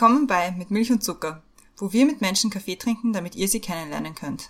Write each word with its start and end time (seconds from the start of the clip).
Willkommen 0.00 0.28
bei 0.28 0.52
Mit 0.52 0.70
Milch 0.70 0.92
und 0.92 1.02
Zucker, 1.02 1.42
wo 1.76 1.92
wir 1.92 2.06
mit 2.06 2.20
Menschen 2.20 2.50
Kaffee 2.50 2.76
trinken, 2.76 3.12
damit 3.12 3.34
ihr 3.34 3.48
sie 3.48 3.58
kennenlernen 3.58 4.14
könnt. 4.14 4.48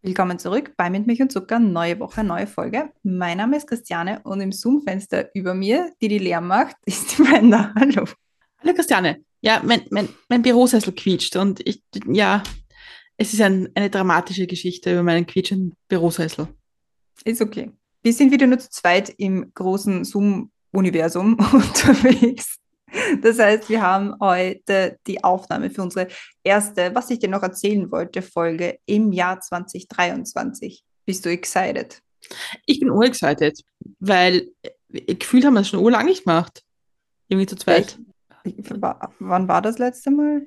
Willkommen 0.00 0.38
zurück 0.38 0.72
bei 0.78 0.88
Mit 0.88 1.06
Milch 1.06 1.20
und 1.20 1.30
Zucker, 1.30 1.58
neue 1.58 2.00
Woche, 2.00 2.24
neue 2.24 2.46
Folge. 2.46 2.90
Mein 3.02 3.36
Name 3.36 3.58
ist 3.58 3.66
Christiane 3.66 4.22
und 4.24 4.40
im 4.40 4.50
Zoom-Fenster 4.50 5.28
über 5.34 5.52
mir, 5.52 5.92
die 6.00 6.08
die 6.08 6.16
Lärm 6.16 6.46
macht, 6.46 6.76
ist 6.86 7.18
die 7.18 7.22
Brenda. 7.24 7.74
Hallo. 7.78 8.06
Hallo 8.62 8.74
Christiane. 8.74 9.22
Ja, 9.42 9.60
mein, 9.62 9.82
mein, 9.90 10.08
mein 10.30 10.40
Bürosessel 10.40 10.94
quietscht 10.94 11.36
und 11.36 11.60
ich, 11.68 11.82
ja, 12.06 12.42
es 13.18 13.34
ist 13.34 13.42
ein, 13.42 13.68
eine 13.74 13.90
dramatische 13.90 14.46
Geschichte 14.46 14.90
über 14.90 15.02
meinen 15.02 15.26
quietschenden 15.26 15.76
Bürosessel. 15.86 16.48
Ist 17.26 17.42
okay. 17.42 17.72
Wir 18.02 18.12
sind 18.12 18.32
wieder 18.32 18.46
nur 18.46 18.58
zu 18.58 18.70
zweit 18.70 19.10
im 19.16 19.52
großen 19.54 20.04
Zoom-Universum 20.04 21.34
unterwegs. 21.52 22.56
Das 23.22 23.38
heißt, 23.38 23.68
wir 23.68 23.80
haben 23.80 24.14
heute 24.20 24.98
die 25.06 25.22
Aufnahme 25.24 25.70
für 25.70 25.82
unsere 25.82 26.08
erste, 26.42 26.94
was 26.94 27.10
ich 27.10 27.20
dir 27.20 27.28
noch 27.28 27.42
erzählen 27.42 27.90
wollte, 27.90 28.20
Folge 28.20 28.78
im 28.86 29.12
Jahr 29.12 29.40
2023. 29.40 30.84
Bist 31.06 31.24
du 31.24 31.30
excited? 31.30 32.02
Ich 32.66 32.80
bin 32.80 32.90
urexcited, 32.90 33.62
weil 33.98 34.48
gefühlt 34.88 35.44
haben 35.44 35.54
wir 35.54 35.60
es 35.60 35.68
schon 35.68 35.80
urlang 35.80 36.06
nicht 36.06 36.24
gemacht. 36.24 36.62
Irgendwie 37.28 37.46
zu 37.46 37.56
zweit. 37.56 37.98
Ich, 38.44 38.54
wann 39.18 39.48
war 39.48 39.62
das 39.62 39.78
letzte 39.78 40.10
Mal? 40.10 40.46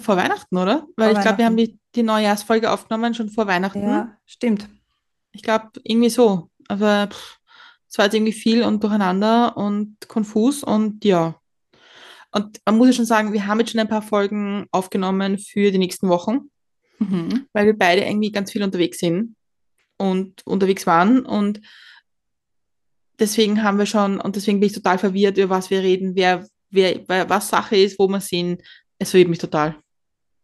Vor 0.00 0.16
Weihnachten, 0.16 0.56
oder? 0.56 0.86
Weil 0.96 1.10
vor 1.10 1.18
ich 1.18 1.24
glaube, 1.24 1.38
wir 1.38 1.46
haben 1.46 1.56
die, 1.56 1.78
die 1.94 2.02
Neujahrsfolge 2.02 2.70
aufgenommen 2.70 3.14
schon 3.14 3.30
vor 3.30 3.46
Weihnachten. 3.46 3.82
Ja, 3.82 4.16
stimmt. 4.26 4.68
Ich 5.32 5.42
glaube, 5.42 5.70
irgendwie 5.82 6.10
so. 6.10 6.50
Aber 6.68 7.08
es 7.88 7.98
war 7.98 8.06
jetzt 8.06 8.14
irgendwie 8.14 8.32
viel 8.32 8.62
und 8.62 8.82
durcheinander 8.82 9.56
und 9.56 9.96
konfus 10.08 10.62
und 10.62 11.04
ja. 11.04 11.40
Und 12.32 12.60
man 12.66 12.76
muss 12.76 12.88
ja 12.88 12.92
schon 12.92 13.06
sagen, 13.06 13.32
wir 13.32 13.46
haben 13.46 13.60
jetzt 13.60 13.70
schon 13.70 13.80
ein 13.80 13.88
paar 13.88 14.02
Folgen 14.02 14.66
aufgenommen 14.70 15.38
für 15.38 15.70
die 15.70 15.78
nächsten 15.78 16.08
Wochen, 16.08 16.50
mhm. 16.98 17.46
weil 17.52 17.66
wir 17.66 17.78
beide 17.78 18.04
irgendwie 18.04 18.32
ganz 18.32 18.52
viel 18.52 18.62
unterwegs 18.62 18.98
sind 18.98 19.36
und 19.96 20.46
unterwegs 20.46 20.86
waren. 20.86 21.24
Und 21.24 21.60
deswegen 23.18 23.62
haben 23.62 23.78
wir 23.78 23.86
schon, 23.86 24.20
und 24.20 24.36
deswegen 24.36 24.60
bin 24.60 24.68
ich 24.68 24.74
total 24.74 24.98
verwirrt, 24.98 25.38
über 25.38 25.50
was 25.50 25.70
wir 25.70 25.80
reden, 25.80 26.14
wer, 26.14 26.46
wer, 26.70 27.28
was 27.28 27.48
Sache 27.48 27.76
ist, 27.76 27.98
wo 27.98 28.08
wir 28.08 28.20
sind. 28.20 28.62
Es 28.98 29.10
verwirrt 29.10 29.30
mich 29.30 29.38
total. 29.38 29.76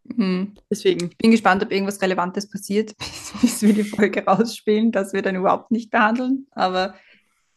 Mhm. 0.03 0.53
Deswegen. 0.69 1.09
Ich 1.11 1.17
bin 1.17 1.31
gespannt, 1.31 1.63
ob 1.63 1.71
irgendwas 1.71 2.01
Relevantes 2.01 2.49
passiert, 2.49 2.97
bis, 2.97 3.33
bis, 3.41 3.61
wir 3.61 3.73
die 3.73 3.83
Folge 3.83 4.25
rausspielen, 4.25 4.91
dass 4.91 5.13
wir 5.13 5.21
dann 5.21 5.35
überhaupt 5.35 5.71
nicht 5.71 5.91
behandeln. 5.91 6.47
Aber 6.51 6.95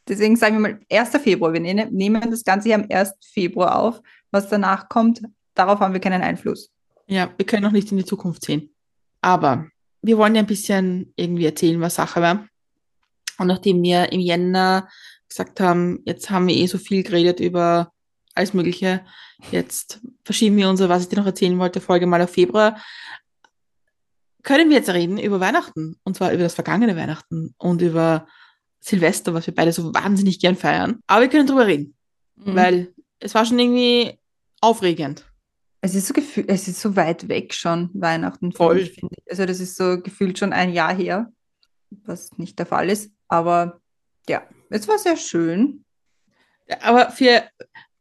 deswegen 0.09 0.37
sagen 0.37 0.57
wir 0.57 0.61
mal 0.61 0.81
1. 0.91 1.11
Februar. 1.23 1.53
Wir 1.53 1.61
ne-, 1.61 1.89
nehmen 1.91 2.31
das 2.31 2.45
Ganze 2.45 2.69
hier 2.69 2.77
am 2.77 2.87
1. 2.89 3.15
Februar 3.33 3.79
auf. 3.79 4.01
Was 4.31 4.49
danach 4.49 4.89
kommt, 4.89 5.23
darauf 5.55 5.81
haben 5.81 5.93
wir 5.93 6.01
keinen 6.01 6.23
Einfluss. 6.23 6.71
Ja, 7.07 7.33
wir 7.37 7.47
können 7.47 7.63
noch 7.63 7.73
nicht 7.73 7.91
in 7.91 7.99
die 7.99 8.05
Zukunft 8.05 8.45
sehen. 8.45 8.71
Aber 9.21 9.67
wir 10.03 10.19
wollen 10.19 10.35
ja 10.35 10.43
ein 10.43 10.47
bisschen 10.47 11.13
irgendwie 11.17 11.47
erzählen, 11.47 11.81
was 11.81 11.97
Sache 11.97 12.21
war. 12.21 12.47
Und 13.39 13.49
nachdem 13.49 13.83
wir 13.83 14.13
im 14.13 14.21
Jänner 14.21 14.89
gesagt 15.29 15.61
haben, 15.61 16.01
jetzt 16.05 16.31
haben 16.31 16.49
wir 16.49 16.55
eh 16.55 16.67
so 16.67 16.79
viel 16.79 17.03
geredet 17.03 17.41
über 17.41 17.93
alles 18.37 18.55
Mögliche. 18.55 19.05
Jetzt 19.51 20.01
verschieben 20.25 20.57
wir 20.57 20.69
unsere, 20.69 20.89
was 20.89 21.03
ich 21.03 21.09
dir 21.09 21.19
noch 21.19 21.27
erzählen 21.27 21.59
wollte, 21.59 21.81
Folge 21.81 22.07
mal 22.07 22.23
auf 22.23 22.31
Februar. 22.31 22.81
Können 24.43 24.71
wir 24.71 24.77
jetzt 24.77 24.91
reden 24.91 25.19
über 25.19 25.41
Weihnachten 25.41 25.97
und 26.05 26.17
zwar 26.17 26.33
über 26.33 26.45
das 26.45 26.55
vergangene 26.55 26.97
Weihnachten 26.97 27.55
und 27.59 27.83
über 27.83 28.27
Silvester, 28.79 29.35
was 29.35 29.47
wir 29.47 29.55
beide 29.55 29.73
so 29.73 29.93
wahnsinnig 29.93 30.39
gern 30.39 30.57
feiern. 30.57 31.01
Aber 31.07 31.23
wir 31.23 31.29
können 31.29 31.49
drüber 31.49 31.67
reden, 31.67 31.97
mhm. 32.37 32.55
weil 32.55 32.95
es 33.19 33.35
war 33.35 33.45
schon 33.45 33.59
irgendwie 33.59 34.19
aufregend. 34.61 35.25
Es 35.81 35.95
ist 35.95 36.07
so 36.07 36.15
gefühlt, 36.15 36.49
es 36.49 36.69
ist 36.69 36.81
so 36.81 36.97
weit 36.97 37.29
weg 37.29 37.55
schon, 37.55 37.91
Weihnachten, 37.95 38.53
Voll. 38.53 38.79
Ich, 38.79 38.93
finde 38.93 39.15
ich. 39.19 39.31
Also 39.31 39.47
das 39.47 39.61
ist 39.61 39.77
so 39.77 40.01
gefühlt 40.01 40.39
schon 40.39 40.53
ein 40.53 40.73
Jahr 40.73 40.95
her, 40.95 41.33
was 41.91 42.37
nicht 42.39 42.59
der 42.59 42.67
Fall 42.67 42.89
ist. 42.91 43.11
Aber 43.29 43.81
ja, 44.29 44.43
es 44.71 44.87
war 44.89 44.99
sehr 44.99 45.17
schön. 45.17 45.85
Aber 46.81 47.11
für 47.11 47.43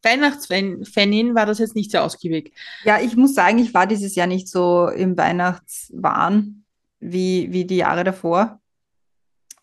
Weihnachtsfanin 0.06 1.36
war 1.36 1.46
das 1.46 1.60
jetzt 1.60 1.76
nicht 1.76 1.92
sehr 1.92 2.04
ausgiebig. 2.04 2.54
Ja, 2.84 3.00
ich 3.02 3.16
muss 3.16 3.34
sagen, 3.34 3.60
ich 3.60 3.74
war 3.74 3.88
dieses 3.88 4.16
Jahr 4.16 4.28
nicht 4.28 4.48
so 4.48 4.88
im 4.88 5.18
Weihnachtswahn 5.18 6.64
wie, 7.00 7.52
wie 7.52 7.66
die 7.66 7.78
Jahre 7.78 8.04
davor. 8.04 8.60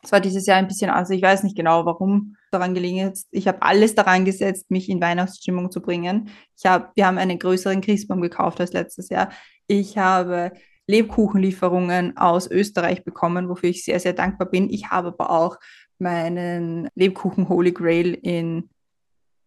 Es 0.02 0.10
war 0.10 0.20
dieses 0.20 0.46
Jahr 0.46 0.58
ein 0.58 0.66
bisschen, 0.66 0.90
also 0.90 1.14
ich 1.14 1.22
weiß 1.22 1.44
nicht 1.44 1.56
genau, 1.56 1.86
warum 1.86 2.36
daran 2.50 2.74
gelegen 2.74 2.98
ist. 3.10 3.28
Ich 3.30 3.46
habe 3.46 3.62
alles 3.62 3.94
daran 3.94 4.24
gesetzt, 4.24 4.70
mich 4.70 4.88
in 4.88 5.00
Weihnachtsstimmung 5.00 5.70
zu 5.70 5.80
bringen. 5.80 6.28
Ich 6.58 6.66
hab, 6.66 6.94
wir 6.96 7.06
haben 7.06 7.18
einen 7.18 7.38
größeren 7.38 7.80
Christbaum 7.80 8.20
gekauft 8.20 8.60
als 8.60 8.72
letztes 8.72 9.08
Jahr. 9.10 9.30
Ich 9.68 9.96
habe 9.96 10.52
Lebkuchenlieferungen 10.88 12.16
aus 12.16 12.50
Österreich 12.50 13.04
bekommen, 13.04 13.48
wofür 13.48 13.70
ich 13.70 13.84
sehr, 13.84 14.00
sehr 14.00 14.12
dankbar 14.12 14.48
bin. 14.50 14.68
Ich 14.70 14.90
habe 14.90 15.08
aber 15.08 15.30
auch 15.30 15.58
meinen 16.00 16.88
Lebkuchen 16.96 17.48
Holy 17.48 17.70
Grail 17.70 18.14
in 18.14 18.68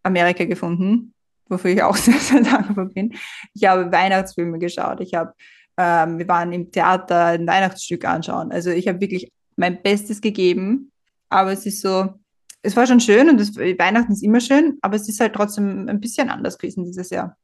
Amerika 0.06 0.46
gefunden, 0.46 1.14
wofür 1.48 1.72
ich 1.72 1.84
auch 1.84 1.96
sehr, 1.98 2.20
sehr 2.20 2.42
dankbar 2.42 2.86
bin. 2.86 3.14
Ich 3.54 3.66
habe 3.66 3.92
Weihnachtsfilme 3.92 4.60
geschaut. 4.60 5.02
Ich 5.02 5.14
habe, 5.14 5.34
ähm, 5.78 6.20
wir 6.20 6.28
waren 6.28 6.54
im 6.54 6.72
Theater 6.72 7.26
ein 7.26 7.48
Weihnachtsstück 7.48 8.06
anschauen. 8.06 8.52
Also 8.52 8.70
ich 8.70 8.88
habe 8.88 9.02
wirklich 9.02 9.32
mein 9.56 9.82
Bestes 9.82 10.22
gegeben. 10.22 10.92
Aber 11.30 11.52
es 11.52 11.66
ist 11.66 11.82
so, 11.82 12.14
es 12.62 12.76
war 12.76 12.88
schon 12.88 13.00
schön 13.00 13.30
und 13.30 13.40
das, 13.40 13.56
Weihnachten 13.56 14.14
ist 14.14 14.24
immer 14.24 14.40
schön, 14.40 14.78
aber 14.82 14.96
es 14.96 15.10
ist 15.10 15.20
halt 15.20 15.34
trotzdem 15.34 15.88
ein 15.90 16.00
bisschen 16.00 16.30
anders 16.30 16.58
gewesen 16.58 16.84
dieses 16.84 17.10
Jahr. 17.10 17.38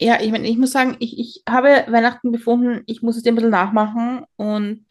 Ja, 0.00 0.20
ich 0.20 0.30
meine, 0.30 0.48
ich 0.48 0.56
muss 0.56 0.72
sagen, 0.72 0.96
ich, 0.98 1.18
ich 1.18 1.42
habe 1.48 1.84
Weihnachten 1.88 2.32
befunden, 2.32 2.82
ich 2.86 3.02
muss 3.02 3.18
es 3.18 3.26
ein 3.26 3.34
bisschen 3.34 3.50
nachmachen 3.50 4.24
und 4.36 4.86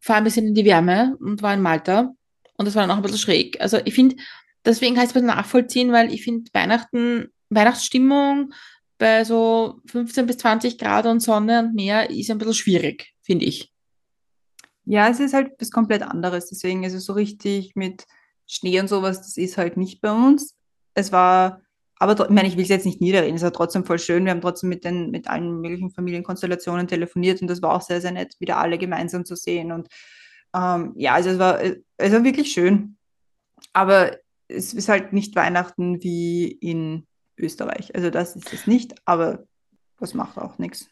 fahre 0.00 0.18
ein 0.18 0.24
bisschen 0.24 0.46
in 0.46 0.54
die 0.54 0.64
Wärme 0.64 1.16
und 1.20 1.42
war 1.42 1.52
in 1.52 1.60
Malta. 1.60 2.14
Und 2.56 2.66
das 2.66 2.74
war 2.74 2.82
dann 2.82 2.90
auch 2.90 2.96
ein 2.96 3.02
bisschen 3.02 3.18
schräg. 3.18 3.60
Also 3.60 3.78
ich 3.84 3.94
finde, 3.94 4.16
deswegen 4.64 4.94
kann 4.94 5.04
ich 5.04 5.14
es 5.14 5.22
nachvollziehen, 5.22 5.92
weil 5.92 6.12
ich 6.12 6.24
finde 6.24 6.50
Weihnachten, 6.52 7.28
Weihnachtsstimmung 7.50 8.52
bei 8.98 9.24
so 9.24 9.80
15 9.86 10.26
bis 10.26 10.38
20 10.38 10.78
Grad 10.78 11.06
und 11.06 11.20
Sonne 11.20 11.60
und 11.60 11.74
Meer 11.74 12.10
ist 12.10 12.30
ein 12.30 12.38
bisschen 12.38 12.54
schwierig, 12.54 13.12
finde 13.22 13.44
ich. 13.44 13.72
Ja, 14.86 15.08
es 15.08 15.20
ist 15.20 15.34
halt 15.34 15.52
was 15.58 15.70
komplett 15.70 16.02
anderes. 16.02 16.48
Deswegen 16.48 16.84
ist 16.84 16.92
es 16.92 17.06
so 17.06 17.14
richtig 17.14 17.74
mit 17.74 18.06
Schnee 18.46 18.78
und 18.80 18.88
sowas, 18.88 19.18
das 19.18 19.36
ist 19.36 19.56
halt 19.56 19.76
nicht 19.76 20.00
bei 20.00 20.12
uns. 20.12 20.54
Es 20.94 21.10
war, 21.10 21.62
aber 21.98 22.22
ich 22.24 22.30
meine, 22.30 22.48
ich 22.48 22.56
will 22.56 22.64
es 22.64 22.68
jetzt 22.68 22.86
nicht 22.86 23.00
niederreden, 23.00 23.36
es 23.36 23.42
war 23.42 23.52
trotzdem 23.52 23.84
voll 23.84 23.98
schön. 23.98 24.24
Wir 24.24 24.32
haben 24.32 24.42
trotzdem 24.42 24.68
mit, 24.68 24.84
den, 24.84 25.10
mit 25.10 25.28
allen 25.28 25.60
möglichen 25.60 25.90
Familienkonstellationen 25.90 26.86
telefoniert 26.86 27.40
und 27.40 27.48
das 27.48 27.62
war 27.62 27.72
auch 27.72 27.82
sehr, 27.82 28.00
sehr 28.00 28.12
nett, 28.12 28.34
wieder 28.38 28.58
alle 28.58 28.78
gemeinsam 28.78 29.24
zu 29.24 29.36
sehen. 29.36 29.72
Und 29.72 29.88
ähm, 30.54 30.92
ja, 30.96 31.14
also 31.14 31.30
es 31.30 31.38
war, 31.38 31.60
es 31.62 32.12
war 32.12 32.24
wirklich 32.24 32.52
schön. 32.52 32.96
Aber 33.72 34.12
es 34.48 34.74
ist 34.74 34.88
halt 34.88 35.12
nicht 35.12 35.34
Weihnachten 35.36 36.02
wie 36.02 36.46
in 36.46 37.06
Österreich. 37.36 37.94
Also 37.94 38.10
das 38.10 38.36
ist 38.36 38.52
es 38.52 38.66
nicht, 38.66 38.94
aber 39.04 39.44
das 39.98 40.14
macht 40.14 40.38
auch 40.38 40.58
nichts. 40.58 40.88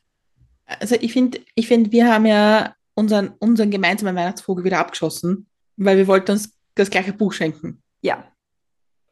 Also 0.64 0.96
ich 1.00 1.12
finde, 1.12 1.40
ich 1.54 1.68
find, 1.68 1.92
wir 1.92 2.12
haben 2.12 2.26
ja 2.26 2.74
unseren, 2.94 3.34
unseren 3.38 3.70
gemeinsamen 3.70 4.16
Weihnachtsvogel 4.16 4.64
wieder 4.64 4.78
abgeschossen, 4.78 5.46
weil 5.76 5.96
wir 5.96 6.06
wollten 6.06 6.32
uns 6.32 6.56
das 6.74 6.90
gleiche 6.90 7.12
Buch 7.12 7.32
schenken. 7.32 7.82
Ja. 8.00 8.26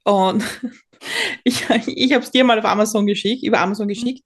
Und 0.05 0.43
ich, 1.45 1.69
ich 1.69 2.13
habe 2.13 2.25
es 2.25 2.31
dir 2.31 2.45
mal 2.45 2.59
auf 2.59 2.65
Amazon 2.65 3.07
geschickt, 3.07 3.43
über 3.43 3.61
Amazon 3.61 3.87
mhm. 3.87 3.91
geschickt 3.91 4.25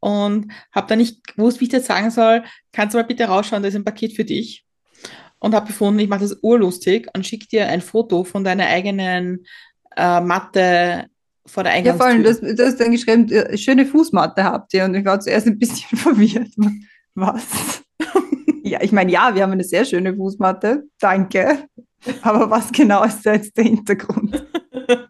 und 0.00 0.52
habe 0.72 0.86
dann 0.88 0.98
nicht 0.98 1.26
gewusst, 1.26 1.60
wie 1.60 1.64
ich 1.64 1.70
das 1.70 1.86
sagen 1.86 2.10
soll. 2.10 2.44
Kannst 2.72 2.94
du 2.94 2.98
mal 2.98 3.04
bitte 3.04 3.24
rausschauen, 3.24 3.62
da 3.62 3.68
ist 3.68 3.74
ein 3.74 3.84
Paket 3.84 4.14
für 4.14 4.24
dich 4.24 4.66
und 5.46 5.54
habe 5.54 5.68
gefunden, 5.68 6.00
ich 6.00 6.08
mache 6.08 6.22
das 6.22 6.36
urlustig 6.42 7.06
und 7.14 7.24
schicke 7.24 7.46
dir 7.46 7.68
ein 7.68 7.80
Foto 7.80 8.24
von 8.24 8.42
deiner 8.42 8.66
eigenen 8.66 9.46
äh, 9.96 10.20
Matte 10.20 11.06
vor 11.46 11.62
der 11.62 11.72
Eingangstür. 11.72 12.08
Ja, 12.08 12.14
vor 12.14 12.40
allem, 12.42 12.56
du 12.56 12.66
hast 12.66 12.80
dann 12.80 12.90
geschrieben, 12.90 13.30
äh, 13.30 13.56
schöne 13.56 13.86
Fußmatte 13.86 14.42
habt 14.42 14.74
ihr 14.74 14.84
und 14.84 14.96
ich 14.96 15.04
war 15.04 15.20
zuerst 15.20 15.46
ein 15.46 15.56
bisschen 15.56 15.96
verwirrt. 15.98 16.48
Was? 17.14 17.44
ja, 18.64 18.82
ich 18.82 18.90
meine, 18.90 19.12
ja, 19.12 19.36
wir 19.36 19.44
haben 19.44 19.52
eine 19.52 19.62
sehr 19.62 19.84
schöne 19.84 20.16
Fußmatte, 20.16 20.82
danke. 20.98 21.68
Aber 22.22 22.50
was 22.50 22.72
genau 22.72 23.04
ist 23.04 23.24
da 23.24 23.34
jetzt 23.34 23.56
der 23.56 23.66
Hintergrund? 23.66 24.44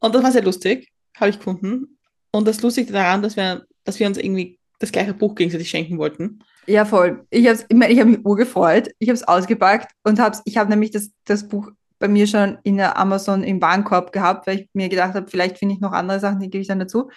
und 0.00 0.14
das 0.14 0.22
war 0.22 0.32
sehr 0.32 0.44
lustig, 0.44 0.92
habe 1.16 1.30
ich 1.30 1.38
gefunden. 1.38 1.98
Und 2.30 2.46
das 2.46 2.60
Lustige 2.60 2.92
daran, 2.92 3.22
dass 3.22 3.36
wir, 3.36 3.64
dass 3.84 3.98
wir 3.98 4.06
uns 4.06 4.18
irgendwie 4.18 4.58
das 4.80 4.92
gleiche 4.92 5.14
Buch 5.14 5.34
gegenseitig 5.34 5.70
schenken 5.70 5.96
wollten. 5.96 6.40
Ja, 6.66 6.84
voll. 6.84 7.26
Ich 7.30 7.46
habe 7.46 7.58
ich 7.68 7.76
mein, 7.76 7.90
ich 7.90 8.00
hab 8.00 8.06
mich 8.06 8.24
urgefreut. 8.24 8.90
Ich 8.98 9.08
habe 9.08 9.14
es 9.14 9.26
ausgepackt 9.26 9.92
und 10.04 10.18
hab's, 10.18 10.42
ich 10.44 10.56
habe 10.56 10.70
nämlich 10.70 10.90
das, 10.90 11.10
das 11.24 11.46
Buch 11.48 11.70
bei 11.98 12.08
mir 12.08 12.26
schon 12.26 12.58
in 12.62 12.76
der 12.76 12.98
Amazon 12.98 13.42
im 13.42 13.60
Warenkorb 13.62 14.12
gehabt, 14.12 14.46
weil 14.46 14.60
ich 14.60 14.68
mir 14.74 14.88
gedacht 14.88 15.14
habe, 15.14 15.30
vielleicht 15.30 15.58
finde 15.58 15.74
ich 15.74 15.80
noch 15.80 15.92
andere 15.92 16.20
Sachen, 16.20 16.40
die 16.40 16.50
gebe 16.50 16.62
ich 16.62 16.68
dann 16.68 16.78
dazu. 16.78 17.10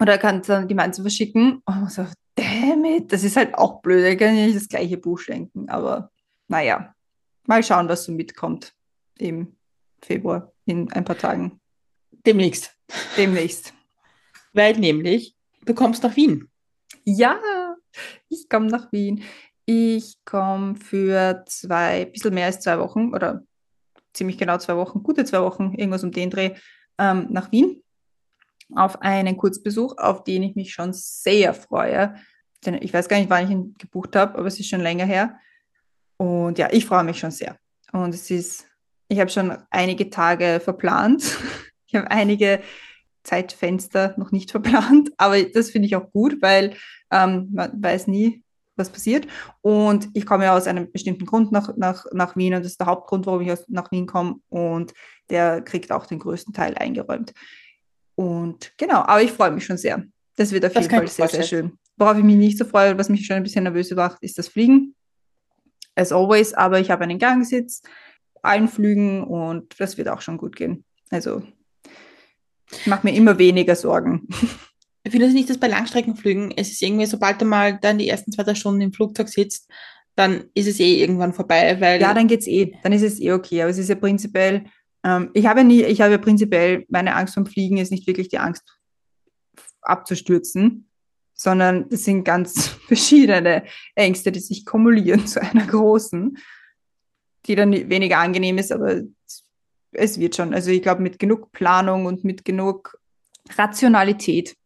Oder 0.00 0.18
kann 0.18 0.40
es 0.40 0.48
dann 0.48 0.68
gemeinsam 0.68 1.04
verschicken. 1.04 1.62
Und 1.64 1.90
so, 1.90 2.06
damn 2.34 2.84
it, 2.84 3.12
das 3.12 3.24
ist 3.24 3.36
halt 3.36 3.54
auch 3.54 3.80
blöd, 3.80 4.04
ich 4.04 4.18
kann 4.18 4.34
ich 4.34 4.46
nicht 4.46 4.56
das 4.56 4.68
gleiche 4.68 4.98
Buch 4.98 5.18
schenken. 5.18 5.68
Aber 5.68 6.10
naja, 6.48 6.94
mal 7.46 7.62
schauen, 7.62 7.88
was 7.88 8.04
so 8.04 8.12
mitkommt 8.12 8.74
im 9.18 9.56
Februar, 10.02 10.52
in 10.66 10.92
ein 10.92 11.04
paar 11.04 11.16
Tagen. 11.16 11.60
Demnächst. 12.26 12.76
Demnächst. 13.16 13.72
Weil 14.52 14.76
nämlich, 14.76 15.34
du 15.64 15.74
kommst 15.74 16.02
nach 16.02 16.16
Wien. 16.16 16.48
Ja, 17.04 17.38
ich 18.28 18.48
komme 18.48 18.66
nach 18.66 18.92
Wien. 18.92 19.22
Ich 19.66 20.16
komme 20.24 20.76
für 20.76 21.44
zwei, 21.46 22.06
bisschen 22.06 22.34
mehr 22.34 22.46
als 22.46 22.60
zwei 22.60 22.78
Wochen 22.78 23.14
oder 23.14 23.42
ziemlich 24.12 24.38
genau 24.38 24.58
zwei 24.58 24.76
Wochen, 24.76 25.02
gute 25.02 25.24
zwei 25.24 25.40
Wochen, 25.40 25.72
irgendwas 25.74 26.04
um 26.04 26.12
den 26.12 26.30
Dreh, 26.30 26.54
ähm, 26.98 27.26
nach 27.30 27.50
Wien 27.50 27.82
auf 28.74 29.02
einen 29.02 29.36
Kurzbesuch, 29.36 29.98
auf 29.98 30.24
den 30.24 30.42
ich 30.42 30.54
mich 30.54 30.72
schon 30.72 30.92
sehr 30.92 31.54
freue. 31.54 32.14
Denn 32.64 32.74
ich 32.80 32.92
weiß 32.92 33.08
gar 33.08 33.18
nicht, 33.18 33.30
wann 33.30 33.44
ich 33.44 33.50
ihn 33.50 33.74
gebucht 33.78 34.16
habe, 34.16 34.38
aber 34.38 34.46
es 34.46 34.58
ist 34.58 34.68
schon 34.68 34.80
länger 34.80 35.04
her. 35.04 35.38
Und 36.16 36.58
ja, 36.58 36.68
ich 36.70 36.86
freue 36.86 37.04
mich 37.04 37.18
schon 37.18 37.30
sehr. 37.30 37.58
Und 37.92 38.14
es 38.14 38.30
ist, 38.30 38.66
ich 39.08 39.20
habe 39.20 39.30
schon 39.30 39.56
einige 39.70 40.10
Tage 40.10 40.60
verplant. 40.62 41.24
Ich 41.86 42.00
habe 42.00 42.10
einige 42.10 42.60
Zeitfenster 43.24 44.14
noch 44.16 44.30
nicht 44.30 44.50
verplant, 44.52 45.10
aber 45.16 45.42
das 45.42 45.70
finde 45.70 45.86
ich 45.86 45.96
auch 45.96 46.10
gut, 46.12 46.40
weil 46.40 46.76
ähm, 47.10 47.48
man 47.52 47.82
weiß 47.82 48.06
nie, 48.06 48.42
was 48.76 48.90
passiert. 48.90 49.26
Und 49.62 50.08
ich 50.14 50.26
komme 50.26 50.44
ja 50.44 50.56
aus 50.56 50.66
einem 50.66 50.90
bestimmten 50.90 51.26
Grund 51.26 51.52
nach, 51.52 51.76
nach, 51.76 52.06
nach 52.12 52.36
Wien 52.36 52.54
und 52.54 52.62
das 52.62 52.72
ist 52.72 52.80
der 52.80 52.86
Hauptgrund, 52.86 53.26
warum 53.26 53.40
ich 53.40 53.52
aus, 53.52 53.64
nach 53.68 53.90
Wien 53.90 54.06
komme 54.06 54.36
und 54.48 54.92
der 55.30 55.62
kriegt 55.62 55.92
auch 55.92 56.06
den 56.06 56.18
größten 56.18 56.52
Teil 56.52 56.74
eingeräumt. 56.76 57.32
Und 58.14 58.72
genau, 58.76 58.98
aber 58.98 59.22
ich 59.22 59.32
freue 59.32 59.50
mich 59.50 59.64
schon 59.64 59.78
sehr. 59.78 60.04
Das 60.36 60.52
wird 60.52 60.64
auf 60.64 60.72
das 60.72 60.84
jeden 60.84 60.96
Fall 60.96 61.08
sehr, 61.08 61.28
sehr 61.28 61.42
schön. 61.42 61.78
Worauf 61.96 62.18
ich 62.18 62.24
mich 62.24 62.36
nicht 62.36 62.58
so 62.58 62.64
freue, 62.64 62.98
was 62.98 63.08
mich 63.08 63.26
schon 63.26 63.36
ein 63.36 63.42
bisschen 63.42 63.64
nervös 63.64 63.90
macht, 63.92 64.22
ist 64.22 64.38
das 64.38 64.48
Fliegen. 64.48 64.94
As 65.94 66.10
always, 66.10 66.52
aber 66.54 66.80
ich 66.80 66.90
habe 66.90 67.04
einen 67.04 67.20
Gangsitz, 67.20 67.82
allen 68.42 68.66
Flügen 68.66 69.22
und 69.22 69.78
das 69.78 69.96
wird 69.96 70.08
auch 70.08 70.20
schon 70.20 70.38
gut 70.38 70.56
gehen. 70.56 70.84
Also 71.10 71.42
ich 72.70 72.86
mache 72.86 73.06
mir 73.06 73.14
immer 73.14 73.38
weniger 73.38 73.76
Sorgen. 73.76 74.28
Ich 75.02 75.10
finde 75.10 75.26
es 75.26 75.34
nicht, 75.34 75.50
dass 75.50 75.58
bei 75.58 75.68
Langstreckenflügen, 75.68 76.52
es 76.56 76.72
ist 76.72 76.82
irgendwie, 76.82 77.06
sobald 77.06 77.40
du 77.40 77.44
mal 77.44 77.78
dann 77.78 77.98
die 77.98 78.08
ersten 78.08 78.32
zwei, 78.32 78.42
drei 78.42 78.54
Stunden 78.54 78.80
im 78.80 78.92
Flugzeug 78.92 79.28
sitzt, 79.28 79.70
dann 80.16 80.44
ist 80.54 80.66
es 80.66 80.80
eh 80.80 81.00
irgendwann 81.00 81.34
vorbei. 81.34 81.78
Weil 81.80 82.00
ja, 82.00 82.14
dann 82.14 82.26
geht 82.26 82.40
es 82.40 82.46
eh, 82.46 82.72
dann 82.82 82.92
ist 82.92 83.02
es 83.02 83.20
eh 83.20 83.32
okay. 83.32 83.62
Aber 83.62 83.70
es 83.70 83.78
ist 83.78 83.88
ja 83.90 83.96
prinzipiell, 83.96 84.64
ähm, 85.04 85.30
ich 85.34 85.46
habe 85.46 85.62
nie, 85.62 85.82
ich 85.82 86.00
habe 86.00 86.18
prinzipiell, 86.18 86.86
meine 86.88 87.14
Angst 87.14 87.34
vom 87.34 87.46
Fliegen 87.46 87.76
ist 87.76 87.90
nicht 87.90 88.06
wirklich 88.06 88.28
die 88.28 88.38
Angst 88.38 88.62
abzustürzen, 89.82 90.88
sondern 91.34 91.88
das 91.90 92.04
sind 92.04 92.24
ganz 92.24 92.68
verschiedene 92.86 93.64
Ängste, 93.94 94.32
die 94.32 94.40
sich 94.40 94.64
kumulieren 94.64 95.26
zu 95.26 95.42
einer 95.42 95.66
großen, 95.66 96.38
die 97.46 97.54
dann 97.56 97.72
weniger 97.72 98.18
angenehm 98.18 98.56
ist, 98.56 98.72
aber 98.72 99.02
es 99.94 100.18
wird 100.18 100.36
schon. 100.36 100.54
Also 100.54 100.70
ich 100.70 100.82
glaube, 100.82 101.02
mit 101.02 101.18
genug 101.18 101.52
Planung 101.52 102.06
und 102.06 102.24
mit 102.24 102.44
genug 102.44 102.98
Rationalität 103.56 104.56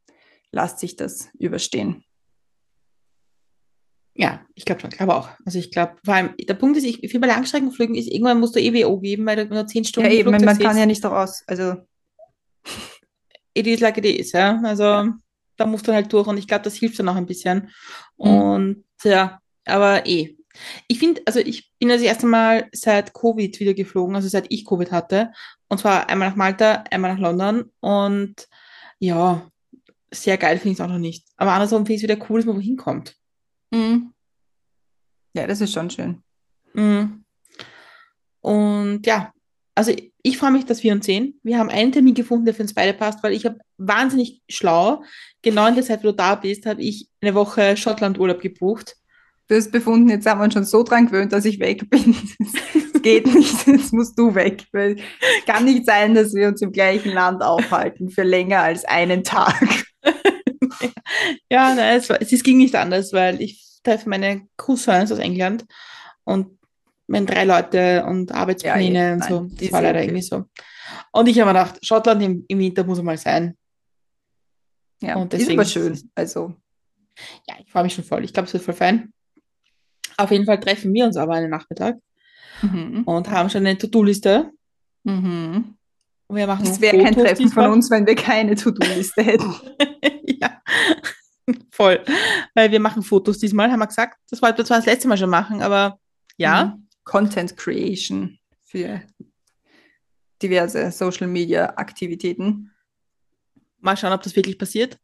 lässt 0.52 0.78
sich 0.78 0.96
das 0.96 1.28
überstehen. 1.38 2.04
Ja, 4.14 4.44
ich 4.56 4.64
glaube 4.64 4.80
schon, 4.80 4.90
ich 4.90 4.96
glaube 4.96 5.14
auch. 5.14 5.28
Also 5.46 5.60
ich 5.60 5.70
glaube, 5.70 5.94
vor 6.04 6.14
allem, 6.14 6.34
der 6.36 6.54
Punkt 6.54 6.76
ist, 6.76 6.84
ich, 6.84 7.08
für 7.08 7.20
bei 7.20 7.28
Langstreckenflügen 7.28 7.94
ist, 7.94 8.08
irgendwann 8.08 8.40
musst 8.40 8.56
du 8.56 8.60
EWO 8.60 8.98
geben, 8.98 9.24
weil 9.26 9.36
du 9.36 9.54
nur 9.54 9.66
zehn 9.68 9.84
Stunden 9.84 10.10
Ja, 10.10 10.16
eben, 10.16 10.32
man 10.32 10.40
sitzt. 10.40 10.60
kann 10.60 10.76
ja 10.76 10.86
nicht 10.86 11.04
daraus, 11.04 11.44
also 11.46 11.76
it 13.54 13.66
is 13.68 13.78
like 13.78 13.96
it 13.98 14.06
is, 14.06 14.32
ja. 14.32 14.60
Also 14.64 14.82
ja. 14.82 15.16
da 15.56 15.66
musst 15.66 15.86
du 15.86 15.92
halt 15.92 16.12
durch 16.12 16.26
und 16.26 16.36
ich 16.36 16.48
glaube, 16.48 16.64
das 16.64 16.74
hilft 16.74 16.98
dann 16.98 17.08
auch 17.08 17.14
ein 17.14 17.26
bisschen. 17.26 17.70
Mhm. 18.18 18.26
Und 18.26 18.84
ja, 19.04 19.40
aber 19.64 20.04
eh. 20.06 20.37
Ich 20.86 20.98
finde, 20.98 21.22
also 21.26 21.40
ich 21.40 21.70
bin 21.78 21.88
das 21.88 22.02
erste 22.02 22.26
Mal 22.26 22.68
seit 22.72 23.14
Covid 23.14 23.58
wieder 23.60 23.74
geflogen, 23.74 24.16
also 24.16 24.28
seit 24.28 24.46
ich 24.50 24.64
Covid 24.64 24.90
hatte. 24.92 25.32
Und 25.68 25.78
zwar 25.78 26.08
einmal 26.08 26.30
nach 26.30 26.36
Malta, 26.36 26.84
einmal 26.90 27.14
nach 27.14 27.20
London. 27.20 27.70
Und 27.80 28.48
ja, 28.98 29.48
sehr 30.10 30.38
geil 30.38 30.58
finde 30.58 30.72
ich 30.72 30.78
es 30.78 30.80
auch 30.80 30.88
noch 30.88 30.98
nicht. 30.98 31.26
Aber 31.36 31.52
andersrum 31.52 31.86
finde 31.86 31.94
ich 31.94 32.04
es 32.04 32.08
wieder 32.08 32.26
cool, 32.28 32.40
dass 32.40 32.46
man 32.46 32.56
wohin 32.56 32.76
kommt. 32.76 33.16
Mhm. 33.70 34.12
Ja, 35.34 35.46
das 35.46 35.60
ist 35.60 35.72
schon 35.72 35.90
schön. 35.90 36.22
Mhm. 36.72 37.24
Und 38.40 39.06
ja, 39.06 39.32
also 39.74 39.92
ich 40.22 40.38
freue 40.38 40.50
mich, 40.50 40.64
dass 40.64 40.82
wir 40.82 40.92
uns 40.92 41.06
sehen. 41.06 41.38
Wir 41.42 41.58
haben 41.58 41.70
einen 41.70 41.92
Termin 41.92 42.14
gefunden, 42.14 42.44
der 42.44 42.54
für 42.54 42.62
uns 42.62 42.74
beide 42.74 42.94
passt, 42.94 43.22
weil 43.22 43.32
ich 43.32 43.46
habe 43.46 43.58
wahnsinnig 43.76 44.42
schlau, 44.48 45.04
genau 45.42 45.66
in 45.66 45.74
der 45.74 45.84
Zeit, 45.84 46.00
wo 46.00 46.08
du 46.08 46.14
da 46.14 46.34
bist, 46.34 46.66
habe 46.66 46.82
ich 46.82 47.08
eine 47.20 47.34
Woche 47.34 47.76
Schottland-Urlaub 47.76 48.40
gebucht. 48.40 48.96
Du 49.48 49.56
hast 49.56 49.72
befunden, 49.72 50.10
jetzt 50.10 50.26
haben 50.26 50.40
wir 50.40 50.44
uns 50.44 50.52
schon 50.52 50.64
so 50.64 50.82
dran 50.82 51.06
gewöhnt, 51.06 51.32
dass 51.32 51.46
ich 51.46 51.58
weg 51.58 51.88
bin. 51.90 52.14
Es 52.98 53.02
geht 53.02 53.32
nicht, 53.32 53.66
jetzt 53.66 53.92
musst 53.92 54.18
du 54.18 54.34
weg. 54.34 54.64
Weil 54.72 54.96
es 54.96 55.44
kann 55.46 55.64
nicht 55.64 55.86
sein, 55.86 56.14
dass 56.16 56.34
wir 56.34 56.48
uns 56.48 56.60
im 56.62 56.72
gleichen 56.72 57.12
Land 57.12 57.42
aufhalten 57.42 58.10
für 58.10 58.24
länger 58.24 58.60
als 58.60 58.84
einen 58.84 59.22
Tag. 59.22 59.84
ja, 61.48 61.74
nein, 61.76 61.98
es, 61.98 62.10
war, 62.10 62.20
es, 62.20 62.42
ging 62.42 62.58
nicht 62.58 62.74
anders, 62.74 63.12
weil 63.12 63.40
ich 63.40 63.78
treffe 63.84 64.08
meine 64.08 64.48
Cousins 64.56 65.12
aus 65.12 65.20
England 65.20 65.64
und 66.24 66.58
meine 67.06 67.26
drei 67.26 67.44
Leute 67.44 68.04
und 68.04 68.32
Arbeitspläne 68.32 68.98
ja, 68.98 69.12
und 69.14 69.24
so. 69.24 69.40
Nein, 69.42 69.56
das 69.60 69.72
war 69.72 69.82
leider 69.82 69.98
okay. 70.00 70.08
irgendwie 70.08 70.22
so. 70.22 70.44
Und 71.12 71.28
ich 71.28 71.38
habe 71.38 71.52
mir 71.52 71.58
gedacht, 71.60 71.86
Schottland 71.86 72.20
im, 72.20 72.44
im 72.48 72.58
Winter 72.58 72.82
muss 72.82 73.00
mal 73.00 73.16
sein. 73.16 73.56
Ja, 75.00 75.16
und 75.16 75.32
deswegen 75.32 75.52
ist 75.52 75.76
aber 75.76 75.86
schön. 75.86 76.10
Also. 76.16 76.52
Ja, 77.48 77.54
ich 77.60 77.70
freue 77.70 77.84
mich 77.84 77.94
schon 77.94 78.04
voll. 78.04 78.24
Ich 78.24 78.32
glaube, 78.32 78.48
es 78.48 78.52
wird 78.52 78.64
voll 78.64 78.74
fein. 78.74 79.12
Auf 80.18 80.32
jeden 80.32 80.44
Fall 80.44 80.58
treffen 80.58 80.92
wir 80.92 81.06
uns 81.06 81.16
aber 81.16 81.34
einen 81.34 81.48
Nachmittag 81.48 81.96
mhm. 82.60 83.04
und 83.04 83.30
haben 83.30 83.48
schon 83.48 83.64
eine 83.64 83.78
To-Do-Liste. 83.78 84.50
Mhm. 85.04 85.76
Wir 86.28 86.46
machen 86.46 86.66
es 86.66 86.80
wäre 86.80 86.98
kein 86.98 87.14
Treffen 87.14 87.44
diesmal. 87.44 87.66
von 87.66 87.74
uns, 87.74 87.90
wenn 87.90 88.06
wir 88.06 88.16
keine 88.16 88.56
To-Do-Liste 88.56 89.22
hätten. 89.24 89.54
ja, 90.26 90.60
voll. 91.70 92.04
Weil 92.54 92.70
wir 92.72 92.80
machen 92.80 93.02
Fotos 93.02 93.38
diesmal, 93.38 93.70
haben 93.70 93.78
wir 93.78 93.86
gesagt. 93.86 94.18
Das 94.28 94.42
wollten 94.42 94.58
wir 94.58 94.64
zwar 94.64 94.78
das 94.78 94.86
letzte 94.86 95.08
Mal 95.08 95.16
schon 95.16 95.30
machen, 95.30 95.62
aber 95.62 95.98
ja. 96.36 96.76
Mhm. 96.76 96.88
Content 97.04 97.56
Creation 97.56 98.38
für 98.66 99.00
diverse 100.42 100.90
Social 100.90 101.26
Media 101.26 101.72
Aktivitäten. 101.76 102.70
Mal 103.80 103.96
schauen, 103.96 104.12
ob 104.12 104.22
das 104.22 104.36
wirklich 104.36 104.58
passiert. 104.58 104.98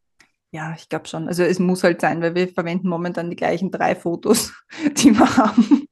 Ja, 0.54 0.72
ich 0.78 0.88
glaube 0.88 1.08
schon. 1.08 1.26
Also 1.26 1.42
es 1.42 1.58
muss 1.58 1.82
halt 1.82 2.00
sein, 2.00 2.22
weil 2.22 2.36
wir 2.36 2.46
verwenden 2.46 2.86
momentan 2.86 3.28
die 3.28 3.34
gleichen 3.34 3.72
drei 3.72 3.96
Fotos, 3.96 4.52
die 4.98 5.10
wir 5.10 5.36
haben. 5.36 5.88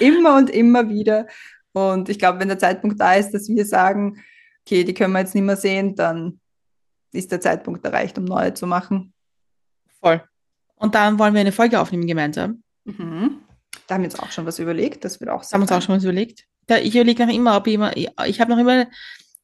immer 0.00 0.38
und 0.38 0.48
immer 0.48 0.88
wieder. 0.88 1.26
Und 1.72 2.08
ich 2.08 2.18
glaube, 2.18 2.40
wenn 2.40 2.48
der 2.48 2.58
Zeitpunkt 2.58 2.98
da 2.98 3.12
ist, 3.12 3.32
dass 3.32 3.46
wir 3.46 3.66
sagen, 3.66 4.24
okay, 4.64 4.84
die 4.84 4.94
können 4.94 5.12
wir 5.12 5.18
jetzt 5.18 5.34
nicht 5.34 5.44
mehr 5.44 5.58
sehen, 5.58 5.96
dann 5.96 6.40
ist 7.12 7.30
der 7.30 7.42
Zeitpunkt 7.42 7.84
erreicht, 7.84 8.16
um 8.16 8.24
neue 8.24 8.54
zu 8.54 8.66
machen. 8.66 9.12
Voll. 10.00 10.24
Und 10.76 10.94
dann 10.94 11.18
wollen 11.18 11.34
wir 11.34 11.42
eine 11.42 11.52
Folge 11.52 11.78
aufnehmen 11.78 12.06
gemeinsam. 12.06 12.62
Mhm. 12.84 13.42
Da 13.86 13.96
haben 13.96 14.02
wir 14.02 14.08
uns 14.08 14.18
auch 14.18 14.30
schon 14.30 14.46
was 14.46 14.58
überlegt. 14.58 15.04
Das 15.04 15.20
wird 15.20 15.28
auch 15.28 15.42
sehr. 15.42 15.58
Haben 15.58 15.68
wir 15.68 15.74
uns 15.74 15.84
auch 15.84 15.86
schon 15.86 15.96
was 15.96 16.04
überlegt. 16.04 16.46
Ja, 16.70 16.78
ich 16.78 16.94
überlege 16.94 17.26
noch 17.26 17.34
immer, 17.34 17.54
ob 17.54 17.66
ich 17.66 17.74
immer, 17.74 17.94
ich, 17.94 18.08
ich 18.24 18.40
habe 18.40 18.50
noch 18.50 18.58
immer, 18.58 18.86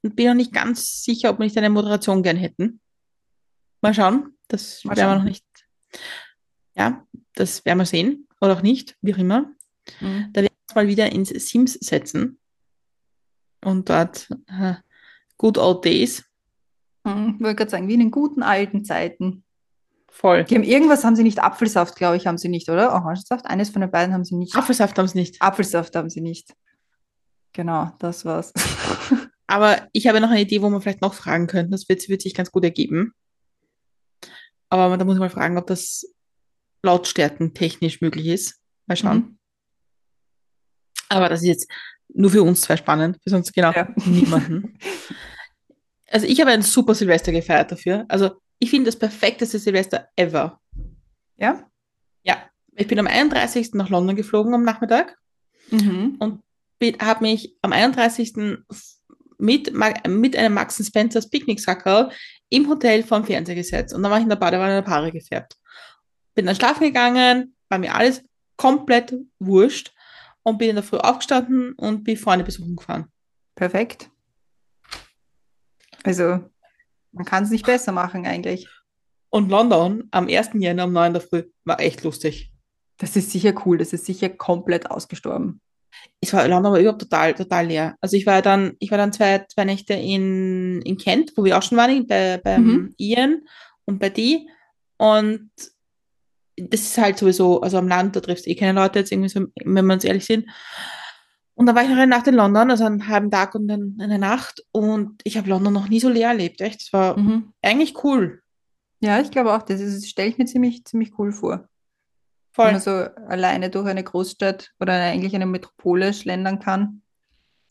bin 0.00 0.28
noch 0.28 0.34
nicht 0.34 0.54
ganz 0.54 1.04
sicher, 1.04 1.28
ob 1.28 1.40
wir 1.40 1.44
nicht 1.44 1.58
eine 1.58 1.68
Moderation 1.68 2.22
gern 2.22 2.38
hätten. 2.38 2.80
Mal 3.82 3.92
schauen. 3.92 4.32
Das 4.52 4.84
werden 4.84 4.98
wir 4.98 5.16
noch 5.16 5.24
nicht. 5.24 5.46
Ja, 6.74 7.06
das 7.34 7.64
werden 7.64 7.78
wir 7.78 7.86
sehen. 7.86 8.28
Oder 8.40 8.52
auch 8.58 8.62
nicht, 8.62 8.96
wie 9.00 9.14
auch 9.14 9.18
immer. 9.18 9.50
Mhm. 10.00 10.28
Da 10.32 10.42
werden 10.42 10.52
wir 10.52 10.68
uns 10.68 10.74
mal 10.74 10.88
wieder 10.88 11.10
ins 11.10 11.30
Sims 11.30 11.72
setzen. 11.74 12.38
Und 13.64 13.88
dort 13.88 14.28
äh, 14.48 14.74
Good 15.38 15.56
Old 15.56 15.84
Days. 15.86 16.24
Mhm, 17.04 17.36
ich 17.36 17.42
wollte 17.42 17.56
gerade 17.56 17.70
sagen, 17.70 17.88
wie 17.88 17.94
in 17.94 18.00
den 18.00 18.10
guten 18.10 18.42
alten 18.42 18.84
Zeiten. 18.84 19.42
Voll. 20.10 20.44
Die 20.44 20.54
haben 20.54 20.64
irgendwas, 20.64 21.04
haben 21.04 21.16
sie 21.16 21.22
nicht. 21.22 21.38
Apfelsaft, 21.38 21.96
glaube 21.96 22.18
ich, 22.18 22.26
haben 22.26 22.36
sie 22.36 22.50
nicht, 22.50 22.68
oder? 22.68 22.92
Orangensaft? 22.92 23.46
Eines 23.46 23.70
von 23.70 23.80
den 23.80 23.90
beiden 23.90 24.12
haben 24.12 24.24
sie 24.24 24.34
nicht. 24.34 24.54
Apfelsaft 24.54 24.98
haben 24.98 25.08
sie 25.08 25.18
nicht. 25.18 25.40
Apfelsaft 25.40 25.96
haben 25.96 26.10
sie 26.10 26.20
nicht. 26.20 26.54
Genau, 27.54 27.90
das 27.98 28.26
war's. 28.26 28.52
Aber 29.46 29.88
ich 29.92 30.06
habe 30.06 30.20
noch 30.20 30.30
eine 30.30 30.42
Idee, 30.42 30.60
wo 30.60 30.68
man 30.68 30.82
vielleicht 30.82 31.00
noch 31.00 31.14
fragen 31.14 31.46
könnte. 31.46 31.70
Das 31.70 31.88
wird, 31.88 32.06
wird 32.10 32.20
sich 32.20 32.34
ganz 32.34 32.50
gut 32.50 32.64
ergeben. 32.64 33.14
Aber 34.72 34.96
da 34.96 35.04
muss 35.04 35.16
ich 35.16 35.20
mal 35.20 35.28
fragen, 35.28 35.58
ob 35.58 35.66
das 35.66 36.06
Lautstärken 36.82 37.52
technisch 37.52 38.00
möglich 38.00 38.28
ist. 38.28 38.58
Mal 38.86 38.96
schauen. 38.96 39.16
Mhm. 39.16 39.38
Aber 41.10 41.28
das 41.28 41.42
ist 41.42 41.46
jetzt 41.46 41.70
nur 42.08 42.30
für 42.30 42.42
uns 42.42 42.62
zwei 42.62 42.78
spannend, 42.78 43.18
für 43.22 43.28
sonst 43.28 43.52
genau 43.52 43.70
ja. 43.72 43.88
niemanden. 44.06 44.78
Also 46.08 46.26
ich 46.26 46.40
habe 46.40 46.52
ein 46.52 46.62
super 46.62 46.94
Silvester 46.94 47.32
gefeiert 47.32 47.70
dafür. 47.70 48.06
Also 48.08 48.40
ich 48.60 48.70
finde 48.70 48.86
das 48.86 48.98
perfekteste 48.98 49.58
Silvester 49.58 50.08
ever. 50.16 50.58
Ja? 51.36 51.68
Ja. 52.22 52.48
Ich 52.74 52.86
bin 52.86 52.98
am 52.98 53.06
31. 53.06 53.74
nach 53.74 53.90
London 53.90 54.16
geflogen 54.16 54.54
am 54.54 54.64
Nachmittag 54.64 55.18
mhm. 55.70 56.16
und 56.18 56.42
habe 57.02 57.24
mich 57.24 57.54
am 57.60 57.74
31. 57.74 58.32
mit, 59.36 59.74
mit 60.08 60.36
einem 60.36 60.54
Max 60.54 60.82
Spencers 60.86 61.28
Picknicksackerl 61.28 62.10
im 62.52 62.68
Hotel 62.68 63.02
vom 63.02 63.24
Fernseher 63.24 63.54
gesetzt 63.54 63.94
und 63.94 64.02
dann 64.02 64.10
war 64.10 64.18
ich 64.18 64.24
in 64.24 64.28
der 64.28 64.36
Badewanne 64.36 64.74
der 64.74 64.82
Paare 64.82 65.10
gefärbt. 65.10 65.56
Bin 66.34 66.46
dann 66.46 66.54
schlafen 66.54 66.84
gegangen, 66.84 67.56
war 67.68 67.78
mir 67.78 67.94
alles 67.94 68.22
komplett 68.56 69.14
wurscht 69.38 69.92
und 70.42 70.58
bin 70.58 70.70
in 70.70 70.76
der 70.76 70.84
Früh 70.84 70.98
aufgestanden 70.98 71.72
und 71.72 72.04
bin 72.04 72.16
vorne 72.16 72.44
besuchen 72.44 72.76
gefahren. 72.76 73.06
Perfekt. 73.54 74.10
Also, 76.04 76.40
man 77.12 77.24
kann 77.24 77.44
es 77.44 77.50
nicht 77.50 77.64
besser 77.64 77.92
machen 77.92 78.26
eigentlich. 78.26 78.68
Und 79.30 79.48
London 79.48 80.08
am 80.10 80.28
1. 80.28 80.50
Jänner 80.54 80.84
um 80.84 80.92
9 80.92 81.14
der 81.14 81.22
Früh 81.22 81.44
war 81.64 81.80
echt 81.80 82.02
lustig. 82.02 82.52
Das 82.98 83.16
ist 83.16 83.30
sicher 83.30 83.54
cool, 83.64 83.78
das 83.78 83.94
ist 83.94 84.04
sicher 84.04 84.28
komplett 84.28 84.90
ausgestorben. 84.90 85.62
Es 86.20 86.32
war 86.32 86.46
London 86.48 86.72
war 86.72 86.80
überhaupt 86.80 87.02
total, 87.02 87.34
total 87.34 87.66
leer. 87.66 87.96
Also 88.00 88.16
ich 88.16 88.26
war 88.26 88.42
dann, 88.42 88.74
ich 88.78 88.90
war 88.90 88.98
dann 88.98 89.12
zwei, 89.12 89.44
zwei 89.52 89.64
Nächte 89.64 89.94
in, 89.94 90.80
in 90.82 90.96
Kent, 90.96 91.32
wo 91.36 91.44
wir 91.44 91.58
auch 91.58 91.62
schon 91.62 91.78
waren, 91.78 92.06
bei, 92.06 92.38
beim 92.42 92.64
Mhm. 92.64 92.94
Ian 92.98 93.42
und 93.84 93.98
bei 93.98 94.08
die. 94.10 94.48
Und 94.98 95.50
das 96.56 96.80
ist 96.80 96.98
halt 96.98 97.18
sowieso, 97.18 97.60
also 97.60 97.78
am 97.78 97.88
Land, 97.88 98.14
da 98.14 98.20
triffst 98.20 98.46
du 98.46 98.50
eh 98.50 98.54
keine 98.54 98.78
Leute 98.78 98.98
jetzt 99.00 99.10
irgendwie 99.10 99.28
so, 99.30 99.46
wenn 99.64 99.86
wir 99.86 99.94
uns 99.94 100.04
ehrlich 100.04 100.24
sind. 100.26 100.46
Und 101.54 101.66
dann 101.66 101.74
war 101.76 101.82
ich 101.82 101.88
noch 101.88 101.96
eine 101.96 102.06
Nacht 102.06 102.26
in 102.26 102.34
London, 102.34 102.70
also 102.70 102.84
einen 102.84 103.08
halben 103.08 103.30
Tag 103.30 103.54
und 103.54 103.68
dann 103.68 103.98
eine 104.00 104.18
Nacht. 104.18 104.64
Und 104.72 105.20
ich 105.24 105.36
habe 105.36 105.48
London 105.48 105.72
noch 105.72 105.88
nie 105.88 106.00
so 106.00 106.08
leer 106.08 106.28
erlebt, 106.28 106.60
echt. 106.60 106.80
Es 106.82 106.92
war 106.92 107.18
Mhm. 107.18 107.52
eigentlich 107.62 108.02
cool. 108.04 108.40
Ja, 109.00 109.20
ich 109.20 109.30
glaube 109.30 109.52
auch, 109.52 109.62
das 109.62 109.80
ist, 109.80 110.08
stelle 110.08 110.28
ich 110.28 110.38
mir 110.38 110.44
ziemlich, 110.46 110.84
ziemlich 110.84 111.18
cool 111.18 111.32
vor. 111.32 111.68
Wenn 112.54 112.64
Voll. 112.64 112.72
man 112.72 112.80
so 112.80 112.90
alleine 113.28 113.70
durch 113.70 113.86
eine 113.86 114.04
Großstadt 114.04 114.72
oder 114.78 114.92
eigentlich 114.92 115.34
eine 115.34 115.46
Metropole 115.46 116.12
schlendern 116.12 116.58
kann, 116.58 117.02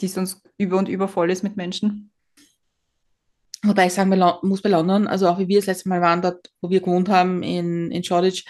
die 0.02 0.08
sonst 0.08 0.42
über 0.58 0.78
und 0.78 0.90
über 0.90 1.08
voll 1.08 1.30
ist 1.30 1.44
mit 1.44 1.56
Menschen. 1.56 2.12
Wobei 3.64 3.86
ich 3.86 3.94
sagen 3.94 4.10
muss 4.42 4.64
bei 4.64 4.70
London, 4.70 5.08
also 5.08 5.28
auch 5.28 5.38
wie 5.38 5.48
wir 5.48 5.60
das 5.60 5.68
letzte 5.68 5.90
Mal 5.90 6.02
waren, 6.02 6.24
dort, 6.24 6.50
wo 6.62 6.72
wir 6.72 6.80
gewohnt 6.80 7.10
haben 7.10 7.44
in, 7.44 7.92
in 7.92 8.04
Shoreditch, 8.04 8.46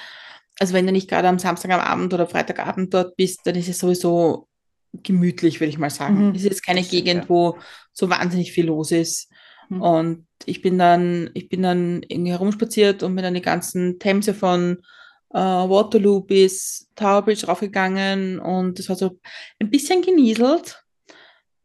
also 0.58 0.74
wenn 0.74 0.86
du 0.86 0.94
nicht 0.94 1.10
gerade 1.10 1.28
am 1.28 1.40
Samstag 1.40 1.72
am 1.72 1.82
Abend 1.82 2.14
oder 2.14 2.28
Freitagabend 2.28 2.94
dort 2.94 3.18
bist, 3.18 3.42
dann 3.44 3.56
ist 3.56 3.68
es 3.68 3.80
sowieso 3.80 4.48
gemütlich, 4.94 5.60
würde 5.60 5.70
ich 5.70 5.78
mal 5.78 5.90
sagen. 5.90 6.30
Mhm, 6.30 6.32
Es 6.36 6.44
ist 6.44 6.50
jetzt 6.50 6.66
keine 6.66 6.84
stimmt, 6.84 7.06
Gegend, 7.06 7.24
ja. 7.24 7.30
wo 7.30 7.58
so 7.92 8.10
wahnsinnig 8.10 8.54
viel 8.54 8.68
los 8.68 8.92
ist. 8.92 9.30
Mhm. 9.70 9.82
Und 9.82 10.28
ich 10.46 10.62
bin 10.62 10.78
dann, 10.78 11.30
ich 11.34 11.50
bin 11.50 11.62
dann 11.62 12.04
irgendwie 12.08 12.32
herumspaziert 12.32 13.04
und 13.04 13.16
bin 13.16 13.24
dann 13.24 13.34
die 13.34 13.42
ganzen 13.42 14.00
Themse 14.00 14.34
von 14.34 14.82
äh, 15.34 15.38
Waterloo 15.40 16.22
bis 16.22 16.90
Tower 16.96 17.22
Bridge 17.24 17.46
raufgegangen 17.48 18.40
und 18.40 18.80
es 18.80 18.90
war 18.90 18.96
so 18.96 19.20
ein 19.60 19.70
bisschen 19.70 20.02
genieselt, 20.02 20.84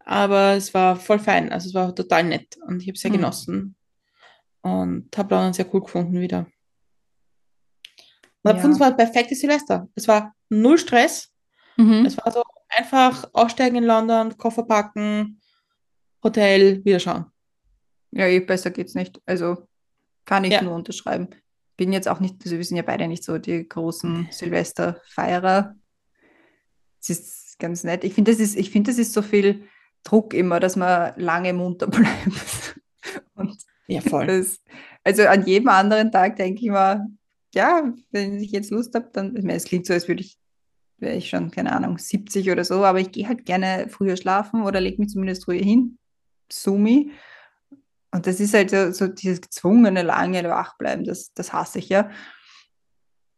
aber 0.00 0.52
es 0.54 0.72
war 0.74 0.96
voll 0.96 1.18
fein. 1.18 1.52
Also 1.52 1.68
es 1.68 1.74
war 1.74 1.94
total 1.94 2.24
nett 2.24 2.56
und 2.66 2.80
ich 2.80 2.88
habe 2.88 2.94
es 2.94 3.00
sehr 3.00 3.10
Mhm. 3.10 3.16
genossen 3.16 3.76
und 4.62 5.16
habe 5.16 5.34
London 5.34 5.52
sehr 5.52 5.72
cool 5.74 5.82
gefunden 5.82 6.20
wieder. 6.20 6.46
Und 8.42 8.50
Ja. 8.50 8.54
gefunden, 8.54 8.72
es 8.72 8.80
war 8.80 8.88
ein 8.88 8.96
perfektes 8.96 9.40
Silvester. 9.40 9.88
Es 9.94 10.06
war 10.06 10.34
null 10.48 10.78
Stress. 10.78 11.32
Mhm. 11.76 12.06
Es 12.06 12.16
war 12.16 12.32
so 12.32 12.44
einfach 12.68 13.28
aussteigen 13.32 13.76
in 13.76 13.84
London, 13.84 14.36
Koffer 14.38 14.62
packen, 14.64 15.40
Hotel, 16.22 16.84
wieder 16.84 17.00
schauen. 17.00 17.26
Ja, 18.12 18.26
eh, 18.26 18.40
besser 18.40 18.70
geht's 18.70 18.94
nicht. 18.94 19.20
Also 19.26 19.66
kann 20.24 20.44
ich 20.44 20.52
Ja. 20.52 20.62
nur 20.62 20.74
unterschreiben. 20.74 21.28
Bin 21.76 21.92
jetzt 21.92 22.08
auch 22.08 22.20
nicht, 22.20 22.36
also 22.44 22.56
wir 22.56 22.64
sind 22.64 22.76
ja 22.76 22.82
beide 22.82 23.06
nicht 23.06 23.24
so 23.24 23.38
die 23.38 23.68
großen 23.68 24.28
Silvesterfeierer. 24.30 25.74
Es 27.00 27.10
ist 27.10 27.58
ganz 27.58 27.84
nett. 27.84 28.04
Ich 28.04 28.14
finde, 28.14 28.32
das 28.32 28.40
ist, 28.40 28.56
ich 28.56 28.70
finde, 28.70 28.90
das 28.90 28.98
ist 28.98 29.12
so 29.12 29.22
viel 29.22 29.64
Druck 30.04 30.34
immer, 30.34 30.60
dass 30.60 30.76
man 30.76 31.12
lange 31.16 31.52
munter 31.52 31.86
bleibt. 31.88 32.80
Und 33.34 33.56
Ja, 33.86 34.00
voll. 34.00 34.26
das, 34.26 34.60
also 35.04 35.26
an 35.26 35.44
jedem 35.46 35.68
anderen 35.68 36.10
Tag 36.10 36.36
denke 36.36 36.62
ich 36.62 36.70
mir, 36.70 37.06
ja, 37.54 37.92
wenn 38.10 38.40
ich 38.40 38.50
jetzt 38.52 38.70
Lust 38.70 38.94
habe, 38.94 39.08
dann, 39.12 39.36
ich 39.36 39.42
meine, 39.42 39.56
es 39.56 39.64
klingt 39.64 39.86
so, 39.86 39.92
als 39.92 40.08
würde 40.08 40.22
ich, 40.22 40.38
wäre 40.98 41.16
ich 41.16 41.28
schon, 41.28 41.50
keine 41.50 41.72
Ahnung, 41.72 41.98
70 41.98 42.50
oder 42.50 42.64
so, 42.64 42.84
aber 42.84 43.00
ich 43.00 43.12
gehe 43.12 43.28
halt 43.28 43.44
gerne 43.46 43.86
früher 43.88 44.16
schlafen 44.16 44.62
oder 44.62 44.80
lege 44.80 45.00
mich 45.00 45.10
zumindest 45.10 45.44
früher 45.44 45.62
hin. 45.62 45.98
Sumi. 46.50 47.12
Und 48.16 48.26
das 48.26 48.40
ist 48.40 48.54
halt 48.54 48.70
so, 48.70 48.92
so 48.92 49.08
dieses 49.08 49.42
gezwungene 49.42 50.02
lange 50.02 50.42
Wachbleiben, 50.44 51.04
das, 51.04 51.34
das 51.34 51.52
hasse 51.52 51.80
ich 51.80 51.90
ja. 51.90 52.08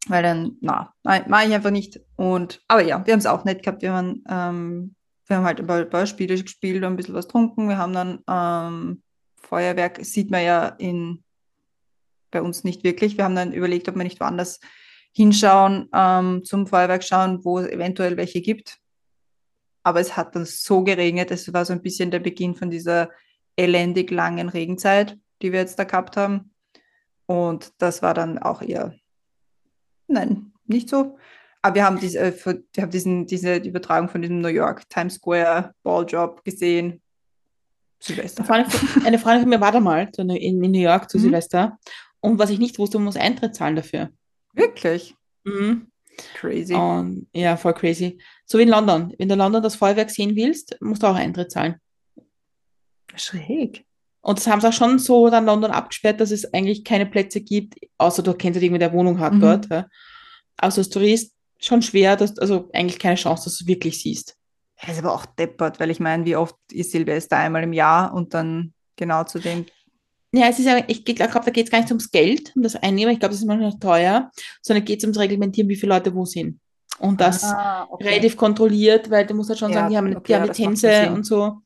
Weil 0.06 0.23
dann, 0.23 0.56
na, 0.61 0.94
mache 1.02 1.49
ich 1.49 1.52
einfach 1.52 1.73
nicht. 1.73 2.00
Und, 2.14 2.62
aber 2.68 2.82
ja, 2.82 3.04
wir 3.04 3.12
haben 3.12 3.18
es 3.18 3.26
auch 3.26 3.44
nett 3.44 3.64
gehabt. 3.64 3.82
Wir 3.82 3.92
haben, 3.92 4.23
ähm, 4.28 4.94
wir 5.26 5.37
haben 5.37 5.44
halt 5.44 5.58
ein 5.58 5.66
paar, 5.66 5.85
paar 5.85 6.06
Spiele 6.06 6.40
gespielt 6.40 6.85
und 6.85 6.92
ein 6.92 6.97
bisschen 6.97 7.16
was 7.16 7.26
getrunken. 7.26 7.68
Wir 7.68 7.76
haben 7.76 7.92
dann 7.92 8.23
ähm, 8.28 9.02
Feuerwerk, 9.35 9.99
sieht 10.02 10.30
man 10.30 10.44
ja 10.44 10.68
in, 10.68 11.25
bei 12.30 12.40
uns 12.40 12.62
nicht 12.62 12.85
wirklich. 12.85 13.16
Wir 13.16 13.25
haben 13.25 13.35
dann 13.35 13.52
überlegt, 13.52 13.88
ob 13.88 13.97
wir 13.97 14.04
nicht 14.04 14.20
woanders 14.20 14.61
hinschauen, 15.12 15.88
ähm, 15.92 16.44
zum 16.44 16.68
Feuerwerk 16.68 17.02
schauen, 17.02 17.44
wo 17.44 17.58
es 17.58 17.66
eventuell 17.66 18.16
welche 18.16 18.42
gibt. 18.42 18.78
Aber 19.82 19.99
es 19.99 20.16
hat 20.16 20.37
dann 20.37 20.44
so 20.44 20.85
geregnet. 20.85 21.32
Es 21.32 21.52
war 21.52 21.64
so 21.64 21.73
ein 21.73 21.82
bisschen 21.82 22.12
der 22.12 22.20
Beginn 22.20 22.54
von 22.54 22.70
dieser 22.70 23.11
elendig 23.59 24.11
langen 24.11 24.49
Regenzeit, 24.49 25.19
die 25.43 25.53
wir 25.53 25.61
jetzt 25.61 25.79
da 25.79 25.85
gehabt 25.85 26.17
haben. 26.17 26.53
Und 27.27 27.73
das 27.79 28.00
war 28.00 28.15
dann 28.15 28.38
auch 28.38 28.62
eher, 28.62 28.95
nein, 30.07 30.53
nicht 30.67 30.88
so. 30.88 31.19
Aber 31.61 31.75
wir 31.75 31.85
haben, 31.85 31.99
diese, 31.99 32.19
äh, 32.21 32.33
für, 32.33 32.62
wir 32.73 32.83
haben 32.85 32.91
diesen, 32.91 33.27
diese 33.27 33.57
Übertragung 33.57 34.09
von 34.09 34.23
diesem 34.23 34.41
New 34.41 34.49
York 34.49 34.88
Times 34.88 35.15
Square 35.15 35.75
Balljob 35.83 36.45
gesehen. 36.45 37.03
Silvester. 38.00 38.43
Eine 38.43 38.65
Freundin, 38.65 38.71
von- 38.71 39.07
eine 39.07 39.19
Freundin 39.19 39.41
von 39.43 39.50
mir 39.50 39.61
war 39.61 39.73
da 39.73 39.81
mal 39.81 40.09
in, 40.17 40.31
in 40.62 40.71
New 40.71 40.79
York 40.79 41.11
zu 41.11 41.19
Mhm. 41.19 41.23
Silvester. 41.23 41.79
Und 42.21 42.38
was 42.38 42.50
ich 42.50 42.59
nicht 42.61 42.79
wusste, 42.79 42.99
man 42.99 43.07
muss 43.07 43.17
Eintritt 43.17 43.55
zahlen 43.57 43.77
dafür. 43.77 44.11
Wirklich 44.55 45.15
Mhm. 45.45 45.88
crazy. 46.35 46.75
Und, 46.75 47.27
ja, 47.33 47.57
voll 47.57 47.75
crazy. 47.75 48.19
So 48.47 48.59
wie 48.59 48.62
in 48.62 48.69
London. 48.69 49.12
Wenn 49.19 49.29
du 49.29 49.35
in 49.35 49.38
London 49.38 49.62
das 49.62 49.75
Feuerwerk 49.77 50.11
sehen 50.11 50.37
willst, 50.37 50.77
musst 50.81 51.03
du 51.03 51.09
auch 51.09 51.15
Eintritt 51.17 51.50
zahlen. 51.50 51.77
Schräg. 53.18 53.84
Und 54.20 54.38
das 54.38 54.46
haben 54.46 54.60
sie 54.60 54.68
auch 54.68 54.72
schon 54.72 54.98
so 54.98 55.30
dann 55.30 55.46
London 55.46 55.70
abgesperrt, 55.70 56.20
dass 56.20 56.30
es 56.30 56.52
eigentlich 56.52 56.84
keine 56.84 57.06
Plätze 57.06 57.40
gibt, 57.40 57.76
außer 57.98 58.22
du 58.22 58.34
kennst 58.34 58.56
halt 58.56 58.64
irgendwie, 58.64 58.78
der 58.80 58.92
Wohnung 58.92 59.18
hat 59.20 59.34
Mhm. 59.34 59.40
dort. 59.40 59.70
Ja. 59.70 59.87
Aber 60.56 60.70
so 60.70 60.80
als 60.80 60.90
Tourist 60.90 61.32
schon 61.60 61.82
schwer, 61.82 62.16
dass, 62.16 62.37
also 62.38 62.68
eigentlich 62.72 62.98
keine 62.98 63.14
Chance, 63.16 63.44
dass 63.44 63.56
du 63.58 63.64
es 63.64 63.68
wirklich 63.68 64.00
siehst. 64.02 64.37
Er 64.76 64.90
ist 64.92 64.98
aber 64.98 65.14
auch 65.14 65.26
deppert, 65.26 65.80
weil 65.80 65.90
ich 65.90 65.98
meine, 66.00 66.25
wie 66.25 66.37
oft 66.37 66.56
ist 66.72 66.92
Silvester 66.92 67.37
einmal 67.37 67.62
im 67.64 67.72
Jahr 67.72 68.12
und 68.12 68.34
dann 68.34 68.72
genau 68.96 69.25
zu 69.25 69.38
dem. 69.38 69.66
Ja, 70.32 70.48
es 70.48 70.58
ist 70.58 70.66
ja, 70.66 70.82
ich 70.87 71.04
glaube, 71.04 71.32
da 71.44 71.50
geht 71.50 71.64
es 71.66 71.70
gar 71.70 71.80
nicht 71.80 71.90
ums 71.90 72.10
Geld, 72.10 72.52
um 72.54 72.62
das 72.62 72.76
Einnehmen, 72.76 73.12
ich 73.12 73.18
glaube, 73.18 73.32
das 73.32 73.40
ist 73.40 73.46
manchmal 73.46 73.70
noch 73.70 73.80
teuer, 73.80 74.30
sondern 74.62 74.84
geht 74.84 74.98
es 74.98 75.04
ums 75.04 75.18
Reglementieren, 75.18 75.68
wie 75.70 75.76
viele 75.76 75.94
Leute 75.94 76.14
wo 76.14 76.25
sind. 76.26 76.60
Und 76.98 77.20
das 77.20 77.44
Ah, 77.44 77.87
okay. 77.90 78.08
relativ 78.08 78.37
kontrolliert, 78.37 79.08
weil 79.10 79.25
du 79.26 79.34
musst 79.34 79.48
halt 79.48 79.58
schon 79.58 79.70
Ja, 79.72 79.78
sagen, 79.78 79.90
die 79.90 79.96
haben, 79.96 80.16
okay, 80.16 80.22
die 80.26 80.34
haben 80.34 80.42
ja, 80.42 80.46
das 80.48 80.80
Sinn. 80.80 81.12
und 81.12 81.25
so. 81.25 81.58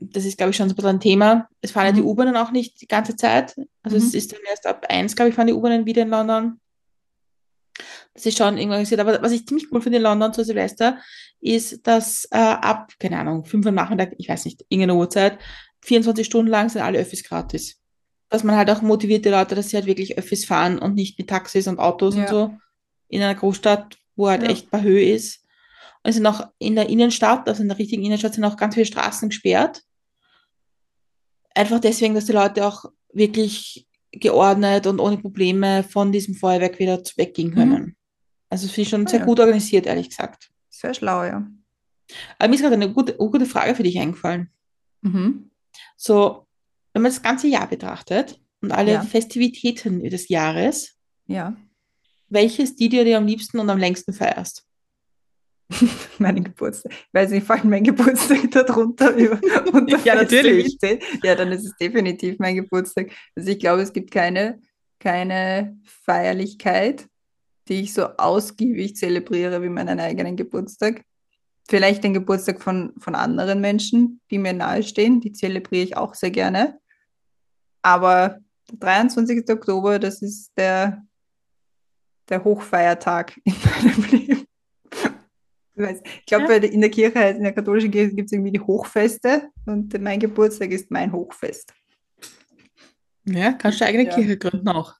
Das 0.00 0.24
ist, 0.24 0.36
glaube 0.38 0.50
ich, 0.50 0.56
schon 0.56 0.68
so 0.68 0.74
ein 0.74 0.76
bisschen 0.76 0.90
ein 0.90 1.00
Thema. 1.00 1.48
Es 1.60 1.72
fahren 1.72 1.86
ja 1.86 1.92
die 1.92 2.00
Mhm. 2.02 2.06
U-Bahnen 2.08 2.36
auch 2.36 2.50
nicht 2.52 2.80
die 2.80 2.86
ganze 2.86 3.16
Zeit. 3.16 3.56
Also 3.82 3.96
es 3.96 4.12
Mhm. 4.12 4.18
ist 4.18 4.32
dann 4.32 4.40
erst 4.48 4.66
ab 4.66 4.86
eins, 4.88 5.16
glaube 5.16 5.30
ich, 5.30 5.34
fahren 5.34 5.48
die 5.48 5.52
U-Bahnen 5.52 5.86
wieder 5.86 6.02
in 6.02 6.08
London. 6.10 6.60
Das 8.14 8.26
ist 8.26 8.36
schon 8.38 8.56
irgendwann 8.56 8.76
organisiert. 8.76 9.00
Aber 9.00 9.22
was 9.22 9.32
ich 9.32 9.46
ziemlich 9.46 9.66
cool 9.72 9.80
finde 9.80 9.98
in 9.98 10.02
London 10.04 10.32
zu 10.32 10.44
Silvester, 10.44 10.98
ist, 11.40 11.86
dass 11.86 12.26
äh, 12.32 12.36
ab, 12.38 12.92
keine 12.98 13.18
Ahnung, 13.18 13.44
5 13.44 13.64
Uhr 13.66 13.72
Nachmittag, 13.72 14.14
ich 14.18 14.28
weiß 14.28 14.44
nicht, 14.44 14.64
irgendeine 14.68 14.98
Uhrzeit, 14.98 15.38
24 15.82 16.26
Stunden 16.26 16.50
lang 16.50 16.68
sind 16.68 16.82
alle 16.82 16.98
Öffis 16.98 17.22
gratis. 17.22 17.80
Dass 18.28 18.42
man 18.44 18.56
halt 18.56 18.70
auch 18.70 18.82
motiviert 18.82 19.24
die 19.24 19.28
Leute, 19.30 19.54
dass 19.54 19.70
sie 19.70 19.76
halt 19.76 19.86
wirklich 19.86 20.18
Öffis 20.18 20.44
fahren 20.44 20.78
und 20.78 20.94
nicht 20.94 21.18
mit 21.18 21.28
Taxis 21.30 21.68
und 21.68 21.78
Autos 21.78 22.14
und 22.16 22.22
Ja. 22.22 22.28
so 22.28 22.54
in 23.08 23.22
einer 23.22 23.34
Großstadt, 23.36 23.96
wo 24.16 24.28
halt 24.28 24.42
Ja. 24.42 24.48
echt 24.50 24.70
bei 24.70 24.82
Höhe 24.82 25.12
ist. 25.14 25.44
Und 26.02 26.10
es 26.10 26.16
sind 26.16 26.26
auch 26.26 26.48
in 26.58 26.74
der 26.74 26.88
Innenstadt, 26.88 27.48
also 27.48 27.62
in 27.62 27.68
der 27.68 27.78
richtigen 27.78 28.04
Innenstadt, 28.04 28.34
sind 28.34 28.44
auch 28.44 28.56
ganz 28.56 28.74
viele 28.74 28.86
Straßen 28.86 29.28
gesperrt. 29.28 29.82
Einfach 31.58 31.80
deswegen, 31.80 32.14
dass 32.14 32.26
die 32.26 32.32
Leute 32.32 32.64
auch 32.64 32.84
wirklich 33.12 33.88
geordnet 34.12 34.86
und 34.86 35.00
ohne 35.00 35.18
Probleme 35.18 35.82
von 35.82 36.12
diesem 36.12 36.34
Feuerwerk 36.34 36.78
wieder 36.78 37.02
weggehen 37.16 37.52
können. 37.52 37.96
Also 38.48 38.66
das 38.66 38.74
finde 38.74 38.82
ich 38.82 38.88
schon 38.90 39.06
Ah, 39.06 39.10
sehr 39.10 39.18
ja. 39.20 39.24
gut 39.26 39.40
organisiert, 39.40 39.86
ehrlich 39.86 40.08
gesagt. 40.10 40.50
Sehr 40.70 40.94
schlau, 40.94 41.24
ja. 41.24 41.44
Aber 42.38 42.48
mir 42.48 42.54
ist 42.54 42.60
gerade 42.62 42.74
eine 42.76 42.92
gute, 42.92 43.14
gute 43.16 43.44
Frage 43.44 43.74
für 43.74 43.82
dich 43.82 43.98
eingefallen. 43.98 44.50
Mhm. 45.02 45.50
So, 45.96 46.46
wenn 46.92 47.02
man 47.02 47.10
das 47.10 47.22
ganze 47.22 47.48
Jahr 47.48 47.68
betrachtet 47.68 48.40
und 48.62 48.70
alle 48.70 48.92
Ja. 48.92 49.02
Festivitäten 49.02 50.02
des 50.08 50.28
Jahres, 50.28 50.96
Ja. 51.26 51.56
welche 52.28 52.62
ist 52.62 52.78
die, 52.78 52.88
die 52.88 52.98
du 52.98 53.04
dir 53.04 53.18
am 53.18 53.26
liebsten 53.26 53.58
und 53.58 53.68
am 53.68 53.78
längsten 53.78 54.12
feierst? 54.12 54.64
Meinen 56.18 56.44
Geburtstag. 56.44 56.92
Ich 56.92 57.14
weiß 57.14 57.30
nicht, 57.30 57.46
fällt 57.46 57.64
mein 57.64 57.84
Geburtstag 57.84 58.50
darunter 58.50 59.14
über 59.14 59.38
unter 59.72 59.98
Ja, 60.04 60.14
natürlich. 60.14 60.78
Ja, 61.22 61.34
dann 61.34 61.52
ist 61.52 61.64
es 61.64 61.76
definitiv 61.76 62.38
mein 62.38 62.56
Geburtstag. 62.56 63.10
Also 63.36 63.50
ich 63.50 63.58
glaube, 63.58 63.82
es 63.82 63.92
gibt 63.92 64.10
keine, 64.10 64.60
keine 64.98 65.78
Feierlichkeit, 65.84 67.06
die 67.68 67.82
ich 67.82 67.92
so 67.92 68.06
ausgiebig 68.16 68.96
zelebriere 68.96 69.62
wie 69.62 69.68
meinen 69.68 70.00
eigenen 70.00 70.36
Geburtstag. 70.36 71.02
Vielleicht 71.68 72.02
den 72.02 72.14
Geburtstag 72.14 72.62
von, 72.62 72.94
von 72.98 73.14
anderen 73.14 73.60
Menschen, 73.60 74.20
die 74.30 74.38
mir 74.38 74.54
nahestehen, 74.54 75.20
die 75.20 75.32
zelebriere 75.32 75.84
ich 75.84 75.96
auch 75.98 76.14
sehr 76.14 76.30
gerne. 76.30 76.78
Aber 77.82 78.38
der 78.70 78.78
23. 78.78 79.44
Oktober, 79.50 79.98
das 79.98 80.22
ist 80.22 80.52
der, 80.56 81.02
der 82.30 82.42
Hochfeiertag 82.42 83.38
in 83.44 83.54
meinem 83.64 84.04
Leben. 84.10 84.37
Ich 85.78 86.26
glaube, 86.26 86.44
Ja. 86.52 86.56
in 86.62 86.80
der 86.80 86.90
Kirche, 86.90 87.18
in 87.20 87.42
der 87.42 87.52
katholischen 87.52 87.90
Kirche 87.90 88.14
gibt 88.14 88.26
es 88.26 88.32
irgendwie 88.32 88.52
die 88.52 88.60
Hochfeste 88.60 89.48
und 89.66 89.98
mein 90.00 90.20
Geburtstag 90.20 90.70
ist 90.70 90.90
mein 90.90 91.12
Hochfest. 91.12 91.72
Ja, 93.24 93.52
kannst 93.52 93.80
du 93.80 93.84
eigene 93.86 94.06
Ja. 94.06 94.14
Kirche 94.14 94.36
gründen 94.38 94.68
auch. 94.68 94.94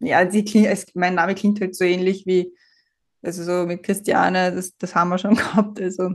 Ja, 0.00 0.28
sie 0.30 0.44
klingt, 0.44 0.66
es, 0.66 0.86
mein 0.94 1.14
Name 1.14 1.34
klingt 1.34 1.60
halt 1.60 1.74
so 1.76 1.84
ähnlich 1.84 2.26
wie, 2.26 2.52
also 3.22 3.44
so 3.44 3.66
mit 3.66 3.82
Christiane, 3.82 4.52
das, 4.52 4.76
das 4.76 4.94
haben 4.94 5.10
wir 5.10 5.18
schon 5.18 5.34
gehabt. 5.36 5.80
Also 5.80 6.10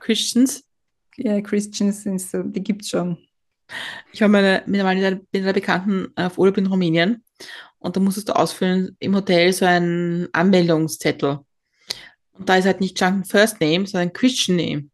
Christians. 0.00 0.64
ja, 1.16 1.40
Christians 1.40 2.02
sind 2.02 2.20
so, 2.20 2.42
die 2.42 2.62
gibt's 2.62 2.88
schon. 2.90 3.18
Ich 4.12 4.20
war 4.20 4.28
meine, 4.28 4.62
mit 4.66 4.80
einer, 4.80 5.10
mit 5.32 5.42
einer 5.42 5.52
Bekannten 5.52 6.08
auf 6.16 6.38
Urlaub 6.38 6.58
in 6.58 6.66
Rumänien 6.66 7.24
und 7.78 7.96
da 7.96 8.00
musstest 8.00 8.28
du 8.28 8.36
ausfüllen 8.36 8.96
im 9.00 9.14
Hotel 9.14 9.52
so 9.52 9.64
einen 9.64 10.28
Anmeldungszettel. 10.32 11.40
Und 12.34 12.48
da 12.48 12.56
ist 12.56 12.66
halt 12.66 12.80
nicht 12.80 13.00
Junken 13.00 13.24
First 13.24 13.60
Name, 13.60 13.86
sondern 13.86 14.12
Christian 14.12 14.56
Name. 14.56 14.88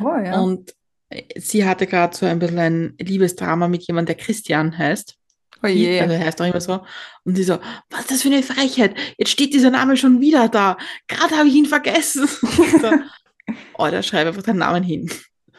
Oh 0.00 0.16
ja. 0.16 0.40
Und 0.40 0.74
äh, 1.08 1.22
sie 1.40 1.64
hatte 1.64 1.86
gerade 1.86 2.16
so 2.16 2.26
ein 2.26 2.38
bisschen 2.38 2.58
ein 2.58 2.94
Liebesdrama 2.98 3.68
mit 3.68 3.86
jemandem, 3.86 4.16
der 4.16 4.24
Christian 4.24 4.76
heißt. 4.76 5.16
oh 5.56 5.66
Also 5.66 5.76
je. 5.76 5.96
er 5.96 6.18
heißt 6.18 6.40
auch 6.40 6.46
immer 6.46 6.60
so. 6.60 6.84
Und 7.24 7.36
sie 7.36 7.44
so, 7.44 7.58
was 7.90 8.00
ist 8.02 8.10
das 8.10 8.22
für 8.22 8.28
eine 8.28 8.42
Frechheit? 8.42 8.94
Jetzt 9.16 9.30
steht 9.30 9.54
dieser 9.54 9.70
Name 9.70 9.96
schon 9.96 10.20
wieder 10.20 10.48
da. 10.48 10.76
Gerade 11.08 11.36
habe 11.36 11.48
ich 11.48 11.54
ihn 11.54 11.66
vergessen. 11.66 12.26
so, 12.80 12.90
oh, 13.78 13.88
da 13.90 14.02
schreibe 14.02 14.30
einfach 14.30 14.42
deinen 14.42 14.58
Namen 14.58 14.82
hin. 14.82 15.10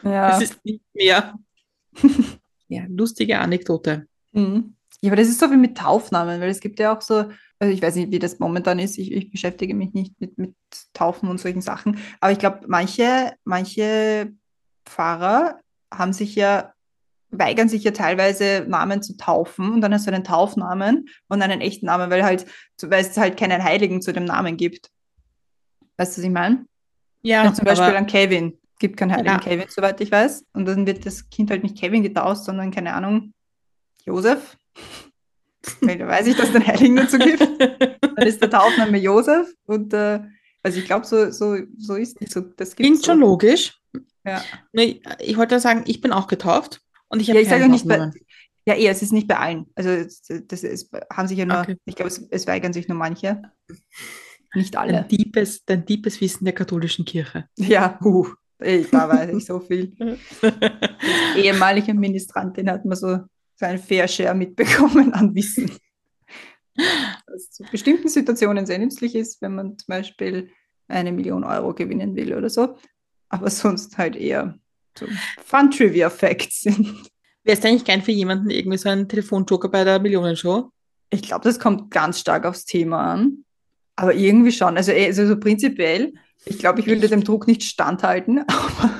Ja. 0.02 0.36
Es 0.36 0.42
ist 0.42 0.64
nicht 0.64 0.82
mehr. 0.94 1.34
ja, 2.68 2.84
lustige 2.88 3.38
Anekdote. 3.38 4.06
Mhm. 4.32 4.74
Ja, 5.00 5.10
aber 5.10 5.16
das 5.16 5.28
ist 5.28 5.40
so 5.40 5.50
wie 5.50 5.56
mit 5.56 5.76
Taufnamen, 5.76 6.40
weil 6.40 6.50
es 6.50 6.60
gibt 6.60 6.78
ja 6.80 6.96
auch 6.96 7.02
so, 7.02 7.30
also 7.58 7.72
ich 7.72 7.82
weiß 7.82 7.96
nicht, 7.96 8.12
wie 8.12 8.18
das 8.18 8.38
momentan 8.38 8.78
ist, 8.78 8.98
ich, 8.98 9.12
ich 9.12 9.30
beschäftige 9.30 9.74
mich 9.74 9.92
nicht 9.92 10.20
mit, 10.20 10.38
mit 10.38 10.54
Taufen 10.92 11.28
und 11.28 11.38
solchen 11.38 11.60
Sachen, 11.60 11.98
aber 12.20 12.32
ich 12.32 12.38
glaube, 12.38 12.60
manche, 12.68 13.34
manche 13.44 14.32
Pfarrer 14.86 15.58
haben 15.92 16.12
sich 16.12 16.34
ja, 16.34 16.72
weigern 17.30 17.68
sich 17.68 17.84
ja 17.84 17.90
teilweise 17.90 18.64
Namen 18.68 19.02
zu 19.02 19.16
taufen 19.16 19.72
und 19.72 19.80
dann 19.80 19.92
hast 19.92 20.06
du 20.06 20.12
einen 20.12 20.24
Taufnamen 20.24 21.08
und 21.28 21.42
einen 21.42 21.60
echten 21.60 21.86
Namen, 21.86 22.10
weil 22.10 22.24
halt, 22.24 22.46
weil 22.82 23.04
es 23.04 23.16
halt 23.16 23.36
keinen 23.38 23.62
Heiligen 23.62 24.00
zu 24.00 24.12
dem 24.12 24.24
Namen 24.24 24.56
gibt. 24.56 24.90
Weißt 25.96 26.16
du, 26.16 26.20
was 26.20 26.24
ich 26.24 26.32
meine? 26.32 26.64
Ja, 27.22 27.44
Ja, 27.44 27.52
zum 27.52 27.64
Beispiel 27.64 27.96
an 27.96 28.06
Kevin. 28.06 28.58
Gibt 28.78 28.96
keinen 28.96 29.10
heiligen 29.12 29.34
Ja. 29.34 29.38
Kevin, 29.38 29.66
soweit 29.68 30.00
ich 30.00 30.12
weiß. 30.12 30.44
Und 30.52 30.66
dann 30.66 30.86
wird 30.86 31.04
das 31.04 31.28
Kind 31.28 31.50
halt 31.50 31.64
nicht 31.64 31.76
Kevin 31.76 32.04
getauft, 32.04 32.44
sondern, 32.44 32.70
keine 32.70 32.94
Ahnung, 32.94 33.34
Josef. 34.06 34.56
Weil 35.80 35.98
da 35.98 36.06
weiß 36.06 36.26
ich, 36.26 36.36
dass 36.36 36.46
es 36.48 36.52
den 36.52 36.66
Heiligen 36.66 36.96
dazu 36.96 37.18
gibt. 37.18 37.40
Dann 38.00 38.26
ist 38.26 38.40
der 38.40 38.50
Taufname 38.50 38.98
Josef. 38.98 39.48
Und 39.66 39.92
äh, 39.94 40.20
also 40.62 40.78
ich 40.78 40.84
glaube, 40.86 41.06
so, 41.06 41.30
so, 41.30 41.56
so 41.76 41.94
ist 41.94 42.16
so, 42.30 42.40
das 42.40 42.74
klingt 42.76 43.04
schon 43.04 43.20
logisch. 43.20 43.78
Ja. 44.24 44.42
Nee, 44.72 45.00
ich 45.20 45.36
wollte 45.36 45.58
sagen, 45.60 45.84
ich 45.86 46.00
bin 46.00 46.12
auch 46.12 46.26
getauft 46.26 46.80
und 47.08 47.20
ich 47.20 47.28
Ja, 47.28 47.34
habe 47.34 47.42
ich 47.42 47.48
sage 47.48 47.62
ja 47.62 47.68
nicht 47.68 47.86
bei, 47.88 48.10
ja, 48.66 48.74
eher, 48.74 48.90
es 48.92 49.00
ist 49.02 49.12
nicht 49.12 49.26
bei 49.28 49.38
allen. 49.38 49.66
Also 49.74 49.88
es- 49.90 50.22
das 50.46 50.62
ist, 50.62 50.90
haben 51.10 51.28
sich 51.28 51.38
ja 51.38 51.46
nur, 51.46 51.60
Okay. 51.60 51.76
ich 51.86 51.94
glaube, 51.96 52.08
es, 52.10 52.18
es 52.30 52.46
weigern 52.46 52.72
sich 52.74 52.88
nur 52.88 52.98
manche. 52.98 53.40
Nicht 54.54 54.76
alle. 54.76 54.92
Dein 54.92 55.08
deepes, 55.08 55.64
dein 55.64 55.84
deepes 55.86 56.20
Wissen 56.20 56.44
der 56.44 56.54
katholischen 56.54 57.04
Kirche. 57.04 57.46
Ja, 57.56 57.98
uh, 58.04 58.26
ich, 58.62 58.90
da 58.90 59.08
weiß 59.08 59.34
ich 59.36 59.46
so 59.46 59.60
viel. 59.60 59.94
ehemalige 61.36 61.94
Ministrantin 61.94 62.70
hat 62.70 62.84
man 62.84 62.96
so, 62.96 63.18
so 63.58 63.66
ein 63.66 63.78
Fair 63.78 64.06
Share 64.08 64.34
mitbekommen 64.34 65.12
an 65.12 65.34
Wissen. 65.34 65.70
Was 67.26 67.50
zu 67.50 67.64
bestimmten 67.70 68.08
Situationen 68.08 68.66
sehr 68.66 68.78
nützlich 68.78 69.14
ist, 69.14 69.42
wenn 69.42 69.54
man 69.54 69.78
zum 69.78 69.86
Beispiel 69.88 70.50
eine 70.86 71.12
Million 71.12 71.44
Euro 71.44 71.74
gewinnen 71.74 72.14
will 72.14 72.34
oder 72.34 72.48
so. 72.48 72.76
Aber 73.28 73.50
sonst 73.50 73.98
halt 73.98 74.16
eher 74.16 74.58
so 74.96 75.06
Fun-Trivia-Facts 75.44 76.62
sind. 76.62 77.08
Wärst 77.44 77.64
du 77.64 77.68
eigentlich 77.68 77.84
gern 77.84 78.02
für 78.02 78.12
jemanden 78.12 78.50
irgendwie 78.50 78.78
so 78.78 78.88
einen 78.88 79.08
Telefonjoker 79.08 79.68
bei 79.68 79.84
der 79.84 79.98
Millionenshow? 79.98 80.70
Ich 81.10 81.22
glaube, 81.22 81.44
das 81.44 81.58
kommt 81.58 81.90
ganz 81.90 82.20
stark 82.20 82.44
aufs 82.44 82.64
Thema 82.64 83.12
an. 83.12 83.44
Aber 83.96 84.14
irgendwie 84.14 84.52
schon. 84.52 84.76
Also, 84.76 84.92
eh- 84.92 85.06
also 85.06 85.26
so 85.26 85.38
prinzipiell, 85.38 86.14
ich 86.44 86.58
glaube, 86.58 86.80
ich 86.80 86.86
würde 86.86 87.08
dem 87.08 87.24
Druck 87.24 87.48
nicht 87.48 87.64
standhalten. 87.64 88.38
Aber 88.46 88.94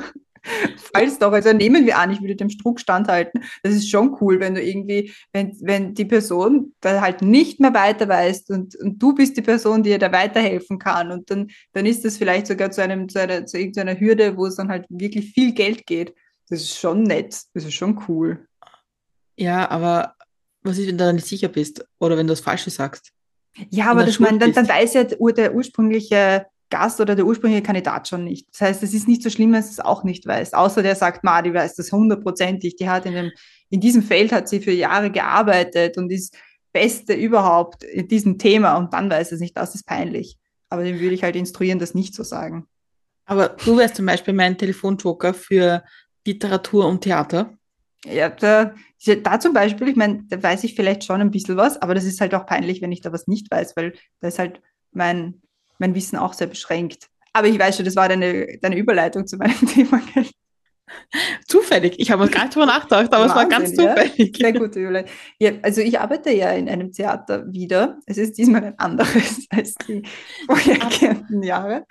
falls 0.92 1.18
doch, 1.18 1.32
also 1.32 1.52
nehmen 1.52 1.86
wir 1.86 1.98
an, 1.98 2.10
ich 2.10 2.20
würde 2.20 2.36
dem 2.36 2.48
Druck 2.48 2.80
standhalten. 2.80 3.42
Das 3.62 3.74
ist 3.74 3.90
schon 3.90 4.16
cool, 4.20 4.40
wenn 4.40 4.54
du 4.54 4.62
irgendwie, 4.62 5.12
wenn, 5.32 5.56
wenn 5.60 5.94
die 5.94 6.04
Person 6.04 6.74
da 6.80 7.00
halt 7.00 7.22
nicht 7.22 7.60
mehr 7.60 7.74
weiter 7.74 8.08
weißt 8.08 8.50
und, 8.50 8.76
und 8.76 8.98
du 8.98 9.14
bist 9.14 9.36
die 9.36 9.42
Person, 9.42 9.82
die 9.82 9.90
ihr 9.90 9.98
da 9.98 10.12
weiterhelfen 10.12 10.78
kann. 10.78 11.10
Und 11.10 11.30
dann, 11.30 11.50
dann 11.72 11.86
ist 11.86 12.04
das 12.04 12.16
vielleicht 12.16 12.46
sogar 12.46 12.70
zu 12.70 12.82
einem, 12.82 13.08
zu 13.08 13.20
einer, 13.20 13.46
zu 13.46 13.58
irgendeiner 13.58 13.98
Hürde, 13.98 14.36
wo 14.36 14.46
es 14.46 14.56
dann 14.56 14.68
halt 14.68 14.86
wirklich 14.88 15.32
viel 15.32 15.52
Geld 15.52 15.86
geht. 15.86 16.14
Das 16.48 16.60
ist 16.60 16.78
schon 16.78 17.02
nett. 17.02 17.36
Das 17.54 17.64
ist 17.64 17.74
schon 17.74 18.02
cool. 18.08 18.46
Ja, 19.36 19.70
aber 19.70 20.14
was 20.62 20.78
ist, 20.78 20.88
wenn 20.88 20.98
du 20.98 21.04
da 21.04 21.12
nicht 21.12 21.26
sicher 21.26 21.48
bist 21.48 21.84
oder 21.98 22.16
wenn 22.16 22.26
du 22.26 22.32
das 22.32 22.40
Falsche 22.40 22.70
sagst? 22.70 23.12
Ja, 23.70 23.90
aber 23.90 24.04
das 24.04 24.18
mein, 24.18 24.30
Schuld 24.30 24.42
dann, 24.42 24.52
dann 24.52 24.68
weiß 24.68 24.94
ja 24.94 25.04
der 25.04 25.54
ursprüngliche 25.54 26.46
Gast 26.70 27.00
oder 27.00 27.14
der 27.14 27.26
ursprüngliche 27.26 27.62
Kandidat 27.62 28.08
schon 28.08 28.24
nicht. 28.24 28.48
Das 28.52 28.60
heißt, 28.60 28.82
es 28.82 28.94
ist 28.94 29.08
nicht 29.08 29.22
so 29.22 29.30
schlimm, 29.30 29.52
wenn 29.52 29.60
es 29.60 29.70
es 29.70 29.80
auch 29.80 30.04
nicht 30.04 30.26
weiß. 30.26 30.54
Außer 30.54 30.82
der 30.82 30.96
sagt, 30.96 31.24
Ma, 31.24 31.42
die 31.42 31.54
weiß 31.54 31.74
das 31.76 31.92
hundertprozentig. 31.92 32.76
Die 32.76 32.88
hat 32.88 33.06
in, 33.06 33.14
dem, 33.14 33.30
in 33.70 33.80
diesem 33.80 34.02
Feld 34.02 34.32
hat 34.32 34.48
sie 34.48 34.60
für 34.60 34.72
Jahre 34.72 35.10
gearbeitet 35.10 35.96
und 35.96 36.10
ist 36.10 36.36
Beste 36.72 37.14
überhaupt 37.14 37.84
in 37.84 38.08
diesem 38.08 38.38
Thema 38.38 38.76
und 38.76 38.92
dann 38.92 39.10
weiß 39.10 39.32
es 39.32 39.40
nicht. 39.40 39.56
Das 39.56 39.74
ist 39.74 39.86
peinlich. 39.86 40.36
Aber 40.68 40.84
den 40.84 41.00
würde 41.00 41.14
ich 41.14 41.22
halt 41.22 41.36
instruieren, 41.36 41.78
das 41.78 41.94
nicht 41.94 42.14
zu 42.14 42.22
sagen. 42.22 42.66
Aber 43.24 43.50
du 43.50 43.76
wärst 43.76 43.96
zum 43.96 44.06
Beispiel 44.06 44.34
mein 44.34 44.58
Telefonjoker 44.58 45.34
für 45.34 45.84
Literatur 46.26 46.86
und 46.86 47.02
Theater. 47.02 47.58
Ja, 48.04 48.28
da, 48.28 48.74
da 49.22 49.40
zum 49.40 49.52
Beispiel, 49.52 49.88
ich 49.88 49.96
meine, 49.96 50.24
da 50.28 50.42
weiß 50.42 50.64
ich 50.64 50.74
vielleicht 50.74 51.04
schon 51.04 51.20
ein 51.20 51.30
bisschen 51.30 51.56
was, 51.56 51.80
aber 51.80 51.94
das 51.94 52.04
ist 52.04 52.20
halt 52.20 52.34
auch 52.34 52.46
peinlich, 52.46 52.80
wenn 52.80 52.92
ich 52.92 53.00
da 53.00 53.12
was 53.12 53.26
nicht 53.26 53.50
weiß, 53.50 53.76
weil 53.76 53.94
da 54.20 54.28
ist 54.28 54.38
halt 54.38 54.62
mein, 54.92 55.42
mein 55.78 55.94
Wissen 55.94 56.16
auch 56.16 56.32
sehr 56.34 56.46
beschränkt. 56.46 57.08
Aber 57.32 57.46
ich 57.48 57.58
weiß 57.58 57.76
schon, 57.76 57.84
das 57.84 57.96
war 57.96 58.08
deine, 58.08 58.58
deine 58.60 58.76
Überleitung 58.76 59.26
zu 59.26 59.36
meinem 59.36 59.66
Thema. 59.74 60.00
Zufällig. 61.46 61.94
Ich 61.98 62.10
habe 62.10 62.28
gar 62.28 62.44
nicht 62.44 62.54
drüber 62.54 62.66
nachgedacht, 62.66 63.12
aber 63.12 63.26
es 63.26 63.34
war 63.34 63.46
ganz 63.46 63.70
Wahnsinn, 63.76 63.84
ja? 63.84 63.94
zufällig. 63.96 64.36
Sehr 64.36 64.52
gute 64.54 64.80
Überleitung. 64.80 65.10
Ja, 65.38 65.52
also 65.62 65.80
ich 65.80 66.00
arbeite 66.00 66.30
ja 66.32 66.50
in 66.52 66.68
einem 66.68 66.92
Theater 66.92 67.44
wieder. 67.52 67.98
Es 68.06 68.16
ist 68.18 68.38
diesmal 68.38 68.64
ein 68.64 68.78
anderes 68.78 69.46
als 69.50 69.74
die 69.86 70.02
vorhergehenden 70.46 71.42
Jahre. 71.42 71.86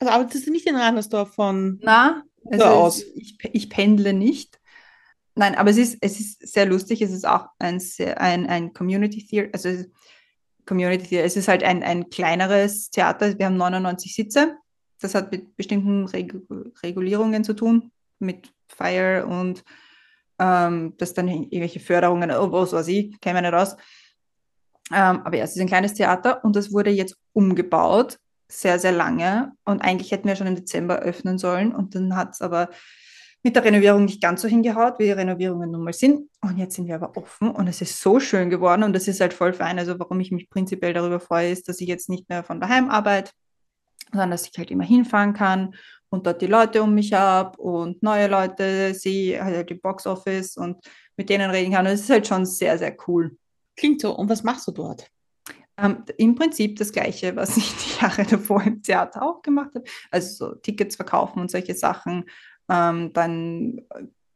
Also 0.00 0.12
arbeitest 0.12 0.46
du 0.46 0.50
nicht 0.50 0.66
in 0.66 0.76
Randersdorf 0.76 1.34
von 1.34 1.78
Na, 1.82 2.22
also 2.50 2.64
aus. 2.64 3.02
Ich, 3.14 3.38
ich 3.52 3.70
pendle 3.70 4.12
nicht. 4.12 4.58
Nein, 5.36 5.54
aber 5.54 5.70
es 5.70 5.76
ist, 5.76 5.98
es 6.00 6.18
ist 6.18 6.46
sehr 6.48 6.66
lustig. 6.66 7.00
Es 7.02 7.12
ist 7.12 7.26
auch 7.26 7.46
ein, 7.60 7.78
sehr, 7.78 8.20
ein, 8.20 8.46
ein 8.48 8.72
Community 8.72 9.24
Theater, 9.24 9.50
also 9.52 9.68
es 9.68 9.80
ist- 9.82 9.90
Community 10.68 11.08
Theater. 11.08 11.26
Es 11.26 11.36
ist 11.36 11.48
halt 11.48 11.64
ein, 11.64 11.82
ein 11.82 12.10
kleineres 12.10 12.90
Theater. 12.90 13.38
Wir 13.38 13.46
haben 13.46 13.56
99 13.56 14.14
Sitze. 14.14 14.56
Das 15.00 15.14
hat 15.14 15.32
mit 15.32 15.56
bestimmten 15.56 16.06
Regu 16.06 16.40
Regulierungen 16.82 17.42
zu 17.42 17.54
tun, 17.54 17.90
mit 18.18 18.52
Fire 18.68 19.26
und 19.26 19.64
ähm, 20.38 20.94
dass 20.98 21.14
dann 21.14 21.28
irgendwelche 21.28 21.80
Förderungen, 21.80 22.30
oh, 22.30 22.52
was 22.52 22.72
weiß 22.72 22.88
ich, 22.88 23.18
käme 23.20 23.40
nicht 23.40 23.52
raus. 23.52 23.76
Ähm, 24.92 25.20
aber 25.24 25.36
ja, 25.36 25.44
es 25.44 25.56
ist 25.56 25.60
ein 25.60 25.68
kleines 25.68 25.94
Theater 25.94 26.44
und 26.44 26.54
das 26.54 26.72
wurde 26.72 26.90
jetzt 26.90 27.16
umgebaut, 27.32 28.18
sehr, 28.48 28.78
sehr 28.78 28.92
lange. 28.92 29.52
Und 29.64 29.82
eigentlich 29.82 30.12
hätten 30.12 30.28
wir 30.28 30.36
schon 30.36 30.46
im 30.46 30.56
Dezember 30.56 30.98
öffnen 31.00 31.38
sollen. 31.38 31.74
Und 31.74 31.94
dann 31.94 32.16
hat 32.16 32.32
es 32.32 32.40
aber 32.40 32.70
mit 33.48 33.56
der 33.56 33.64
Renovierung 33.64 34.04
nicht 34.04 34.20
ganz 34.20 34.42
so 34.42 34.48
hingehaut, 34.48 34.98
wie 34.98 35.04
die 35.04 35.12
Renovierungen 35.12 35.70
nun 35.70 35.82
mal 35.82 35.94
sind. 35.94 36.28
Und 36.42 36.58
jetzt 36.58 36.76
sind 36.76 36.86
wir 36.86 36.96
aber 36.96 37.16
offen 37.16 37.50
und 37.50 37.66
es 37.66 37.80
ist 37.80 37.98
so 37.98 38.20
schön 38.20 38.50
geworden 38.50 38.82
und 38.82 38.92
das 38.92 39.08
ist 39.08 39.22
halt 39.22 39.32
voll 39.32 39.54
fein. 39.54 39.78
Also 39.78 39.98
warum 39.98 40.20
ich 40.20 40.30
mich 40.30 40.50
prinzipiell 40.50 40.92
darüber 40.92 41.18
freue, 41.18 41.50
ist, 41.50 41.66
dass 41.66 41.80
ich 41.80 41.88
jetzt 41.88 42.10
nicht 42.10 42.28
mehr 42.28 42.44
von 42.44 42.60
daheim 42.60 42.90
arbeite, 42.90 43.32
sondern 44.12 44.32
dass 44.32 44.46
ich 44.46 44.58
halt 44.58 44.70
immer 44.70 44.84
hinfahren 44.84 45.32
kann 45.32 45.74
und 46.10 46.26
dort 46.26 46.42
die 46.42 46.46
Leute 46.46 46.82
um 46.82 46.94
mich 46.94 47.14
habe 47.14 47.56
und 47.58 48.02
neue 48.02 48.28
Leute 48.28 48.92
sehe, 48.92 49.42
halt 49.42 49.70
im 49.70 49.80
Boxoffice 49.80 50.58
und 50.58 50.76
mit 51.16 51.30
denen 51.30 51.50
reden 51.50 51.72
kann. 51.72 51.86
Und 51.86 51.92
es 51.92 52.02
ist 52.02 52.10
halt 52.10 52.26
schon 52.26 52.44
sehr, 52.44 52.76
sehr 52.76 52.94
cool. 53.06 53.34
Klingt 53.76 54.02
so. 54.02 54.14
Und 54.14 54.28
was 54.28 54.42
machst 54.42 54.68
du 54.68 54.72
dort? 54.72 55.06
Ähm, 55.78 56.04
Im 56.18 56.34
Prinzip 56.34 56.76
das 56.76 56.92
Gleiche, 56.92 57.34
was 57.34 57.56
ich 57.56 57.74
die 57.76 58.02
Jahre 58.02 58.24
davor 58.24 58.62
im 58.62 58.82
Theater 58.82 59.22
auch 59.22 59.40
gemacht 59.40 59.74
habe. 59.74 59.84
Also 60.10 60.48
so 60.48 60.54
Tickets 60.56 60.96
verkaufen 60.96 61.40
und 61.40 61.50
solche 61.50 61.74
Sachen. 61.74 62.24
Ähm, 62.68 63.12
dann, 63.12 63.82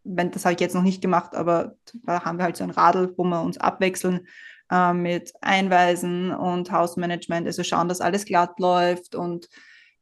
wenn, 0.04 0.30
das 0.30 0.44
habe 0.44 0.54
ich 0.54 0.60
jetzt 0.60 0.74
noch 0.74 0.82
nicht 0.82 1.02
gemacht, 1.02 1.34
aber 1.34 1.76
da 2.04 2.24
haben 2.24 2.38
wir 2.38 2.44
halt 2.44 2.56
so 2.56 2.64
ein 2.64 2.70
Radl, 2.70 3.12
wo 3.16 3.24
wir 3.24 3.42
uns 3.42 3.58
abwechseln 3.58 4.26
äh, 4.70 4.92
mit 4.92 5.32
Einweisen 5.40 6.32
und 6.32 6.72
Hausmanagement, 6.72 7.46
also 7.46 7.62
schauen, 7.62 7.88
dass 7.88 8.00
alles 8.00 8.24
glatt 8.24 8.58
läuft 8.58 9.14
und 9.14 9.48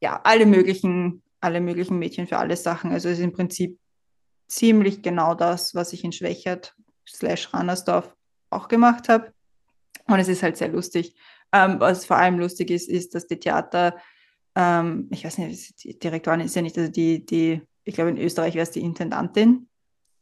ja, 0.01 0.21
alle 0.25 0.47
möglichen, 0.47 1.23
alle 1.41 1.61
möglichen 1.61 1.99
Mädchen 1.99 2.27
für 2.27 2.39
alle 2.39 2.57
Sachen. 2.57 2.93
Also 2.93 3.09
es 3.09 3.19
ist 3.19 3.25
im 3.25 3.33
Prinzip 3.33 3.79
ziemlich 4.49 5.03
genau 5.03 5.35
das, 5.35 5.75
was 5.75 5.93
ich 5.93 6.05
in 6.05 6.13
Schwächert 6.13 6.75
slash 7.09 7.53
Rannersdorf 7.53 8.15
auch 8.51 8.69
gemacht 8.69 9.09
habe. 9.09 9.33
Und 10.07 10.19
es 10.19 10.29
ist 10.29 10.43
halt 10.43 10.57
sehr 10.57 10.69
lustig. 10.69 11.15
Ähm, 11.53 11.81
was 11.81 12.05
vor 12.05 12.17
allem 12.17 12.39
lustig 12.39 12.71
ist, 12.71 12.89
ist, 12.89 13.15
dass 13.15 13.27
die 13.27 13.39
Theater, 13.39 13.97
ähm, 14.55 15.09
ich 15.11 15.25
weiß 15.25 15.39
nicht, 15.39 15.85
die 15.85 15.99
Direktorin 15.99 16.41
ist 16.41 16.57
ja 16.57 16.63
nicht, 16.63 16.79
also 16.79 16.91
die, 16.91 17.25
die, 17.25 17.63
ich 17.85 17.95
glaube 17.95 18.11
in 18.11 18.19
Österreich 18.19 18.55
wäre 18.55 18.63
es 18.65 18.71
die 18.71 18.81
Intendantin. 18.83 19.67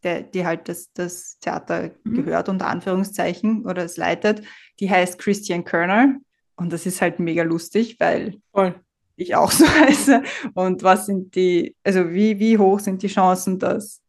der, 0.05 0.23
die 0.23 0.47
halt 0.47 0.69
das, 0.69 0.93
das 0.93 1.39
Theater 1.41 1.91
Mhm. 2.05 2.15
gehört, 2.25 2.49
unter 2.49 2.69
Anführungszeichen, 2.69 3.67
oder 3.67 3.83
es 3.85 3.97
leitet, 3.97 4.43
die 4.79 4.89
heißt 4.89 5.19
Christian 5.19 5.65
Körner. 5.65 6.15
Und 6.55 6.73
das 6.73 6.87
ist 6.87 7.03
halt 7.03 7.19
mega 7.19 7.43
lustig, 7.43 7.97
weil 7.99 8.41
Voll. 8.53 8.77
ich 9.17 9.35
auch 9.35 9.51
so 9.51 9.67
heiße. 9.67 10.23
Und 10.55 10.85
was 10.85 11.07
sind 11.07 11.35
die, 11.35 11.75
also 11.83 12.11
wie, 12.13 12.39
wie 12.39 12.59
hoch 12.59 12.79
sind 12.79 13.03
die 13.03 13.09
Chancen, 13.09 13.59
dass 13.59 14.01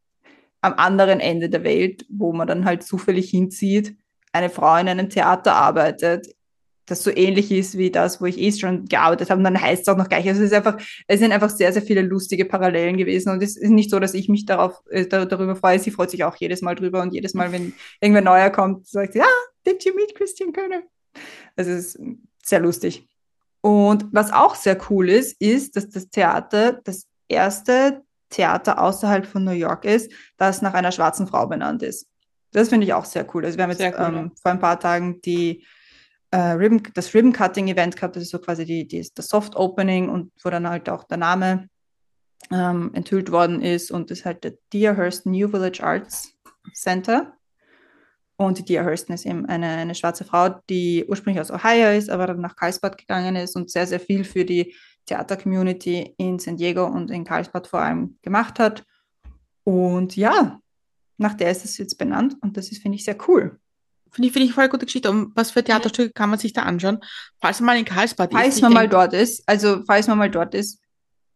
am 0.62 0.74
anderen 0.74 1.20
Ende 1.20 1.50
der 1.50 1.64
Welt, 1.64 2.06
wo 2.08 2.34
man 2.34 2.48
dann 2.48 2.66
halt 2.66 2.84
zufällig 2.84 3.32
hinzieht, 3.32 3.96
eine 4.32 4.52
Frau 4.52 4.76
in 4.78 4.90
einem 4.90 5.10
Theater 5.10 5.56
arbeitet, 5.56 6.28
das 6.90 7.04
so 7.04 7.12
ähnlich 7.12 7.52
ist 7.52 7.78
wie 7.78 7.92
das, 7.92 8.20
wo 8.22 8.26
ich 8.26 8.40
eh 8.40 8.52
schon 8.52 8.86
gearbeitet 8.86 9.30
habe. 9.30 9.40
Und 9.40 9.44
dann 9.44 9.62
heißt 9.62 9.84
es 9.84 9.88
auch 9.88 9.98
noch 9.98 10.10
gleich. 10.10 10.28
Also 10.28 10.42
es 10.42 10.52
ist 10.52 10.56
einfach, 10.56 10.78
es 11.08 11.20
sind 11.20 11.32
einfach 11.32 11.50
sehr, 11.50 11.72
sehr 11.72 11.82
viele 11.82 12.02
lustige 12.02 12.46
Parallelen 12.46 12.98
gewesen. 12.98 13.32
Und 13.32 13.44
es 13.44 13.58
ist 13.58 13.70
nicht 13.70 13.90
so, 13.90 14.00
dass 14.00 14.14
ich 14.14 14.30
mich 14.30 14.46
darauf, 14.46 14.82
äh, 14.90 15.06
da, 15.06 15.26
darüber 15.26 15.56
freue. 15.56 15.80
Sie 15.80 15.92
freut 15.92 16.10
sich 16.10 16.24
auch 16.24 16.36
jedes 16.36 16.62
Mal 16.62 16.76
drüber. 16.76 17.02
Und 17.02 17.14
jedes 17.14 17.34
Mal, 17.34 17.52
wenn 17.52 17.74
irgendwer 18.02 18.22
neuer 18.22 18.50
kommt, 18.50 18.88
sagt 18.88 19.14
sie, 19.14 19.22
ah, 19.22 19.26
did 19.66 19.84
you 19.86 19.94
meet 19.96 20.16
Christian 20.16 20.52
Körner? 20.52 20.82
Also 21.56 21.72
es 21.72 21.96
ist 21.96 22.02
sehr 22.44 22.60
lustig. 22.60 23.08
Und 23.62 24.06
was 24.12 24.32
auch 24.32 24.56
sehr 24.56 24.78
cool 24.90 25.10
ist, 25.10 25.40
ist, 25.42 25.76
dass 25.76 25.90
das 25.90 26.10
Theater 26.10 26.80
das 26.84 27.08
erste 27.28 28.02
Theater 28.30 28.82
außerhalb 28.82 29.26
von 29.26 29.44
New 29.44 29.52
York 29.52 29.86
ist, 29.86 30.12
das 30.38 30.62
nach 30.62 30.74
einer 30.74 30.92
schwarzen 30.92 31.28
Frau 31.28 31.48
benannt 31.48 31.84
ist. 31.84 32.08
Das 32.52 32.70
finde 32.70 32.86
ich 32.86 32.94
auch 32.94 33.06
sehr 33.06 33.26
cool. 33.34 33.46
Also 33.46 33.58
wir 33.58 33.64
haben 33.64 33.72
jetzt 33.72 33.82
cool, 33.82 34.06
ähm, 34.06 34.16
ja. 34.16 34.32
vor 34.42 34.52
ein 34.52 34.60
paar 34.60 34.80
Tagen 34.80 35.22
die, 35.22 35.66
äh, 36.32 36.38
Ribbon, 36.38 36.84
das 36.94 37.14
Ribbon 37.14 37.34
Cutting 37.34 37.68
Event 37.68 37.96
gehabt. 37.96 38.16
Das 38.16 38.24
ist 38.24 38.30
so 38.30 38.40
quasi 38.40 38.66
die, 38.66 38.88
die, 38.88 39.08
das 39.14 39.28
Soft 39.28 39.56
Opening 39.56 40.10
und 40.10 40.32
wo 40.44 40.50
dann 40.50 40.68
halt 40.68 40.90
auch 40.90 41.04
der 41.06 41.18
Name 41.18 41.70
ähm, 42.52 42.92
enthüllt 42.94 43.32
worden 43.32 43.62
ist. 43.62 43.92
Und 43.92 44.12
das 44.12 44.20
ist 44.20 44.26
halt 44.26 44.44
der 44.44 44.54
Deerhurst 44.74 45.26
New 45.26 45.50
Village 45.50 45.84
Arts 45.84 46.34
Center. 46.74 47.34
Und 48.38 48.58
die 48.58 48.64
Dia 48.64 48.86
Hurston 48.86 49.16
ist 49.16 49.26
eben 49.26 49.46
eine, 49.48 49.68
eine 49.68 49.96
schwarze 49.96 50.24
Frau, 50.24 50.48
die 50.70 51.06
ursprünglich 51.06 51.42
aus 51.42 51.52
Ohio 51.52 51.92
ist, 51.92 52.10
aber 52.10 52.26
dann 52.26 52.40
nach 52.40 52.56
Karlsbad 52.56 52.98
gegangen 52.98 53.36
ist 53.36 53.58
und 53.58 53.70
sehr, 53.70 53.86
sehr 53.86 54.00
viel 54.00 54.24
für 54.24 54.46
die 54.46 54.74
Theater-Community 55.08 56.14
in 56.18 56.40
San 56.40 56.56
Diego 56.56 56.86
und 56.86 57.12
in 57.12 57.26
Karlsbad 57.26 57.68
vor 57.68 57.82
allem 57.82 58.18
gemacht 58.22 58.58
hat. 58.60 58.86
Und 59.66 60.16
ja, 60.16 60.62
nach 61.18 61.34
der 61.34 61.52
ist 61.52 61.66
es 61.66 61.78
jetzt 61.78 61.98
benannt 61.98 62.38
und 62.42 62.56
das 62.56 62.72
ist, 62.72 62.82
finde 62.82 62.96
ich, 62.96 63.04
sehr 63.04 63.18
cool. 63.28 63.60
Finde 64.12 64.28
ich, 64.28 64.34
finde 64.34 64.48
ich 64.48 64.54
voll 64.54 64.70
gute 64.70 64.86
Geschichte. 64.86 65.10
Und 65.10 65.36
was 65.36 65.52
für 65.52 65.64
Theaterstücke 65.64 66.12
kann 66.12 66.30
man 66.30 66.40
sich 66.40 66.54
da 66.54 66.64
anschauen? 66.64 67.00
Falls 67.42 67.60
man 67.60 67.68
mal 67.68 67.80
in 67.80 67.86
Karlsbad 67.86 68.32
ist. 68.32 68.38
Falls 68.38 68.62
man 68.62 68.74
mal 68.74 68.90
dort 68.90 69.14
ist, 69.14 69.44
also 69.48 69.84
falls 69.86 70.08
man 70.08 70.18
mal 70.18 70.32
dort 70.32 70.56
ist 70.56 70.82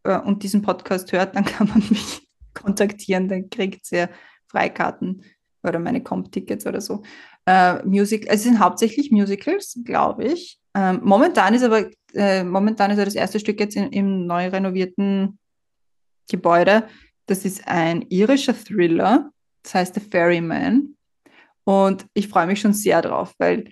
äh, 0.04 0.18
und 0.18 0.42
diesen 0.42 0.62
Podcast 0.62 1.12
hört, 1.12 1.36
dann 1.36 1.44
kann 1.44 1.68
man 1.68 1.82
mich 1.88 2.26
kontaktieren, 2.54 3.28
dann 3.28 3.50
kriegt 3.50 3.90
ihr 3.92 4.08
Freikarten 4.46 5.24
oder 5.62 5.78
meine 5.78 6.02
Comp-Tickets 6.02 6.66
oder 6.66 6.80
so. 6.80 7.02
Äh, 7.46 7.84
Music, 7.84 8.26
es 8.28 8.42
sind 8.42 8.58
hauptsächlich 8.58 9.10
Musicals, 9.10 9.78
glaube 9.84 10.24
ich. 10.24 10.58
Ähm, 10.74 11.00
momentan 11.02 11.54
ist 11.54 11.62
aber 11.62 11.90
äh, 12.14 12.44
momentan 12.44 12.90
ist 12.90 12.98
ja 12.98 13.04
das 13.04 13.14
erste 13.14 13.40
Stück 13.40 13.60
jetzt 13.60 13.76
in, 13.76 13.90
im 13.92 14.26
neu 14.26 14.48
renovierten 14.48 15.38
Gebäude. 16.30 16.88
Das 17.26 17.44
ist 17.44 17.66
ein 17.66 18.02
irischer 18.08 18.54
Thriller, 18.54 19.30
das 19.62 19.74
heißt 19.74 19.94
The 19.94 20.00
Ferryman. 20.00 20.96
Und 21.64 22.06
ich 22.14 22.28
freue 22.28 22.46
mich 22.46 22.60
schon 22.60 22.74
sehr 22.74 23.02
drauf, 23.02 23.34
weil 23.38 23.64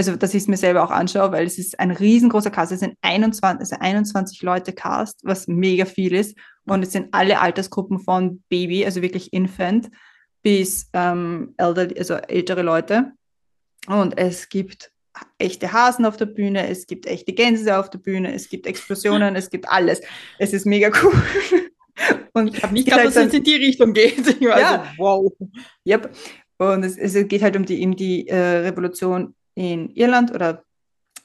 also 0.00 0.16
dass 0.16 0.32
ich 0.32 0.42
es 0.42 0.48
mir 0.48 0.56
selber 0.56 0.82
auch 0.82 0.90
anschaue, 0.90 1.30
weil 1.30 1.46
es 1.46 1.58
ist 1.58 1.78
ein 1.78 1.90
riesengroßer 1.90 2.50
Cast. 2.50 2.72
Es 2.72 2.80
sind 2.80 2.96
21, 3.02 3.60
also 3.60 3.76
21 3.78 4.40
Leute 4.40 4.72
Cast, 4.72 5.20
was 5.24 5.46
mega 5.46 5.84
viel 5.84 6.14
ist. 6.14 6.38
Und 6.66 6.82
es 6.82 6.92
sind 6.92 7.08
alle 7.12 7.38
Altersgruppen 7.38 7.98
von 7.98 8.42
Baby, 8.48 8.86
also 8.86 9.02
wirklich 9.02 9.32
Infant, 9.34 9.90
bis 10.42 10.88
ähm, 10.94 11.54
elderly, 11.58 11.98
also 11.98 12.14
ältere 12.14 12.62
Leute. 12.62 13.12
Und 13.88 14.16
es 14.16 14.48
gibt 14.48 14.90
echte 15.38 15.70
Hasen 15.70 16.06
auf 16.06 16.16
der 16.16 16.26
Bühne, 16.26 16.66
es 16.68 16.86
gibt 16.86 17.04
echte 17.04 17.34
Gänse 17.34 17.78
auf 17.78 17.90
der 17.90 17.98
Bühne, 17.98 18.32
es 18.32 18.48
gibt 18.48 18.66
Explosionen, 18.66 19.36
es 19.36 19.50
gibt 19.50 19.68
alles. 19.68 20.00
Es 20.38 20.54
ist 20.54 20.64
mega 20.64 20.90
cool. 21.02 21.12
Und 22.32 22.56
Ich 22.56 22.62
habe 22.62 22.72
nicht 22.72 22.90
halt 22.90 23.06
dass 23.06 23.16
es 23.16 23.34
in 23.34 23.44
die 23.44 23.56
Richtung 23.56 23.92
geht. 23.92 24.40
Ja. 24.40 24.86
so, 24.96 25.02
wow. 25.02 25.32
Yep. 25.86 26.10
Und 26.60 26.84
es, 26.84 26.98
es 26.98 27.14
geht 27.26 27.42
halt 27.42 27.56
um 27.56 27.64
die, 27.64 27.82
um 27.86 27.96
die 27.96 28.28
äh, 28.28 28.36
Revolution 28.36 29.34
in 29.54 29.88
Irland 29.94 30.34
oder 30.34 30.62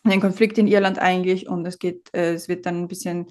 den 0.05 0.21
Konflikt 0.21 0.57
in 0.57 0.67
Irland 0.67 0.97
eigentlich. 0.97 1.49
Und 1.49 1.65
es 1.65 1.77
geht, 1.77 2.09
äh, 2.13 2.35
es 2.35 2.47
wird 2.47 2.65
dann 2.65 2.83
ein 2.83 2.87
bisschen 2.87 3.27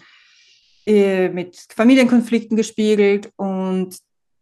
äh, 0.87 1.31
mit 1.31 1.57
Familienkonflikten 1.75 2.59
gespiegelt 2.59 3.33
und 3.37 3.97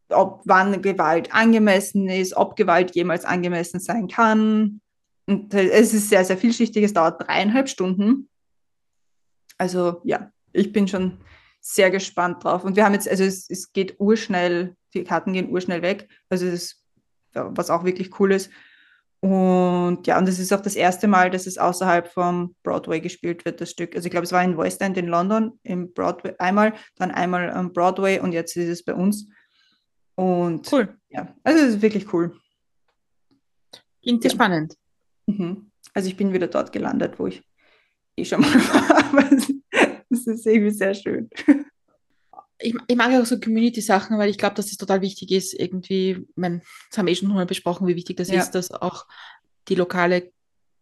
ob 0.08 0.42
wann 0.44 0.82
Gewalt 0.82 1.32
angemessen 1.32 2.08
ist, 2.08 2.36
ob 2.36 2.56
Gewalt 2.56 2.96
jemals 2.96 3.24
angemessen 3.24 3.78
sein 3.78 4.08
kann. 4.08 4.80
Und 5.26 5.54
äh, 5.54 5.68
es 5.68 5.94
ist 5.94 6.08
sehr, 6.08 6.24
sehr 6.24 6.36
vielschichtig. 6.36 6.82
Es 6.82 6.92
dauert 6.92 7.22
dreieinhalb 7.22 7.68
Stunden. 7.68 8.28
Also 9.56 10.00
ja, 10.02 10.32
ich 10.52 10.72
bin 10.72 10.88
schon 10.88 11.18
sehr 11.60 11.92
gespannt 11.92 12.42
drauf. 12.42 12.64
Und 12.64 12.74
wir 12.74 12.84
haben 12.84 12.94
jetzt, 12.94 13.08
also 13.08 13.22
es, 13.22 13.48
es 13.48 13.72
geht 13.72 14.00
urschnell, 14.00 14.74
die 14.94 15.04
Karten 15.04 15.32
gehen 15.32 15.48
urschnell 15.48 15.82
weg. 15.82 16.08
Also 16.28 16.46
es 16.46 16.54
ist, 16.54 16.81
was 17.34 17.70
auch 17.70 17.84
wirklich 17.84 18.18
cool 18.20 18.32
ist. 18.32 18.50
Und 19.20 20.04
ja, 20.06 20.18
und 20.18 20.28
es 20.28 20.40
ist 20.40 20.52
auch 20.52 20.60
das 20.62 20.74
erste 20.74 21.06
Mal, 21.06 21.30
dass 21.30 21.46
es 21.46 21.56
außerhalb 21.56 22.08
vom 22.08 22.56
Broadway 22.64 23.00
gespielt 23.00 23.44
wird, 23.44 23.60
das 23.60 23.70
Stück. 23.70 23.94
Also 23.94 24.06
ich 24.06 24.10
glaube, 24.10 24.24
es 24.24 24.32
war 24.32 24.42
in 24.42 24.58
West 24.58 24.80
End 24.82 24.96
in 24.98 25.06
London, 25.06 25.60
im 25.62 25.92
Broadway 25.92 26.34
einmal, 26.38 26.74
dann 26.96 27.12
einmal 27.12 27.48
am 27.50 27.72
Broadway 27.72 28.18
und 28.18 28.32
jetzt 28.32 28.56
ist 28.56 28.68
es 28.68 28.84
bei 28.84 28.94
uns. 28.94 29.28
Und 30.16 30.70
Cool. 30.72 30.96
ja, 31.08 31.32
also 31.44 31.62
es 31.64 31.74
ist 31.76 31.82
wirklich 31.82 32.12
cool. 32.12 32.36
Klingt 34.02 34.24
Ja. 34.24 34.30
spannend. 34.30 34.74
Mhm. 35.26 35.70
Also 35.94 36.08
ich 36.08 36.16
bin 36.16 36.32
wieder 36.32 36.48
dort 36.48 36.72
gelandet, 36.72 37.18
wo 37.18 37.28
ich 37.28 37.42
eh 38.16 38.24
schon 38.24 38.40
mal 38.40 38.48
war. 38.54 39.30
Es 40.10 40.26
ist 40.26 40.46
irgendwie 40.46 40.70
sehr 40.72 40.94
schön. 40.94 41.30
Ich, 42.62 42.74
ich 42.86 42.96
mag 42.96 43.10
auch 43.20 43.26
so 43.26 43.38
Community-Sachen, 43.38 44.18
weil 44.18 44.30
ich 44.30 44.38
glaube, 44.38 44.54
dass 44.54 44.66
es 44.70 44.76
total 44.76 45.00
wichtig 45.00 45.30
ist, 45.32 45.52
irgendwie, 45.54 46.10
ich 46.12 46.18
mein, 46.36 46.62
das 46.90 46.98
haben 46.98 47.06
wir 47.06 47.12
eh 47.12 47.16
schon 47.16 47.28
mal 47.28 47.46
besprochen, 47.46 47.86
wie 47.86 47.96
wichtig 47.96 48.16
das 48.16 48.28
Ja. 48.28 48.40
ist, 48.40 48.52
dass 48.52 48.70
auch 48.70 49.06
die 49.68 49.74
lokale 49.74 50.32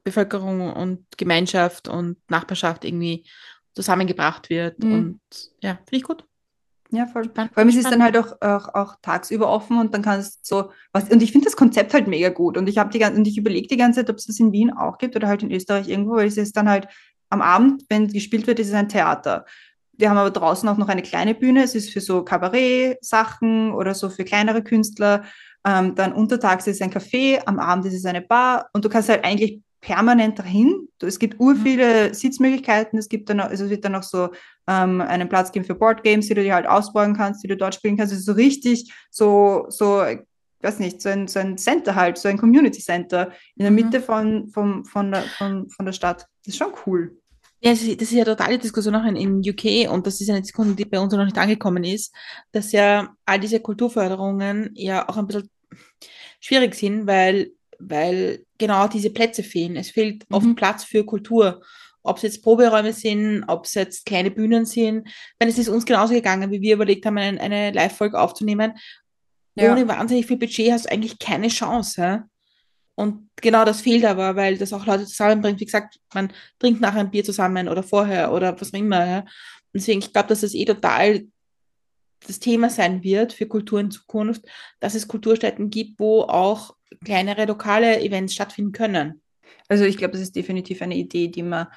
Bevölkerung 0.04 0.72
und 0.72 1.04
Gemeinschaft 1.16 1.88
und 1.88 2.16
Nachbarschaft 2.28 2.84
irgendwie 2.84 3.24
zusammengebracht 3.74 4.50
wird. 4.50 4.82
Mhm. 4.82 4.92
Und 4.92 5.20
ja, 5.62 5.74
finde 5.74 5.96
ich 5.96 6.02
gut. 6.02 6.24
Ja, 6.92 7.06
voll. 7.06 7.24
Spannend, 7.24 7.52
Vor 7.54 7.58
allem 7.60 7.68
es 7.68 7.76
ist 7.76 7.84
dann 7.84 8.00
spannend. 8.00 8.16
halt 8.16 8.42
auch, 8.42 8.68
auch, 8.68 8.74
auch 8.74 8.96
tagsüber 9.00 9.48
offen 9.48 9.78
und 9.78 9.94
dann 9.94 10.02
kannst 10.02 10.44
so 10.44 10.72
was. 10.92 11.08
Und 11.08 11.22
ich 11.22 11.30
finde 11.30 11.44
das 11.44 11.56
Konzept 11.56 11.94
halt 11.94 12.08
mega 12.08 12.30
gut. 12.30 12.56
Und 12.58 12.68
ich 12.68 12.78
habe 12.78 12.90
die 12.90 12.98
ganze, 12.98 13.16
und 13.18 13.28
ich 13.28 13.38
überlege 13.38 13.68
die 13.68 13.76
ganze 13.76 14.00
Zeit, 14.00 14.10
ob 14.10 14.16
es 14.16 14.26
das 14.26 14.40
in 14.40 14.50
Wien 14.52 14.72
auch 14.72 14.98
gibt 14.98 15.14
oder 15.14 15.28
halt 15.28 15.42
in 15.44 15.52
Österreich 15.52 15.88
irgendwo, 15.88 16.14
weil 16.16 16.26
es 16.26 16.36
ist 16.36 16.56
dann 16.56 16.68
halt 16.68 16.88
am 17.28 17.42
Abend, 17.42 17.84
wenn 17.88 18.08
gespielt 18.08 18.48
wird, 18.48 18.58
ist 18.58 18.68
es 18.68 18.74
ein 18.74 18.88
Theater. 18.88 19.44
Wir 20.00 20.08
haben 20.08 20.16
aber 20.16 20.30
draußen 20.30 20.66
auch 20.68 20.78
noch 20.78 20.88
eine 20.88 21.02
kleine 21.02 21.34
Bühne. 21.34 21.62
Es 21.62 21.74
ist 21.74 21.90
für 21.92 22.00
so 22.00 22.22
Kabarett-Sachen 22.24 23.72
oder 23.72 23.94
so 23.94 24.08
für 24.08 24.24
kleinere 24.24 24.62
Künstler. 24.62 25.24
Ähm, 25.66 25.94
dann 25.94 26.12
untertags 26.14 26.66
ist 26.66 26.76
es 26.76 26.82
ein 26.82 26.90
Café, 26.92 27.42
am 27.44 27.58
Abend 27.58 27.84
ist 27.84 27.94
es 27.94 28.06
eine 28.06 28.22
Bar 28.22 28.70
und 28.72 28.82
du 28.84 28.88
kannst 28.88 29.10
halt 29.10 29.24
eigentlich 29.24 29.60
permanent 29.82 30.38
dahin. 30.38 30.88
Es 31.02 31.18
gibt 31.18 31.38
ur 31.38 31.52
Mhm. 31.54 31.58
viele 31.62 32.14
Sitzmöglichkeiten. 32.14 32.98
Es 32.98 33.08
gibt 33.10 33.28
dann 33.28 33.40
also 33.40 33.64
es 33.64 33.70
wird 33.70 33.84
dann 33.84 33.92
noch 33.92 34.02
so 34.02 34.30
ähm, 34.66 35.02
einen 35.02 35.28
Platz 35.28 35.52
geben 35.52 35.66
für 35.66 35.74
Boardgames, 35.74 36.28
die 36.28 36.34
du 36.34 36.42
dir 36.42 36.54
halt 36.54 36.66
ausborgen 36.66 37.14
kannst, 37.14 37.42
die 37.44 37.48
du 37.48 37.56
dort 37.56 37.74
spielen 37.74 37.96
kannst. 37.98 38.12
Also 38.14 38.24
so 38.24 38.32
richtig 38.32 38.90
so, 39.10 39.66
so, 39.68 40.02
ich 40.04 40.20
weiß 40.62 40.78
nicht, 40.78 41.02
so 41.02 41.10
ein, 41.10 41.28
so 41.28 41.38
ein 41.40 41.58
Center 41.58 41.94
halt, 41.94 42.16
so 42.16 42.28
ein 42.28 42.38
Community 42.38 42.80
Center 42.80 43.32
in 43.56 43.64
der 43.64 43.70
Mhm. 43.70 43.76
Mitte 43.76 44.00
von, 44.00 44.48
von, 44.48 44.84
von, 44.86 45.10
der, 45.12 45.22
von, 45.22 45.68
von 45.68 45.84
der 45.86 45.92
Stadt. 45.92 46.26
Das 46.44 46.54
ist 46.54 46.56
schon 46.56 46.72
cool. 46.86 47.19
Ja, 47.62 47.72
das 47.72 47.82
ist, 47.82 48.12
ja 48.12 48.24
totale 48.24 48.58
Diskussion 48.58 48.94
auch 48.94 49.04
in, 49.04 49.16
in 49.16 49.38
UK 49.40 49.92
und 49.92 50.06
das 50.06 50.20
ist 50.20 50.30
eine 50.30 50.40
Diskussion, 50.40 50.76
die 50.76 50.86
bei 50.86 50.98
uns 50.98 51.12
noch 51.12 51.24
nicht 51.24 51.36
angekommen 51.36 51.84
ist, 51.84 52.14
dass 52.52 52.72
ja 52.72 53.14
all 53.26 53.38
diese 53.38 53.60
Kulturförderungen 53.60 54.70
ja 54.74 55.06
auch 55.06 55.18
ein 55.18 55.26
bisschen 55.26 55.50
schwierig 56.40 56.74
sind, 56.74 57.06
weil, 57.06 57.52
weil 57.78 58.46
genau 58.56 58.88
diese 58.88 59.10
Plätze 59.10 59.42
fehlen. 59.42 59.76
Es 59.76 59.90
fehlt 59.90 60.24
oft 60.30 60.46
Mhm. 60.46 60.54
Platz 60.54 60.84
für 60.84 61.04
Kultur. 61.04 61.62
Ob 62.02 62.16
es 62.16 62.22
jetzt 62.22 62.42
Proberäume 62.42 62.94
sind, 62.94 63.44
ob 63.46 63.66
es 63.66 63.74
jetzt 63.74 64.06
kleine 64.06 64.30
Bühnen 64.30 64.64
sind. 64.64 65.06
Wenn 65.38 65.48
es 65.50 65.58
ist 65.58 65.68
uns 65.68 65.84
genauso 65.84 66.14
gegangen, 66.14 66.50
wie 66.50 66.62
wir 66.62 66.74
überlegt 66.74 67.04
haben, 67.04 67.18
eine, 67.18 67.38
eine 67.38 67.72
Live-Folge 67.72 68.18
aufzunehmen. 68.18 68.72
Ja. 69.54 69.70
Ohne 69.70 69.86
wahnsinnig 69.86 70.26
viel 70.26 70.38
Budget 70.38 70.72
hast 70.72 70.86
du 70.86 70.92
eigentlich 70.92 71.18
keine 71.18 71.48
Chance. 71.48 72.24
Und 72.94 73.30
genau 73.36 73.64
das 73.64 73.80
fehlt 73.80 74.04
aber, 74.04 74.36
weil 74.36 74.58
das 74.58 74.72
auch 74.72 74.86
Leute 74.86 75.06
zusammenbringt. 75.06 75.60
Wie 75.60 75.64
gesagt, 75.64 75.98
man 76.12 76.32
trinkt 76.58 76.80
nachher 76.80 77.00
ein 77.00 77.10
Bier 77.10 77.24
zusammen 77.24 77.68
oder 77.68 77.82
vorher 77.82 78.32
oder 78.32 78.60
was 78.60 78.74
auch 78.74 78.78
immer. 78.78 79.06
Ja. 79.06 79.24
Deswegen, 79.72 80.00
ich 80.00 80.12
glaube, 80.12 80.28
dass 80.28 80.42
das 80.42 80.54
eh 80.54 80.64
total 80.64 81.26
das 82.26 82.38
Thema 82.38 82.68
sein 82.68 83.02
wird 83.02 83.32
für 83.32 83.46
Kultur 83.46 83.80
in 83.80 83.90
Zukunft, 83.90 84.44
dass 84.78 84.94
es 84.94 85.08
Kulturstätten 85.08 85.70
gibt, 85.70 85.98
wo 85.98 86.22
auch 86.22 86.76
kleinere 87.04 87.46
lokale 87.46 88.00
Events 88.00 88.34
stattfinden 88.34 88.72
können. 88.72 89.22
Also 89.68 89.84
ich 89.84 89.96
glaube, 89.96 90.12
das 90.12 90.20
ist 90.20 90.36
definitiv 90.36 90.82
eine 90.82 90.96
Idee, 90.96 91.28
die 91.28 91.42
man 91.42 91.68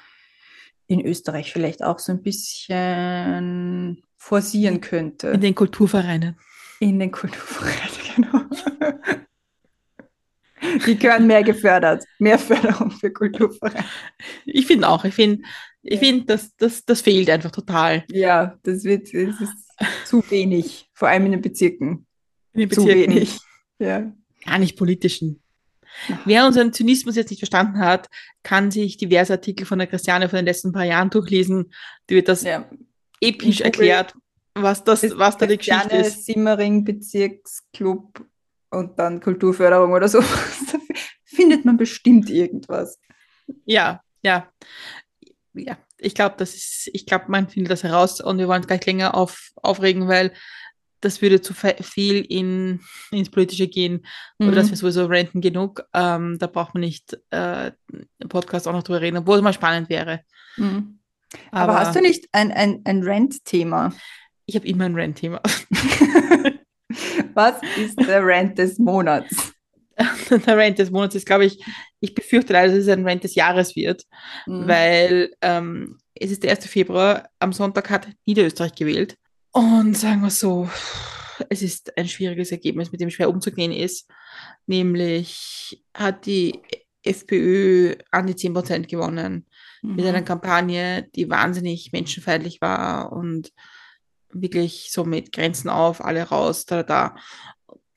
in 0.86 1.04
Österreich 1.04 1.52
vielleicht 1.52 1.82
auch 1.82 1.98
so 1.98 2.12
ein 2.12 2.22
bisschen 2.22 4.02
forcieren 4.16 4.80
könnte. 4.80 5.28
In 5.28 5.40
den 5.40 5.54
Kulturvereinen. 5.54 6.38
In 6.80 6.98
den 6.98 7.10
Kulturverein, 7.10 7.88
genau. 8.16 8.44
Die 10.86 10.98
gehören 10.98 11.26
mehr 11.26 11.42
gefördert. 11.42 12.04
Mehr 12.18 12.38
Förderung 12.38 12.90
für 12.90 13.10
Kulturvereine. 13.10 13.84
Ich 14.44 14.66
finde 14.66 14.88
auch, 14.88 15.04
ich 15.04 15.14
finde, 15.14 15.42
ich 15.82 15.98
finde, 15.98 16.24
das, 16.24 16.56
das, 16.56 16.84
das 16.84 17.00
fehlt 17.00 17.28
einfach 17.30 17.50
total. 17.50 18.04
Ja, 18.10 18.58
das 18.62 18.84
wird 18.84 19.12
das 19.12 19.40
ist 19.40 20.06
zu 20.06 20.22
wenig, 20.30 20.88
vor 20.94 21.08
allem 21.08 21.26
in 21.26 21.32
den 21.32 21.42
Bezirken. 21.42 22.06
In 22.52 22.60
den 22.60 22.70
Zu 22.70 22.84
Bezirken. 22.84 23.14
wenig. 23.14 23.38
Ja. 23.78 24.12
Gar 24.44 24.58
nicht 24.58 24.76
politischen. 24.76 25.40
Wer 26.24 26.46
unseren 26.46 26.72
Zynismus 26.72 27.16
jetzt 27.16 27.30
nicht 27.30 27.38
verstanden 27.38 27.78
hat, 27.78 28.08
kann 28.42 28.70
sich 28.70 28.96
diverse 28.96 29.34
Artikel 29.34 29.64
von 29.64 29.78
der 29.78 29.86
Christiane 29.86 30.28
von 30.28 30.38
den 30.38 30.46
letzten 30.46 30.72
paar 30.72 30.84
Jahren 30.84 31.10
durchlesen. 31.10 31.72
Die 32.08 32.16
wird 32.16 32.28
das 32.28 32.42
ja. 32.42 32.68
episch 33.20 33.60
erklärt, 33.60 34.14
was, 34.54 34.82
das, 34.84 35.02
was 35.16 35.36
da 35.36 35.46
die 35.46 35.56
Geschichte 35.56 35.96
ist. 35.96 36.24
Simmering 36.24 36.84
Bezirksclub 36.84 38.24
und 38.74 38.98
dann 38.98 39.20
Kulturförderung 39.20 39.92
oder 39.92 40.08
so. 40.08 40.20
Da 40.72 40.78
findet 41.24 41.64
man 41.64 41.76
bestimmt 41.76 42.30
irgendwas. 42.30 43.00
Ja, 43.64 44.00
ja. 44.22 44.48
Ja, 45.52 45.76
ich 45.98 46.14
glaube, 46.14 46.36
das 46.38 46.54
ist, 46.54 46.90
ich 46.92 47.06
glaube, 47.06 47.24
man 47.28 47.48
findet 47.48 47.72
das 47.72 47.82
heraus 47.82 48.20
und 48.20 48.38
wir 48.38 48.46
wollen 48.46 48.60
es 48.60 48.66
gleich 48.66 48.86
länger 48.86 49.14
auf, 49.14 49.50
aufregen, 49.56 50.06
weil 50.06 50.32
das 51.00 51.20
würde 51.20 51.40
zu 51.40 51.54
viel 51.54 52.24
in, 52.28 52.80
ins 53.10 53.30
Politische 53.30 53.68
gehen. 53.68 54.06
Oder 54.38 54.50
Mhm. 54.50 54.54
dass 54.54 54.70
wir 54.70 54.76
sowieso 54.76 55.06
renten 55.06 55.40
genug. 55.40 55.84
Ähm, 55.92 56.38
da 56.38 56.46
braucht 56.46 56.74
man 56.74 56.80
nicht 56.80 57.18
äh, 57.30 57.72
im 58.18 58.28
Podcast 58.28 58.66
auch 58.66 58.72
noch 58.72 58.82
drüber 58.82 59.00
reden, 59.00 59.18
obwohl 59.18 59.36
es 59.36 59.42
mal 59.42 59.52
spannend 59.52 59.88
wäre. 59.88 60.20
Mhm. 60.56 60.98
Aber, 61.50 61.78
hast 61.78 61.96
du 61.96 62.00
nicht 62.00 62.28
ein, 62.32 62.52
ein, 62.52 62.80
ein 62.84 63.02
Rant-Thema? 63.02 63.92
Ich 64.46 64.54
habe 64.54 64.66
immer 64.66 64.84
ein 64.84 64.94
Rant-Thema. 64.94 65.42
Was 67.34 67.56
ist 67.76 67.98
der 68.00 68.20
Rant 68.24 68.58
des 68.58 68.78
Monats? 68.78 69.52
Der 70.46 70.56
Rant 70.58 70.76
des 70.80 70.90
Monats 70.90 71.14
ist, 71.14 71.24
glaube 71.26 71.44
ich, 71.44 71.64
ich 72.00 72.14
befürchte 72.16 72.52
leider, 72.52 72.72
dass 72.72 72.82
es 72.82 72.88
ein 72.88 73.06
Rant 73.06 73.22
des 73.22 73.36
Jahres 73.36 73.76
wird, 73.76 74.02
Mhm. 74.46 74.66
weil 74.66 75.30
ähm, 75.40 75.98
es 76.16 76.32
ist 76.32 76.42
der 76.42 76.50
1. 76.50 76.66
Februar, 76.66 77.28
am 77.38 77.52
Sonntag 77.52 77.90
hat 77.90 78.08
Niederösterreich 78.26 78.74
gewählt. 78.74 79.16
Und 79.52 79.96
sagen 79.96 80.20
wir 80.22 80.30
so, 80.30 80.68
es 81.48 81.62
ist 81.62 81.96
ein 81.96 82.08
schwieriges 82.08 82.50
Ergebnis, 82.50 82.90
mit 82.90 83.00
dem 83.00 83.10
schwer 83.10 83.28
umzugehen 83.30 83.70
ist. 83.72 84.10
Nämlich 84.66 85.84
hat 85.96 86.26
die 86.26 86.60
FPÖ 87.04 87.94
an 88.10 88.26
die 88.26 88.34
10% 88.34 88.88
gewonnen 88.88 89.46
mit 89.82 90.04
einer 90.06 90.20
Mhm. 90.22 90.24
Kampagne, 90.24 91.08
die 91.14 91.28
wahnsinnig 91.30 91.92
menschenfeindlich 91.92 92.60
war 92.60 93.12
und 93.12 93.52
wirklich 94.34 94.90
so 94.90 95.04
mit 95.04 95.32
Grenzen 95.32 95.68
auf, 95.68 96.04
alle 96.04 96.22
raus, 96.24 96.66
da, 96.66 96.82
da. 96.82 97.16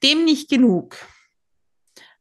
Dem 0.03 0.25
nicht 0.25 0.49
genug. 0.49 0.97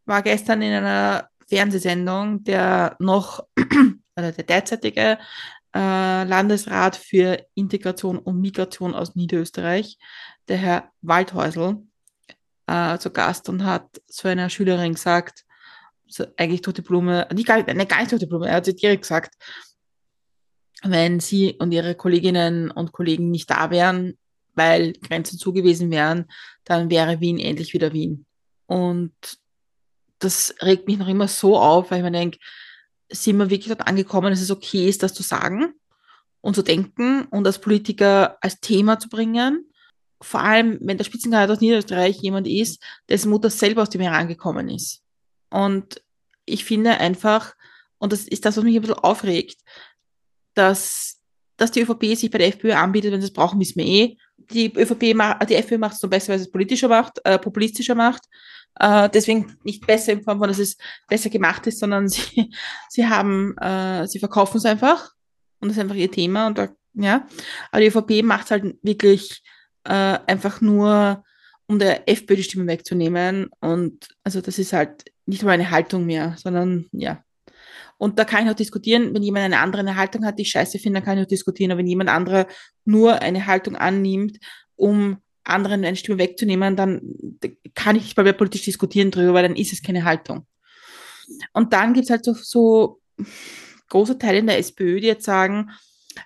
War 0.04 0.22
gestern 0.22 0.62
in 0.62 0.72
einer 0.72 1.28
Fernsehsendung 1.48 2.42
der 2.44 2.96
noch, 2.98 3.44
oder 4.16 4.32
der 4.32 4.44
derzeitige 4.44 5.18
äh, 5.74 6.24
Landesrat 6.24 6.96
für 6.96 7.44
Integration 7.54 8.18
und 8.18 8.40
Migration 8.40 8.94
aus 8.94 9.14
Niederösterreich, 9.14 9.98
der 10.48 10.56
Herr 10.56 10.90
Waldhäusl, 11.02 11.82
äh, 12.66 12.98
zu 12.98 13.10
Gast 13.10 13.48
und 13.48 13.64
hat 13.64 14.00
zu 14.08 14.28
einer 14.28 14.50
Schülerin 14.50 14.94
gesagt, 14.94 15.44
so 16.08 16.24
eigentlich 16.36 16.62
tote 16.62 16.82
Blume, 16.82 17.28
nicht 17.34 17.46
gar, 17.46 17.56
nicht, 17.62 17.88
gar 17.88 17.98
nicht 17.98 18.10
tote 18.10 18.26
Blume, 18.26 18.48
er 18.48 18.56
hat 18.56 18.64
sie 18.64 18.76
direkt 18.76 19.02
gesagt, 19.02 19.34
wenn 20.90 21.20
sie 21.20 21.54
und 21.58 21.72
ihre 21.72 21.94
Kolleginnen 21.94 22.70
und 22.70 22.92
Kollegen 22.92 23.30
nicht 23.30 23.50
da 23.50 23.70
wären, 23.70 24.16
weil 24.54 24.92
Grenzen 24.94 25.38
zugewiesen 25.38 25.90
wären, 25.90 26.26
dann 26.64 26.90
wäre 26.90 27.20
Wien 27.20 27.38
endlich 27.38 27.72
wieder 27.74 27.92
Wien. 27.92 28.26
Und 28.66 29.12
das 30.18 30.54
regt 30.62 30.86
mich 30.86 30.98
noch 30.98 31.08
immer 31.08 31.28
so 31.28 31.58
auf, 31.58 31.90
weil 31.90 31.98
ich 31.98 32.04
mir 32.04 32.10
denke, 32.10 32.38
sind 33.10 33.36
wir 33.36 33.50
wirklich 33.50 33.68
dort 33.68 33.86
angekommen, 33.86 34.30
dass 34.30 34.40
es 34.40 34.50
okay 34.50 34.88
ist, 34.88 35.02
das 35.02 35.14
zu 35.14 35.22
sagen 35.22 35.74
und 36.40 36.54
zu 36.54 36.62
denken 36.62 37.26
und 37.26 37.46
als 37.46 37.60
Politiker 37.60 38.38
als 38.40 38.60
Thema 38.60 38.98
zu 38.98 39.08
bringen. 39.08 39.70
Vor 40.20 40.40
allem, 40.40 40.78
wenn 40.80 40.96
der 40.96 41.04
Spitzenkandidat 41.04 41.56
aus 41.56 41.60
Niederösterreich 41.60 42.18
jemand 42.20 42.48
ist, 42.48 42.82
dessen 43.08 43.30
Mutter 43.30 43.50
selber 43.50 43.82
aus 43.82 43.90
dem 43.90 44.00
Iran 44.00 44.28
gekommen 44.28 44.68
ist. 44.68 45.02
Und 45.50 46.02
ich 46.46 46.64
finde 46.64 46.98
einfach, 46.98 47.54
und 47.98 48.12
das 48.12 48.26
ist 48.26 48.44
das, 48.44 48.56
was 48.56 48.64
mich 48.64 48.76
ein 48.76 48.82
bisschen 48.82 48.98
aufregt, 48.98 49.60
dass, 50.56 51.20
dass 51.56 51.70
die 51.70 51.82
ÖVP 51.82 52.16
sich 52.16 52.30
bei 52.30 52.38
der 52.38 52.48
FPÖ 52.48 52.72
anbietet, 52.72 53.12
wenn 53.12 53.20
sie 53.20 53.28
es 53.28 53.32
brauchen, 53.32 53.60
wissen 53.60 53.78
wir 53.78 53.86
eh. 53.86 54.16
Die 54.50 54.72
ÖVP 54.76 55.00
die 55.48 55.54
FPÖ 55.54 55.78
macht 55.78 55.94
es 55.94 56.00
so 56.00 56.08
besser, 56.08 56.28
weil 56.28 56.38
sie 56.38 56.44
es 56.44 56.52
politischer 56.52 56.88
macht, 56.88 57.20
äh, 57.24 57.38
populistischer 57.38 57.94
macht. 57.94 58.22
Äh, 58.78 59.08
deswegen 59.10 59.56
nicht 59.64 59.86
besser 59.86 60.12
in 60.12 60.22
Form 60.22 60.38
von, 60.38 60.48
dass 60.48 60.58
es 60.58 60.76
besser 61.08 61.30
gemacht 61.30 61.66
ist, 61.66 61.80
sondern 61.80 62.08
sie, 62.08 62.52
sie 62.88 63.06
haben, 63.06 63.56
äh, 63.58 64.06
sie 64.06 64.18
verkaufen 64.18 64.58
es 64.58 64.64
einfach. 64.64 65.12
Und 65.60 65.68
das 65.68 65.76
ist 65.76 65.82
einfach 65.82 65.96
ihr 65.96 66.10
Thema. 66.10 66.46
Und 66.46 66.58
da, 66.58 66.68
ja. 66.94 67.26
Aber 67.70 67.80
die 67.80 67.86
ÖVP 67.86 68.24
macht 68.24 68.46
es 68.46 68.50
halt 68.50 68.76
wirklich 68.82 69.42
äh, 69.84 70.18
einfach 70.26 70.60
nur, 70.60 71.24
um 71.66 71.78
der 71.78 72.08
FPÖ 72.08 72.36
die 72.36 72.44
Stimme 72.44 72.66
wegzunehmen. 72.66 73.48
Und 73.60 74.08
also 74.22 74.40
das 74.40 74.58
ist 74.58 74.72
halt 74.72 75.04
nicht 75.26 75.42
mal 75.42 75.52
eine 75.52 75.70
Haltung 75.70 76.06
mehr, 76.06 76.36
sondern 76.38 76.86
ja. 76.92 77.22
Und 77.98 78.18
da 78.18 78.24
kann 78.24 78.40
ich 78.40 78.46
noch 78.46 78.54
diskutieren, 78.54 79.14
wenn 79.14 79.22
jemand 79.22 79.44
eine 79.44 79.58
andere 79.58 79.96
Haltung 79.96 80.24
hat, 80.24 80.38
die 80.38 80.42
ich 80.42 80.50
scheiße 80.50 80.78
finde, 80.78 81.00
dann 81.00 81.04
kann 81.04 81.16
ich 81.16 81.22
noch 81.22 81.28
diskutieren. 81.28 81.70
Aber 81.70 81.78
wenn 81.78 81.86
jemand 81.86 82.10
andere 82.10 82.46
nur 82.84 83.22
eine 83.22 83.46
Haltung 83.46 83.76
annimmt, 83.76 84.38
um 84.74 85.18
anderen 85.44 85.84
eine 85.84 85.96
Stimme 85.96 86.18
wegzunehmen, 86.18 86.76
dann 86.76 87.00
kann 87.74 87.96
ich 87.96 88.02
nicht 88.02 88.16
mal 88.16 88.32
politisch 88.32 88.62
diskutieren 88.62 89.10
drüber, 89.10 89.34
weil 89.34 89.44
dann 89.44 89.56
ist 89.56 89.72
es 89.72 89.82
keine 89.82 90.04
Haltung. 90.04 90.46
Und 91.52 91.72
dann 91.72 91.94
gibt 91.94 92.04
es 92.04 92.10
halt 92.10 92.24
so, 92.24 92.34
so 92.34 93.00
große 93.88 94.18
Teile 94.18 94.38
in 94.38 94.46
der 94.46 94.58
SPÖ, 94.58 95.00
die 95.00 95.06
jetzt 95.06 95.24
sagen, 95.24 95.70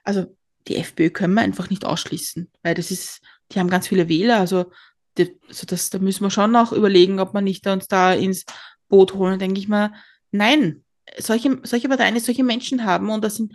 also 0.05 0.27
die 0.69 0.77
FPÖ 0.77 1.11
können 1.11 1.35
wir 1.35 1.43
einfach 1.43 1.71
nicht 1.71 1.85
ausschließen, 1.85 2.51
weil 2.63 2.75
das 2.75 2.91
ist, 2.91 3.21
die 3.53 3.59
haben 3.59 3.71
ganz 3.71 3.89
viele 3.89 4.09
Wähler, 4.09 4.39
also, 4.39 4.71
die, 5.19 5.39
also 5.49 5.67
das, 5.67 5.91
da 5.91 5.99
müssen 5.99 6.23
wir 6.23 6.31
schon 6.31 6.55
auch 6.57 6.73
überlegen, 6.73 7.21
ob 7.21 7.35
man 7.35 7.45
nicht 7.45 7.67
uns 7.67 7.89
da 7.89 8.13
ins 8.13 8.45
Boot 8.89 9.15
holen, 9.15 9.39
denke 9.39 9.61
ich 9.61 9.69
mal, 9.69 9.93
nein, 10.31 10.85
solche, 11.19 11.59
solche 11.63 11.89
Parteien, 11.89 12.19
solche 12.21 12.45
Menschen 12.45 12.85
haben, 12.85 13.11
und 13.11 13.25
das 13.25 13.37
sind 13.37 13.55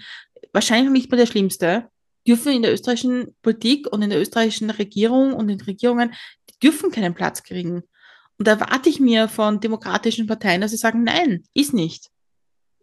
wahrscheinlich 0.53 0.91
nicht 0.91 1.11
mal 1.11 1.17
der 1.17 1.25
Schlimmste, 1.25 1.89
dürfen 2.27 2.53
in 2.53 2.61
der 2.61 2.73
österreichischen 2.73 3.35
Politik 3.41 3.91
und 3.91 4.01
in 4.01 4.09
der 4.09 4.19
österreichischen 4.19 4.69
Regierung 4.69 5.33
und 5.33 5.49
in 5.49 5.61
Regierungen, 5.61 6.13
die 6.49 6.59
dürfen 6.59 6.91
keinen 6.91 7.13
Platz 7.13 7.43
kriegen. 7.43 7.83
Und 8.37 8.47
da 8.47 8.53
erwarte 8.53 8.89
ich 8.89 8.99
mir 8.99 9.27
von 9.27 9.59
demokratischen 9.59 10.27
Parteien, 10.27 10.61
dass 10.61 10.71
sie 10.71 10.77
sagen, 10.77 11.03
nein, 11.03 11.43
ist 11.53 11.73
nicht. 11.73 12.09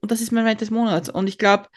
Und 0.00 0.10
das 0.10 0.20
ist 0.20 0.32
mein 0.32 0.44
Moment 0.44 0.60
des 0.60 0.70
Monats. 0.70 1.08
Und 1.08 1.28
ich 1.28 1.38
glaube, 1.38 1.68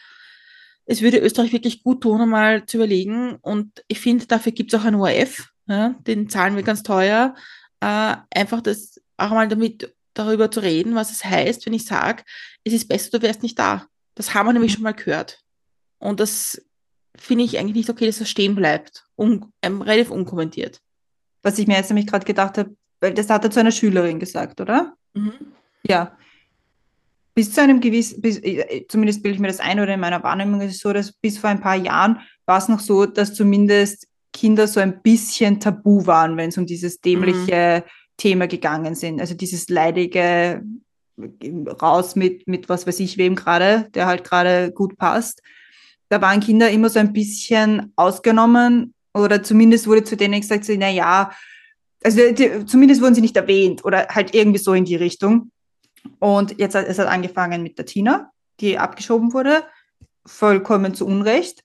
es 0.86 1.02
würde 1.02 1.18
Österreich 1.18 1.52
wirklich 1.52 1.82
gut 1.82 2.02
tun, 2.02 2.20
einmal 2.20 2.64
zu 2.64 2.78
überlegen. 2.78 3.36
Und 3.42 3.84
ich 3.88 4.00
finde, 4.00 4.26
dafür 4.26 4.52
gibt 4.52 4.72
es 4.72 4.80
auch 4.80 4.84
einen 4.84 5.00
ORF, 5.00 5.50
ja, 5.68 5.94
den 6.06 6.28
zahlen 6.28 6.56
wir 6.56 6.62
ganz 6.62 6.82
teuer. 6.82 7.34
Äh, 7.80 8.16
einfach 8.30 8.60
das 8.60 9.00
auch 9.16 9.30
mal 9.30 9.48
damit 9.48 9.92
darüber 10.14 10.50
zu 10.50 10.60
reden, 10.60 10.94
was 10.94 11.10
es 11.10 11.24
heißt, 11.24 11.66
wenn 11.66 11.74
ich 11.74 11.84
sage, 11.84 12.22
es 12.66 12.72
ist 12.72 12.88
besser, 12.88 13.16
du 13.16 13.22
wärst 13.22 13.42
nicht 13.42 13.58
da. 13.58 13.86
Das 14.16 14.34
haben 14.34 14.46
wir 14.46 14.52
nämlich 14.52 14.72
schon 14.72 14.82
mal 14.82 14.92
gehört. 14.92 15.40
Und 15.98 16.18
das 16.18 16.60
finde 17.16 17.44
ich 17.44 17.58
eigentlich 17.58 17.76
nicht 17.76 17.90
okay, 17.90 18.06
dass 18.06 18.18
das 18.18 18.28
stehen 18.28 18.56
bleibt. 18.56 19.04
Un 19.16 19.52
ähm, 19.62 19.82
relativ 19.82 20.10
unkommentiert. 20.10 20.80
Was 21.42 21.58
ich 21.58 21.68
mir 21.68 21.76
jetzt 21.76 21.90
nämlich 21.90 22.08
gerade 22.08 22.26
gedacht 22.26 22.58
habe, 22.58 22.76
weil 23.00 23.14
das 23.14 23.30
hat 23.30 23.44
er 23.44 23.50
zu 23.50 23.60
einer 23.60 23.70
Schülerin 23.70 24.18
gesagt, 24.18 24.60
oder? 24.60 24.94
Mhm. 25.14 25.32
Ja. 25.86 26.16
Bis 27.34 27.52
zu 27.52 27.62
einem 27.62 27.80
gewissen, 27.80 28.20
bis, 28.20 28.38
äh, 28.38 28.84
zumindest 28.88 29.22
bilde 29.22 29.36
ich 29.36 29.40
mir 29.40 29.48
das 29.48 29.60
ein 29.60 29.78
oder 29.78 29.94
in 29.94 30.00
meiner 30.00 30.22
Wahrnehmung 30.24 30.60
ist 30.60 30.74
es 30.74 30.80
so, 30.80 30.92
dass 30.92 31.12
bis 31.12 31.38
vor 31.38 31.50
ein 31.50 31.60
paar 31.60 31.76
Jahren 31.76 32.20
war 32.46 32.58
es 32.58 32.68
noch 32.68 32.80
so, 32.80 33.06
dass 33.06 33.34
zumindest 33.34 34.08
Kinder 34.32 34.66
so 34.66 34.80
ein 34.80 35.02
bisschen 35.02 35.60
tabu 35.60 36.04
waren, 36.06 36.36
wenn 36.36 36.48
es 36.48 36.58
um 36.58 36.66
dieses 36.66 37.00
dämliche 37.00 37.84
Thema 38.16 38.48
gegangen 38.48 38.96
sind. 38.96 39.20
Also 39.20 39.34
dieses 39.34 39.68
leidige 39.68 40.62
raus 41.80 42.16
mit, 42.16 42.46
mit 42.46 42.68
was 42.68 42.86
weiß 42.86 43.00
ich 43.00 43.16
wem 43.18 43.34
gerade, 43.34 43.88
der 43.94 44.06
halt 44.06 44.24
gerade 44.24 44.72
gut 44.72 44.96
passt. 44.98 45.42
Da 46.08 46.20
waren 46.20 46.40
Kinder 46.40 46.70
immer 46.70 46.88
so 46.88 46.98
ein 46.98 47.12
bisschen 47.12 47.92
ausgenommen 47.96 48.94
oder 49.14 49.42
zumindest 49.42 49.86
wurde 49.86 50.04
zu 50.04 50.16
denen 50.16 50.40
gesagt, 50.40 50.64
so, 50.64 50.74
na 50.76 50.90
ja, 50.90 51.30
also 52.04 52.20
die, 52.32 52.64
zumindest 52.66 53.00
wurden 53.00 53.14
sie 53.14 53.20
nicht 53.20 53.36
erwähnt 53.36 53.84
oder 53.84 54.06
halt 54.08 54.34
irgendwie 54.34 54.58
so 54.58 54.74
in 54.74 54.84
die 54.84 54.96
Richtung. 54.96 55.50
Und 56.18 56.58
jetzt 56.58 56.74
hat 56.74 56.86
es 56.86 56.98
hat 56.98 57.08
angefangen 57.08 57.62
mit 57.62 57.78
der 57.78 57.86
Tina, 57.86 58.30
die 58.60 58.78
abgeschoben 58.78 59.32
wurde, 59.32 59.64
vollkommen 60.24 60.94
zu 60.94 61.06
Unrecht. 61.06 61.64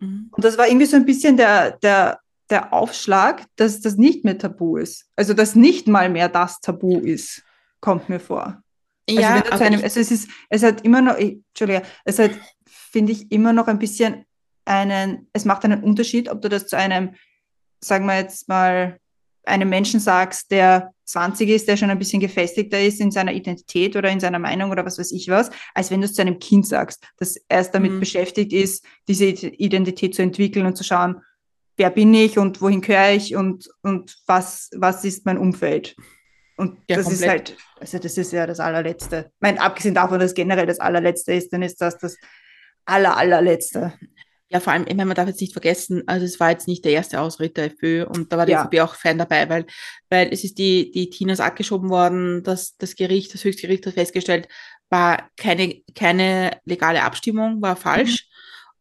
Mhm. 0.00 0.28
Und 0.30 0.44
das 0.44 0.56
war 0.56 0.66
irgendwie 0.66 0.86
so 0.86 0.96
ein 0.96 1.04
bisschen 1.04 1.36
der, 1.36 1.72
der, 1.78 2.20
der 2.48 2.72
Aufschlag, 2.72 3.44
dass 3.56 3.80
das 3.80 3.96
nicht 3.96 4.24
mehr 4.24 4.38
tabu 4.38 4.76
ist. 4.76 5.06
Also, 5.16 5.34
dass 5.34 5.54
nicht 5.54 5.86
mal 5.86 6.08
mehr 6.08 6.28
das 6.28 6.60
Tabu 6.60 6.98
ist, 7.00 7.42
kommt 7.80 8.08
mir 8.08 8.20
vor. 8.20 8.63
Also, 9.08 9.20
Ja, 9.20 9.34
wenn 9.36 9.58
zu 9.58 9.64
einem, 9.64 9.82
also 9.82 10.00
es 10.00 10.10
ist, 10.10 10.28
es 10.48 10.62
hat 10.62 10.82
immer 10.82 11.02
noch, 11.02 11.16
Entschuldige, 11.16 11.82
es 12.04 12.18
hat, 12.18 12.32
finde 12.66 13.12
ich, 13.12 13.30
immer 13.30 13.52
noch 13.52 13.68
ein 13.68 13.78
bisschen 13.78 14.24
einen, 14.64 15.28
es 15.32 15.44
macht 15.44 15.64
einen 15.64 15.82
Unterschied, 15.82 16.28
ob 16.28 16.40
du 16.42 16.48
das 16.48 16.66
zu 16.66 16.76
einem, 16.76 17.14
sagen 17.80 18.06
wir 18.06 18.16
jetzt 18.16 18.48
mal, 18.48 18.98
einem 19.44 19.68
Menschen 19.68 20.00
sagst, 20.00 20.50
der 20.50 20.92
20 21.04 21.50
ist, 21.50 21.68
der 21.68 21.76
schon 21.76 21.90
ein 21.90 21.98
bisschen 21.98 22.20
gefestigter 22.20 22.80
ist 22.80 23.00
in 23.00 23.10
seiner 23.10 23.32
Identität 23.32 23.94
oder 23.94 24.08
in 24.08 24.20
seiner 24.20 24.38
Meinung 24.38 24.70
oder 24.70 24.86
was 24.86 24.98
weiß 24.98 25.12
ich 25.12 25.28
was, 25.28 25.50
als 25.74 25.90
wenn 25.90 26.00
du 26.00 26.06
es 26.06 26.14
zu 26.14 26.22
einem 26.22 26.38
Kind 26.38 26.66
sagst, 26.66 27.06
das 27.18 27.36
erst 27.48 27.74
damit 27.74 27.92
mhm. 27.92 28.00
beschäftigt 28.00 28.52
ist, 28.52 28.86
diese 29.06 29.26
Identität 29.26 30.14
zu 30.14 30.22
entwickeln 30.22 30.64
und 30.66 30.76
zu 30.76 30.84
schauen, 30.84 31.20
wer 31.76 31.90
bin 31.90 32.14
ich 32.14 32.38
und 32.38 32.60
wohin 32.62 32.80
gehöre 32.80 33.12
ich 33.12 33.36
und, 33.36 33.68
und 33.82 34.16
was, 34.26 34.70
was 34.74 35.04
ist 35.04 35.26
mein 35.26 35.38
Umfeld. 35.38 35.94
Und 36.56 36.78
ja, 36.88 36.96
das 36.96 37.06
komplett. 37.06 37.20
ist 37.20 37.28
halt, 37.28 37.56
also 37.80 37.98
das 37.98 38.16
ist 38.16 38.32
ja 38.32 38.46
das 38.46 38.60
allerletzte. 38.60 39.30
Ich 39.34 39.40
meine, 39.40 39.60
abgesehen 39.60 39.94
davon, 39.94 40.20
dass 40.20 40.34
generell 40.34 40.66
das 40.66 40.78
allerletzte 40.78 41.32
ist, 41.32 41.52
dann 41.52 41.62
ist 41.62 41.80
das 41.80 41.98
das 41.98 42.16
aller, 42.84 43.16
allerletzte. 43.16 43.94
Ja, 44.48 44.60
vor 44.60 44.72
allem, 44.72 44.82
ich 44.82 44.94
meine, 44.94 45.06
man 45.06 45.16
darf 45.16 45.26
jetzt 45.26 45.40
nicht 45.40 45.52
vergessen, 45.52 46.04
also 46.06 46.24
es 46.24 46.38
war 46.38 46.50
jetzt 46.50 46.68
nicht 46.68 46.84
der 46.84 46.92
erste 46.92 47.20
Ausritt 47.20 47.56
der 47.56 47.64
FPÖ 47.64 48.04
und 48.04 48.32
da 48.32 48.36
war 48.36 48.46
die 48.46 48.52
ja. 48.52 48.62
FPÖ 48.62 48.82
auch 48.82 48.94
Fan 48.94 49.18
dabei, 49.18 49.48
weil, 49.48 49.66
weil 50.10 50.28
es 50.32 50.44
ist 50.44 50.58
die, 50.58 50.92
die 50.92 51.10
Tinas 51.10 51.40
abgeschoben 51.40 51.90
worden, 51.90 52.44
dass 52.44 52.76
das 52.76 52.94
Gericht, 52.94 53.34
das 53.34 53.42
Höchstgericht 53.42 53.84
hat 53.86 53.94
festgestellt, 53.94 54.46
war 54.90 55.28
keine, 55.36 55.82
keine 55.96 56.58
legale 56.64 57.02
Abstimmung, 57.02 57.60
war 57.62 57.74
falsch. 57.74 58.28
Mhm. 58.28 58.34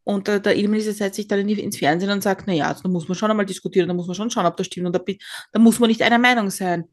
Und 0.05 0.27
der, 0.27 0.39
der 0.41 0.53
Innenminister 0.55 0.93
setzt 0.93 1.15
sich 1.15 1.27
dann 1.27 1.47
ins 1.47 1.77
Fernsehen 1.77 2.11
und 2.11 2.21
sagt, 2.21 2.43
na 2.45 2.53
ja, 2.53 2.67
also 2.67 2.83
da 2.83 2.89
muss 2.89 3.07
man 3.07 3.15
schon 3.15 3.31
einmal 3.31 3.45
diskutieren, 3.45 3.87
da 3.87 3.93
muss 3.93 4.05
man 4.05 4.15
schon 4.15 4.29
schauen, 4.29 4.45
ob 4.45 4.57
das 4.57 4.67
stimmt 4.67 4.87
und 4.87 4.95
da, 4.95 5.01
da 5.53 5.59
muss 5.59 5.79
man 5.79 5.87
nicht 5.87 6.01
einer 6.01 6.19
Meinung 6.19 6.49
sein. 6.49 6.83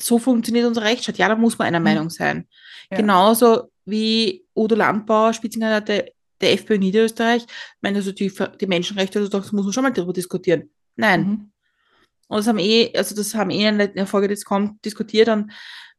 So 0.00 0.18
funktioniert 0.18 0.66
unser 0.66 0.82
Rechtsstaat. 0.82 1.18
Ja, 1.18 1.28
da 1.28 1.36
muss 1.36 1.58
man 1.58 1.68
einer 1.68 1.80
mhm. 1.80 1.84
Meinung 1.84 2.10
sein. 2.10 2.46
Ja. 2.90 2.98
Genauso 2.98 3.70
wie 3.84 4.44
Udo 4.54 4.74
Landbauer, 4.74 5.32
Spitzenkandidat 5.32 5.88
der 5.88 6.16
der 6.40 6.52
FPÖ 6.52 6.78
Niederösterreich, 6.78 7.42
ich 7.42 7.82
meine, 7.82 7.98
also 7.98 8.12
die, 8.12 8.32
die 8.60 8.66
Menschenrechte, 8.66 9.18
also 9.18 9.30
das 9.30 9.52
muss 9.52 9.64
man 9.64 9.72
schon 9.72 9.82
mal 9.82 9.92
darüber 9.92 10.12
diskutieren. 10.12 10.70
Nein. 10.96 11.20
Mhm. 11.20 11.50
Und 12.28 12.38
das 12.38 12.46
haben 12.46 12.58
eh, 12.58 12.92
also 12.96 13.14
das 13.14 13.34
haben 13.34 13.50
eh 13.50 13.68
in 13.68 13.78
der 13.78 14.06
Folge, 14.06 14.28
die 14.28 14.34
jetzt 14.34 14.44
kommt, 14.44 14.84
diskutiert 14.84 15.28
und 15.28 15.52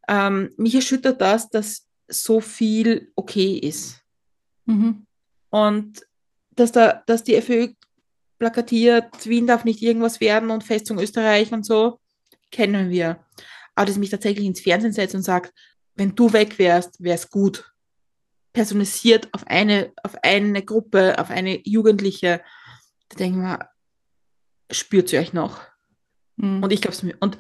ähm, 0.08 0.52
mich 0.58 0.76
erschüttert 0.76 1.22
das, 1.22 1.50
dass 1.50 1.88
so 2.08 2.40
viel 2.40 3.12
okay 3.16 3.58
ist. 3.58 4.02
Mhm. 4.66 5.06
Und 5.50 6.02
dass 6.52 6.72
da, 6.72 7.04
dass 7.06 7.24
die 7.24 7.36
FPÖ 7.36 7.74
plakatiert, 8.40 9.26
Wien 9.26 9.48
darf 9.48 9.64
nicht 9.64 9.82
irgendwas 9.82 10.20
werden 10.20 10.52
und 10.52 10.64
Festung 10.64 11.00
Österreich 11.00 11.52
und 11.52 11.66
so, 11.66 12.00
kennen 12.52 12.90
wir. 12.90 13.24
Aber 13.78 13.86
dass 13.86 13.98
mich 13.98 14.10
tatsächlich 14.10 14.48
ins 14.48 14.60
Fernsehen 14.60 14.92
setzt 14.92 15.14
und 15.14 15.22
sagt, 15.22 15.54
wenn 15.94 16.16
du 16.16 16.34
weg 16.34 16.58
wärst, 16.58 17.00
wäre 17.00 17.14
es 17.14 17.30
gut 17.30 17.72
personalisiert 18.52 19.32
auf 19.34 19.46
eine, 19.46 19.94
auf 20.02 20.16
eine 20.24 20.64
Gruppe, 20.64 21.20
auf 21.20 21.30
eine 21.30 21.60
Jugendliche, 21.64 22.42
da 23.10 23.18
denken 23.18 23.42
wir, 23.42 23.70
spürt 24.72 25.10
sie 25.10 25.20
euch 25.20 25.32
noch? 25.32 25.62
Mhm. 26.38 26.64
Und 26.64 26.74
ich 26.74 26.82
glaube 26.82 26.96
es 26.96 27.04
mir. 27.04 27.16
Und 27.20 27.38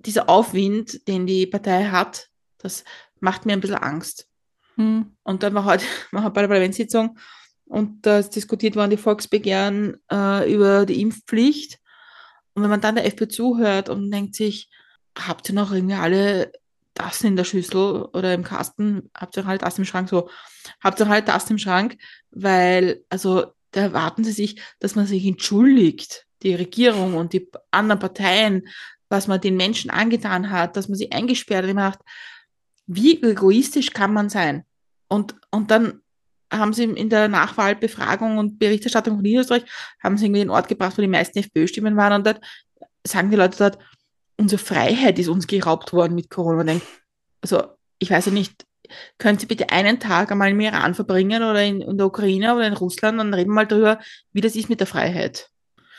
dieser 0.00 0.28
Aufwind, 0.28 1.06
den 1.06 1.24
die 1.24 1.46
Partei 1.46 1.84
hat, 1.84 2.30
das 2.58 2.82
macht 3.20 3.46
mir 3.46 3.52
ein 3.52 3.60
bisschen 3.60 3.76
Angst. 3.76 4.28
Mhm. 4.74 5.16
Und 5.22 5.44
dann 5.44 5.54
war 5.54 5.66
heute 5.66 5.84
war 6.10 6.32
bei 6.32 6.40
der 6.40 6.48
Parlamentssitzung 6.48 7.16
und 7.66 8.04
da 8.04 8.18
ist 8.18 8.34
diskutiert 8.34 8.74
worden 8.74 8.90
die 8.90 8.96
Volksbegehren 8.96 9.98
äh, 10.10 10.52
über 10.52 10.84
die 10.84 11.00
Impfpflicht. 11.00 11.78
Und 12.54 12.64
wenn 12.64 12.70
man 12.70 12.80
dann 12.80 12.96
der 12.96 13.06
FPÖ 13.06 13.28
zuhört 13.28 13.88
und 13.88 14.10
denkt 14.10 14.34
sich, 14.34 14.68
habt 15.26 15.48
ihr 15.48 15.54
noch 15.54 15.72
irgendwie 15.72 15.94
alle 15.94 16.52
das 16.94 17.22
in 17.22 17.36
der 17.36 17.44
Schüssel 17.44 18.02
oder 18.12 18.34
im 18.34 18.44
Kasten, 18.44 19.10
habt 19.14 19.36
ihr 19.36 19.46
halt 19.46 19.62
das 19.62 19.78
im 19.78 19.84
Schrank, 19.84 20.08
so, 20.08 20.28
habt 20.82 21.00
ihr 21.00 21.08
halt 21.08 21.28
das 21.28 21.50
im 21.50 21.58
Schrank, 21.58 21.96
weil, 22.30 23.04
also, 23.08 23.46
da 23.72 23.82
erwarten 23.82 24.24
sie 24.24 24.32
sich, 24.32 24.60
dass 24.80 24.96
man 24.96 25.06
sich 25.06 25.24
entschuldigt, 25.24 26.26
die 26.42 26.54
Regierung 26.54 27.14
und 27.14 27.32
die 27.32 27.48
anderen 27.70 28.00
Parteien, 28.00 28.66
was 29.08 29.28
man 29.28 29.40
den 29.40 29.56
Menschen 29.56 29.90
angetan 29.90 30.50
hat, 30.50 30.76
dass 30.76 30.88
man 30.88 30.98
sie 30.98 31.12
eingesperrt 31.12 31.72
macht. 31.74 32.00
Wie 32.86 33.22
egoistisch 33.22 33.92
kann 33.92 34.12
man 34.12 34.28
sein? 34.28 34.64
Und, 35.08 35.34
und 35.50 35.70
dann 35.70 36.00
haben 36.52 36.72
sie 36.72 36.84
in 36.84 37.10
der 37.10 37.28
Nachwahlbefragung 37.28 38.38
und 38.38 38.58
Berichterstattung 38.58 39.16
von 39.16 39.22
Niederösterreich, 39.22 39.64
haben 40.02 40.16
sie 40.16 40.26
irgendwie 40.26 40.40
den 40.40 40.50
Ort 40.50 40.68
gebracht, 40.68 40.98
wo 40.98 41.02
die 41.02 41.08
meisten 41.08 41.38
FPÖ-Stimmen 41.38 41.96
waren 41.96 42.14
und 42.14 42.26
dort 42.26 42.40
sagen 43.06 43.30
die 43.30 43.36
Leute 43.36 43.58
dort, 43.58 43.78
unsere 44.40 44.58
Freiheit 44.62 45.18
ist 45.18 45.28
uns 45.28 45.46
geraubt 45.46 45.92
worden 45.92 46.14
mit 46.14 46.30
Corona. 46.30 46.80
Also, 47.42 47.62
ich 47.98 48.10
weiß 48.10 48.26
ja 48.26 48.32
nicht, 48.32 48.64
können 49.18 49.38
Sie 49.38 49.46
bitte 49.46 49.70
einen 49.70 50.00
Tag 50.00 50.32
einmal 50.32 50.50
im 50.50 50.60
Iran 50.60 50.94
verbringen 50.94 51.42
oder 51.42 51.62
in, 51.62 51.82
in 51.82 51.98
der 51.98 52.06
Ukraine 52.06 52.54
oder 52.56 52.66
in 52.66 52.72
Russland 52.72 53.20
und 53.20 53.34
reden 53.34 53.50
wir 53.50 53.54
mal 53.54 53.66
darüber, 53.66 54.00
wie 54.32 54.40
das 54.40 54.56
ist 54.56 54.70
mit 54.70 54.80
der 54.80 54.86
Freiheit. 54.86 55.50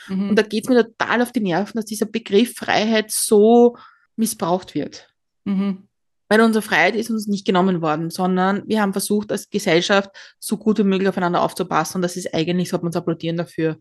Mhm. 0.08 0.32
Und 0.32 0.36
da 0.36 0.42
geht 0.42 0.64
es 0.64 0.70
mir 0.70 0.84
total 0.84 1.22
auf 1.22 1.32
die 1.32 1.40
Nerven, 1.40 1.78
dass 1.78 1.86
dieser 1.86 2.08
Begriff 2.08 2.56
Freiheit 2.56 3.12
so 3.12 3.78
missbraucht 4.16 4.74
wird. 4.74 5.08
Mhm. 5.46 5.88
Weil 6.28 6.42
unsere 6.42 6.64
Freiheit 6.64 6.96
ist 6.96 7.12
uns 7.12 7.28
nicht 7.28 7.46
genommen 7.46 7.82
worden, 7.82 8.10
sondern 8.10 8.64
wir 8.68 8.82
haben 8.82 8.94
versucht, 8.94 9.32
als 9.32 9.50
Gesellschaft 9.50 10.10
so 10.40 10.58
gut 10.58 10.80
wie 10.80 10.84
möglich 10.84 11.08
aufeinander 11.08 11.42
aufzupassen. 11.42 11.98
Und 11.98 12.02
das 12.02 12.18
ist 12.18 12.34
eigentlich, 12.34 12.70
sollte 12.70 12.86
man 12.86 12.90
uns 12.90 12.96
applaudieren 12.96 13.38
dafür 13.38 13.78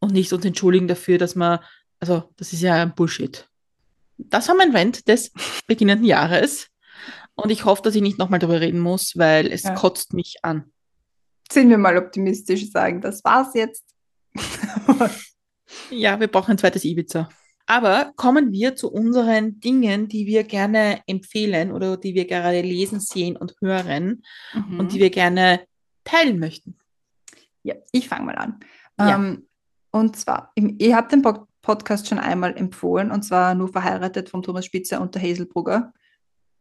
und 0.00 0.12
nicht 0.12 0.32
uns 0.32 0.44
entschuldigen 0.44 0.88
dafür, 0.88 1.18
dass 1.18 1.34
man, 1.34 1.58
also 2.00 2.24
das 2.36 2.52
ist 2.52 2.62
ja 2.62 2.74
ein 2.74 2.94
Bullshit 2.94 3.47
das 4.18 4.48
war 4.48 4.54
mein 4.54 4.74
Rant 4.74 5.08
des 5.08 5.32
beginnenden 5.66 6.06
Jahres. 6.06 6.68
Und 7.34 7.50
ich 7.50 7.64
hoffe, 7.64 7.82
dass 7.82 7.94
ich 7.94 8.02
nicht 8.02 8.18
nochmal 8.18 8.40
darüber 8.40 8.60
reden 8.60 8.80
muss, 8.80 9.16
weil 9.16 9.46
es 9.46 9.62
ja. 9.62 9.74
kotzt 9.74 10.12
mich 10.12 10.38
an. 10.42 10.72
Sind 11.50 11.70
wir 11.70 11.78
mal 11.78 11.96
optimistisch 11.96 12.70
sagen, 12.70 13.00
das 13.00 13.22
war's 13.24 13.54
jetzt. 13.54 13.84
ja, 15.90 16.18
wir 16.18 16.26
brauchen 16.26 16.52
ein 16.52 16.58
zweites 16.58 16.84
Ibiza. 16.84 17.28
Aber 17.66 18.12
kommen 18.16 18.50
wir 18.50 18.76
zu 18.76 18.90
unseren 18.90 19.60
Dingen, 19.60 20.08
die 20.08 20.26
wir 20.26 20.44
gerne 20.44 21.02
empfehlen 21.06 21.70
oder 21.70 21.96
die 21.96 22.14
wir 22.14 22.26
gerade 22.26 22.62
lesen, 22.62 22.98
sehen 22.98 23.36
und 23.36 23.54
hören 23.60 24.22
mhm. 24.54 24.80
und 24.80 24.92
die 24.92 24.98
wir 24.98 25.10
gerne 25.10 25.66
teilen 26.02 26.38
möchten. 26.38 26.78
Ja, 27.62 27.74
ich 27.92 28.08
fange 28.08 28.24
mal 28.24 28.36
an. 28.36 28.60
Ja. 28.98 29.16
Ähm, 29.16 29.46
und 29.90 30.16
zwar, 30.16 30.52
ihr 30.54 30.96
habt 30.96 31.12
den 31.12 31.22
Podcast 31.68 32.08
schon 32.08 32.18
einmal 32.18 32.56
empfohlen, 32.56 33.10
und 33.10 33.22
zwar 33.24 33.54
nur 33.54 33.68
verheiratet 33.68 34.30
von 34.30 34.42
Thomas 34.42 34.64
Spitzer 34.64 35.02
und 35.02 35.14
der 35.14 35.20
Hazelbrugger, 35.20 35.92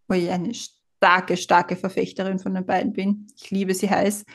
wo 0.10 0.16
ich 0.16 0.30
eine 0.30 0.54
starke, 0.54 1.38
starke 1.38 1.78
Verfechterin 1.78 2.40
von 2.40 2.54
den 2.54 2.66
beiden 2.66 2.92
bin. 2.92 3.26
Ich 3.38 3.50
liebe 3.50 3.74
sie 3.74 3.90
heiß. 3.90 4.26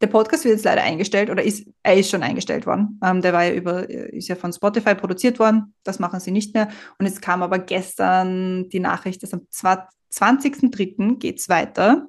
Der 0.00 0.06
Podcast 0.06 0.44
wird 0.44 0.54
jetzt 0.54 0.64
leider 0.64 0.82
eingestellt 0.82 1.28
oder 1.28 1.42
ist, 1.42 1.68
er 1.82 1.98
ist 1.98 2.08
schon 2.08 2.22
eingestellt 2.22 2.64
worden. 2.64 2.98
Ähm, 3.04 3.20
der 3.20 3.34
war 3.34 3.44
ja 3.44 3.52
über, 3.52 3.90
ist 3.90 4.28
ja 4.28 4.34
von 4.34 4.54
Spotify 4.54 4.94
produziert 4.94 5.38
worden. 5.38 5.74
Das 5.84 5.98
machen 5.98 6.18
sie 6.18 6.30
nicht 6.30 6.54
mehr. 6.54 6.68
Und 6.98 7.04
es 7.04 7.20
kam 7.20 7.42
aber 7.42 7.58
gestern 7.58 8.70
die 8.70 8.80
Nachricht, 8.80 9.22
dass 9.22 9.34
am 9.34 9.46
20.03. 9.52 11.18
geht 11.18 11.40
es 11.40 11.50
weiter 11.50 12.08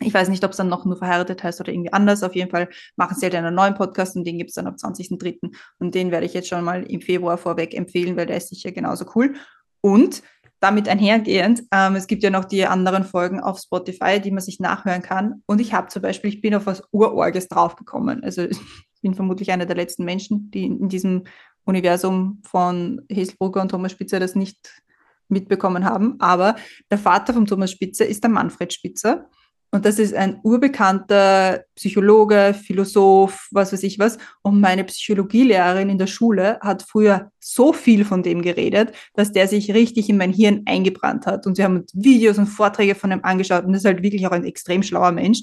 ich 0.00 0.12
weiß 0.12 0.28
nicht, 0.28 0.44
ob 0.44 0.50
es 0.50 0.56
dann 0.56 0.68
noch 0.68 0.84
nur 0.84 0.96
verheiratet 0.96 1.42
heißt 1.42 1.60
oder 1.60 1.72
irgendwie 1.72 1.92
anders. 1.92 2.22
Auf 2.22 2.34
jeden 2.34 2.50
Fall 2.50 2.68
machen 2.96 3.16
sie 3.16 3.26
halt 3.26 3.34
einen 3.34 3.54
neuen 3.54 3.74
Podcast 3.74 4.16
und 4.16 4.24
den 4.24 4.38
gibt 4.38 4.50
es 4.50 4.54
dann 4.54 4.66
am 4.66 4.74
20.03. 4.74 5.54
Und 5.78 5.94
den 5.94 6.10
werde 6.10 6.26
ich 6.26 6.34
jetzt 6.34 6.48
schon 6.48 6.64
mal 6.64 6.82
im 6.82 7.00
Februar 7.00 7.38
vorweg 7.38 7.74
empfehlen, 7.74 8.16
weil 8.16 8.26
der 8.26 8.36
ist 8.36 8.48
sicher 8.48 8.72
genauso 8.72 9.06
cool. 9.14 9.34
Und 9.80 10.22
damit 10.60 10.88
einhergehend, 10.88 11.62
ähm, 11.72 11.96
es 11.96 12.06
gibt 12.06 12.22
ja 12.22 12.30
noch 12.30 12.44
die 12.44 12.66
anderen 12.66 13.04
Folgen 13.04 13.40
auf 13.40 13.58
Spotify, 13.58 14.20
die 14.20 14.30
man 14.30 14.40
sich 14.40 14.58
nachhören 14.58 15.02
kann. 15.02 15.42
Und 15.46 15.60
ich 15.60 15.74
habe 15.74 15.88
zum 15.88 16.02
Beispiel, 16.02 16.30
ich 16.30 16.40
bin 16.40 16.54
auf 16.54 16.66
was 16.66 16.82
Urorges 16.92 17.48
draufgekommen. 17.48 18.24
Also 18.24 18.42
ich 18.42 18.58
bin 19.02 19.14
vermutlich 19.14 19.52
einer 19.52 19.66
der 19.66 19.76
letzten 19.76 20.04
Menschen, 20.04 20.50
die 20.50 20.64
in 20.64 20.88
diesem 20.88 21.24
Universum 21.64 22.42
von 22.44 23.02
Heselbrugger 23.10 23.60
und 23.60 23.70
Thomas 23.70 23.92
Spitzer 23.92 24.18
das 24.18 24.34
nicht 24.34 24.82
mitbekommen 25.28 25.84
haben. 25.84 26.16
Aber 26.20 26.56
der 26.90 26.98
Vater 26.98 27.34
von 27.34 27.46
Thomas 27.46 27.72
Spitzer 27.72 28.06
ist 28.06 28.22
der 28.22 28.30
Manfred 28.30 28.72
Spitzer. 28.72 29.28
Und 29.76 29.84
das 29.84 29.98
ist 29.98 30.14
ein 30.14 30.40
urbekannter 30.42 31.66
Psychologe, 31.74 32.54
Philosoph, 32.54 33.46
was 33.50 33.74
weiß 33.74 33.82
ich 33.82 33.98
was. 33.98 34.16
Und 34.40 34.58
meine 34.58 34.84
Psychologielehrerin 34.84 35.90
in 35.90 35.98
der 35.98 36.06
Schule 36.06 36.58
hat 36.62 36.82
früher 36.82 37.30
so 37.40 37.74
viel 37.74 38.06
von 38.06 38.22
dem 38.22 38.40
geredet, 38.40 38.92
dass 39.12 39.32
der 39.32 39.46
sich 39.48 39.74
richtig 39.74 40.08
in 40.08 40.16
mein 40.16 40.32
Hirn 40.32 40.62
eingebrannt 40.64 41.26
hat. 41.26 41.46
Und 41.46 41.56
sie 41.56 41.62
haben 41.62 41.84
Videos 41.92 42.38
und 42.38 42.46
Vorträge 42.46 42.94
von 42.94 43.12
ihm 43.12 43.20
angeschaut. 43.22 43.66
Und 43.66 43.74
das 43.74 43.82
ist 43.82 43.84
halt 43.84 44.02
wirklich 44.02 44.26
auch 44.26 44.30
ein 44.30 44.46
extrem 44.46 44.82
schlauer 44.82 45.12
Mensch. 45.12 45.40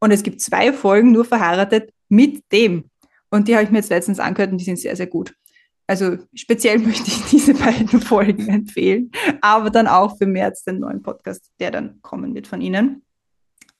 Und 0.00 0.10
es 0.10 0.24
gibt 0.24 0.40
zwei 0.40 0.72
Folgen 0.72 1.12
nur 1.12 1.24
verheiratet 1.24 1.92
mit 2.08 2.50
dem. 2.50 2.90
Und 3.30 3.46
die 3.46 3.54
habe 3.54 3.62
ich 3.62 3.70
mir 3.70 3.78
jetzt 3.78 3.90
letztens 3.90 4.18
angehört 4.18 4.50
und 4.50 4.58
die 4.58 4.64
sind 4.64 4.80
sehr, 4.80 4.96
sehr 4.96 5.06
gut. 5.06 5.36
Also 5.86 6.16
speziell 6.34 6.78
möchte 6.84 7.12
ich 7.12 7.22
diese 7.26 7.54
beiden 7.54 8.00
Folgen 8.00 8.48
empfehlen, 8.48 9.12
aber 9.40 9.70
dann 9.70 9.86
auch 9.86 10.18
für 10.18 10.26
März 10.26 10.64
den 10.64 10.80
neuen 10.80 11.00
Podcast, 11.00 11.52
der 11.60 11.70
dann 11.70 12.02
kommen 12.02 12.34
wird 12.34 12.48
von 12.48 12.60
Ihnen 12.60 13.04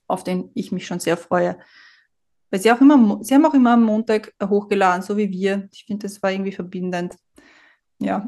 auf 0.08 0.24
den 0.24 0.50
ich 0.54 0.72
mich 0.72 0.86
schon 0.86 0.98
sehr 0.98 1.16
freue. 1.16 1.58
Weil 2.50 2.60
sie 2.60 2.72
auch 2.72 2.80
immer, 2.80 3.18
sie 3.22 3.34
haben 3.34 3.44
auch 3.46 3.54
immer 3.54 3.74
am 3.74 3.84
Montag 3.84 4.34
hochgeladen, 4.42 5.02
so 5.02 5.16
wie 5.16 5.30
wir. 5.30 5.68
Ich 5.72 5.84
finde, 5.84 6.06
das 6.06 6.22
war 6.22 6.32
irgendwie 6.32 6.52
verbindend. 6.52 7.16
Ja. 8.00 8.26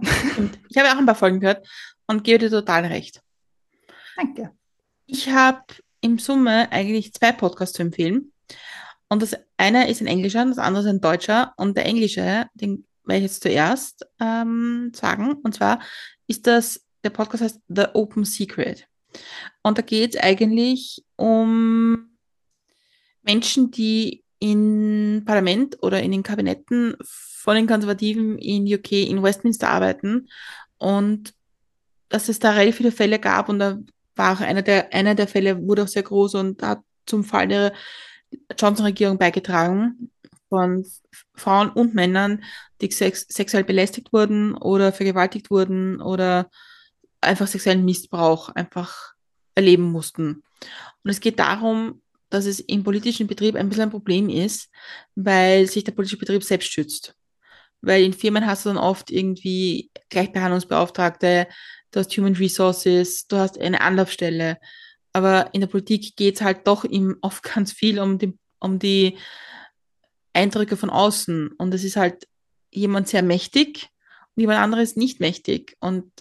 Ich 0.69 0.77
habe 0.77 0.89
auch 0.93 0.99
ein 0.99 1.07
paar 1.07 1.15
Folgen 1.15 1.41
gehört 1.41 1.67
und 2.07 2.23
gebe 2.23 2.39
dir 2.39 2.51
total 2.51 2.85
recht. 2.85 3.23
Danke. 4.17 4.51
Ich 5.07 5.31
habe 5.31 5.63
im 6.01 6.19
Summe 6.19 6.71
eigentlich 6.71 7.13
zwei 7.15 7.33
Podcasts 7.33 7.77
zu 7.77 7.83
empfehlen. 7.83 8.33
Und 9.09 9.23
das 9.23 9.37
eine 9.57 9.89
ist 9.89 10.01
ein 10.01 10.07
englischer, 10.07 10.45
das 10.45 10.59
andere 10.59 10.85
ist 10.85 10.89
ein 10.89 11.01
deutscher. 11.01 11.55
Und 11.57 11.77
der 11.77 11.87
englische, 11.87 12.47
den 12.55 12.87
werde 13.05 13.25
ich 13.25 13.31
jetzt 13.31 13.43
zuerst 13.43 14.07
ähm, 14.21 14.93
sagen. 14.95 15.35
Und 15.43 15.55
zwar 15.55 15.81
ist 16.27 16.47
das, 16.47 16.87
der 17.03 17.11
Podcast 17.11 17.43
heißt 17.43 17.61
The 17.69 17.87
Open 17.95 18.25
Secret. 18.25 18.87
Und 19.63 19.79
da 19.79 19.83
geht 19.83 20.15
es 20.15 20.21
eigentlich 20.21 21.05
um 21.17 22.11
Menschen, 23.23 23.71
die 23.71 24.25
im 24.39 25.23
Parlament 25.27 25.83
oder 25.83 26.03
in 26.03 26.13
den 26.13 26.23
Kabinetten 26.23 26.97
von 27.03 27.55
den 27.55 27.67
Konservativen 27.67 28.39
in 28.39 28.67
UK, 28.73 28.93
in 28.93 29.23
Westminster 29.23 29.69
arbeiten. 29.69 30.29
Und 30.79 31.35
dass 32.09 32.29
es 32.29 32.39
da 32.39 32.53
relativ 32.53 32.77
viele 32.77 32.93
Fälle 32.93 33.19
gab 33.19 33.49
und 33.49 33.59
da 33.59 33.79
war 34.17 34.35
auch 34.35 34.41
einer 34.41 34.63
der, 34.63 34.93
einer 34.93 35.15
der 35.15 35.29
Fälle 35.29 35.63
wurde 35.67 35.85
auch 35.85 35.89
sehr 35.89 36.03
groß 36.03 36.35
und 36.35 36.63
hat 36.63 36.81
zum 37.07 37.25
Fall 37.25 37.49
der 37.49 37.73
Johnson-Regierung 38.59 39.19
beigetragen 39.19 40.11
von 40.49 40.85
Frauen 41.35 41.71
und 41.71 41.95
Männern, 41.95 42.43
die 42.81 42.91
sex 42.91 43.27
sexuell 43.29 43.65
belästigt 43.65 44.13
wurden 44.13 44.55
oder 44.55 44.93
vergewaltigt 44.93 45.51
wurden 45.51 46.01
oder 46.01 46.51
einfach 47.21 47.47
sexuellen 47.47 47.85
Missbrauch 47.85 48.49
einfach 48.51 49.15
erleben 49.55 49.91
mussten. 49.91 50.43
Und 51.03 51.11
es 51.11 51.21
geht 51.21 51.39
darum, 51.39 52.03
dass 52.31 52.47
es 52.47 52.61
im 52.61 52.85
politischen 52.85 53.27
Betrieb 53.27 53.57
ein 53.57 53.69
bisschen 53.69 53.85
ein 53.85 53.91
Problem 53.91 54.29
ist, 54.29 54.71
weil 55.15 55.67
sich 55.67 55.85
der 55.85 55.93
politische 55.93 56.19
Betrieb 56.19 56.45
selbst 56.45 56.73
schützt. 56.73 57.15
Weil 57.83 58.05
in 58.05 58.13
Firmen 58.13 58.47
hast 58.47 58.65
du 58.65 58.71
dann 58.71 58.79
oft 58.79 59.11
irgendwie 59.11 59.91
Gleichbehandlungsbeauftragte, 60.11 61.49
du 61.91 62.01
hast 62.01 62.17
Human 62.17 62.37
Resources, 62.37 63.27
du 63.27 63.37
hast 63.37 63.59
eine 63.59 63.81
Anlaufstelle. 63.81 64.59
Aber 65.13 65.53
in 65.55 65.61
der 65.61 65.69
Politik 65.69 66.15
geht 66.17 66.37
es 66.37 66.43
halt 66.43 66.67
doch 66.67 66.85
im, 66.85 67.17
oft 67.23 67.43
ganz 67.43 67.73
viel 67.73 67.99
um 67.99 68.19
die, 68.19 68.39
um 68.61 68.79
die 68.79 69.19
Eindrücke 70.33 70.77
von 70.77 70.91
außen. 70.91 71.49
Und 71.59 71.75
es 71.75 71.85
ist 71.85 71.97
halt 71.97 72.29
jemand 72.71 73.09
sehr 73.09 73.23
mächtig 73.23 73.89
und 74.37 74.43
jemand 74.43 74.61
anderes 74.61 74.95
nicht 74.95 75.19
mächtig. 75.19 75.77
Und 75.81 76.13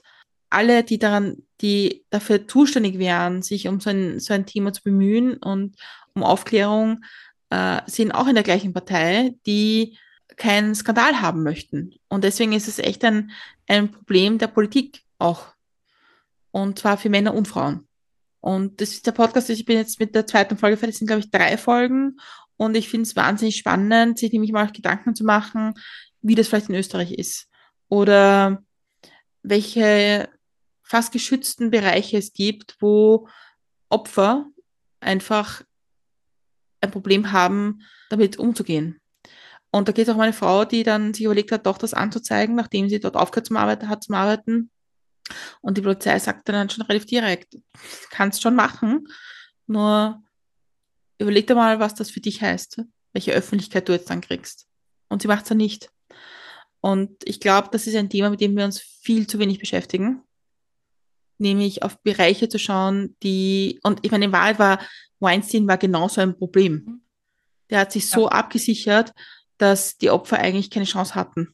alle, 0.49 0.83
die 0.83 0.99
daran, 0.99 1.43
die 1.61 2.05
dafür 2.09 2.47
zuständig 2.47 2.97
wären, 2.97 3.41
sich 3.41 3.67
um 3.67 3.79
so 3.79 3.89
ein, 3.89 4.19
so 4.19 4.33
ein 4.33 4.45
Thema 4.45 4.73
zu 4.73 4.83
bemühen 4.83 5.35
und 5.37 5.75
um 6.13 6.23
Aufklärung, 6.23 7.03
äh, 7.49 7.81
sind 7.85 8.11
auch 8.11 8.27
in 8.27 8.35
der 8.35 8.43
gleichen 8.43 8.73
Partei, 8.73 9.35
die 9.45 9.97
keinen 10.37 10.73
Skandal 10.73 11.21
haben 11.21 11.43
möchten. 11.43 11.93
Und 12.07 12.23
deswegen 12.23 12.53
ist 12.53 12.67
es 12.67 12.79
echt 12.79 13.03
ein, 13.03 13.31
ein 13.67 13.91
Problem 13.91 14.37
der 14.37 14.47
Politik 14.47 15.03
auch. 15.17 15.47
Und 16.51 16.79
zwar 16.79 16.97
für 16.97 17.09
Männer 17.09 17.33
und 17.33 17.47
Frauen. 17.47 17.87
Und 18.41 18.79
das 18.79 18.91
ist 18.91 19.05
der 19.05 19.11
Podcast, 19.11 19.49
ich 19.49 19.65
bin 19.65 19.77
jetzt 19.77 19.99
mit 19.99 20.15
der 20.15 20.25
zweiten 20.25 20.57
Folge 20.57 20.77
fertig, 20.77 20.97
sind 20.97 21.07
glaube 21.07 21.19
ich 21.19 21.29
drei 21.29 21.57
Folgen. 21.57 22.17
Und 22.55 22.75
ich 22.75 22.89
finde 22.89 23.03
es 23.03 23.15
wahnsinnig 23.15 23.57
spannend, 23.57 24.17
sich 24.17 24.31
nämlich 24.31 24.51
mal 24.51 24.71
Gedanken 24.71 25.13
zu 25.15 25.23
machen, 25.23 25.73
wie 26.21 26.35
das 26.35 26.47
vielleicht 26.47 26.69
in 26.69 26.75
Österreich 26.75 27.11
ist. 27.11 27.47
Oder 27.89 28.63
welche 29.43 30.29
fast 30.89 31.11
geschützten 31.11 31.69
Bereiche 31.69 32.17
es 32.17 32.33
gibt, 32.33 32.75
wo 32.79 33.29
Opfer 33.89 34.47
einfach 34.99 35.61
ein 36.81 36.89
Problem 36.89 37.31
haben, 37.31 37.81
damit 38.09 38.37
umzugehen. 38.37 38.99
Und 39.69 39.87
da 39.87 39.91
geht 39.91 40.07
es 40.07 40.09
auch 40.09 40.15
um 40.15 40.21
eine 40.21 40.33
Frau, 40.33 40.65
die 40.65 40.81
dann 40.81 41.13
sich 41.13 41.25
überlegt 41.25 41.51
hat, 41.51 41.67
doch 41.67 41.77
das 41.77 41.93
anzuzeigen, 41.93 42.55
nachdem 42.55 42.89
sie 42.89 42.99
dort 42.99 43.15
aufgehört 43.15 43.45
zum 43.45 43.57
Arbeiten 43.57 43.87
hat, 43.87 44.03
zum 44.03 44.15
Arbeiten. 44.15 44.71
Und 45.61 45.77
die 45.77 45.83
Polizei 45.83 46.17
sagt 46.17 46.49
dann 46.49 46.71
schon 46.71 46.83
relativ 46.85 47.05
direkt, 47.05 47.55
kannst 48.09 48.41
schon 48.41 48.55
machen, 48.55 49.07
nur 49.67 50.23
überleg 51.19 51.45
dir 51.45 51.53
mal, 51.53 51.79
was 51.79 51.93
das 51.93 52.09
für 52.09 52.19
dich 52.19 52.41
heißt, 52.41 52.81
welche 53.13 53.33
Öffentlichkeit 53.33 53.87
du 53.87 53.93
jetzt 53.93 54.09
dann 54.09 54.21
kriegst. 54.21 54.65
Und 55.07 55.21
sie 55.21 55.27
macht 55.27 55.43
es 55.43 55.49
ja 55.49 55.55
nicht. 55.55 55.91
Und 56.81 57.11
ich 57.25 57.39
glaube, 57.39 57.69
das 57.71 57.85
ist 57.85 57.95
ein 57.95 58.09
Thema, 58.09 58.31
mit 58.31 58.41
dem 58.41 58.57
wir 58.57 58.65
uns 58.65 58.79
viel 58.79 59.27
zu 59.27 59.37
wenig 59.37 59.59
beschäftigen. 59.59 60.23
Nämlich 61.39 61.83
auf 61.83 62.01
Bereiche 62.01 62.49
zu 62.49 62.59
schauen, 62.59 63.15
die, 63.23 63.79
und 63.83 63.99
ich 64.03 64.11
meine, 64.11 64.25
in 64.25 64.31
Wahrheit 64.31 64.59
war 64.59 64.79
Weinstein 65.19 65.67
war 65.67 65.77
genauso 65.77 66.21
ein 66.21 66.37
Problem. 66.37 67.01
Der 67.69 67.79
hat 67.79 67.91
sich 67.91 68.09
so 68.09 68.23
ja. 68.23 68.29
abgesichert, 68.29 69.13
dass 69.57 69.97
die 69.97 70.09
Opfer 70.09 70.39
eigentlich 70.39 70.69
keine 70.69 70.85
Chance 70.85 71.15
hatten. 71.15 71.53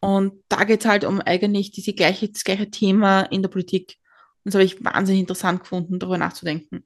Und 0.00 0.42
da 0.48 0.64
geht 0.64 0.80
es 0.80 0.86
halt 0.86 1.04
um 1.04 1.20
eigentlich 1.20 1.72
diese 1.72 1.92
gleiche, 1.92 2.28
das 2.28 2.44
gleiche 2.44 2.70
Thema 2.70 3.22
in 3.22 3.42
der 3.42 3.48
Politik. 3.48 3.96
Und 4.44 4.46
das 4.46 4.54
habe 4.54 4.64
ich 4.64 4.82
wahnsinnig 4.82 5.20
interessant 5.20 5.60
gefunden, 5.60 5.98
darüber 5.98 6.18
nachzudenken. 6.18 6.84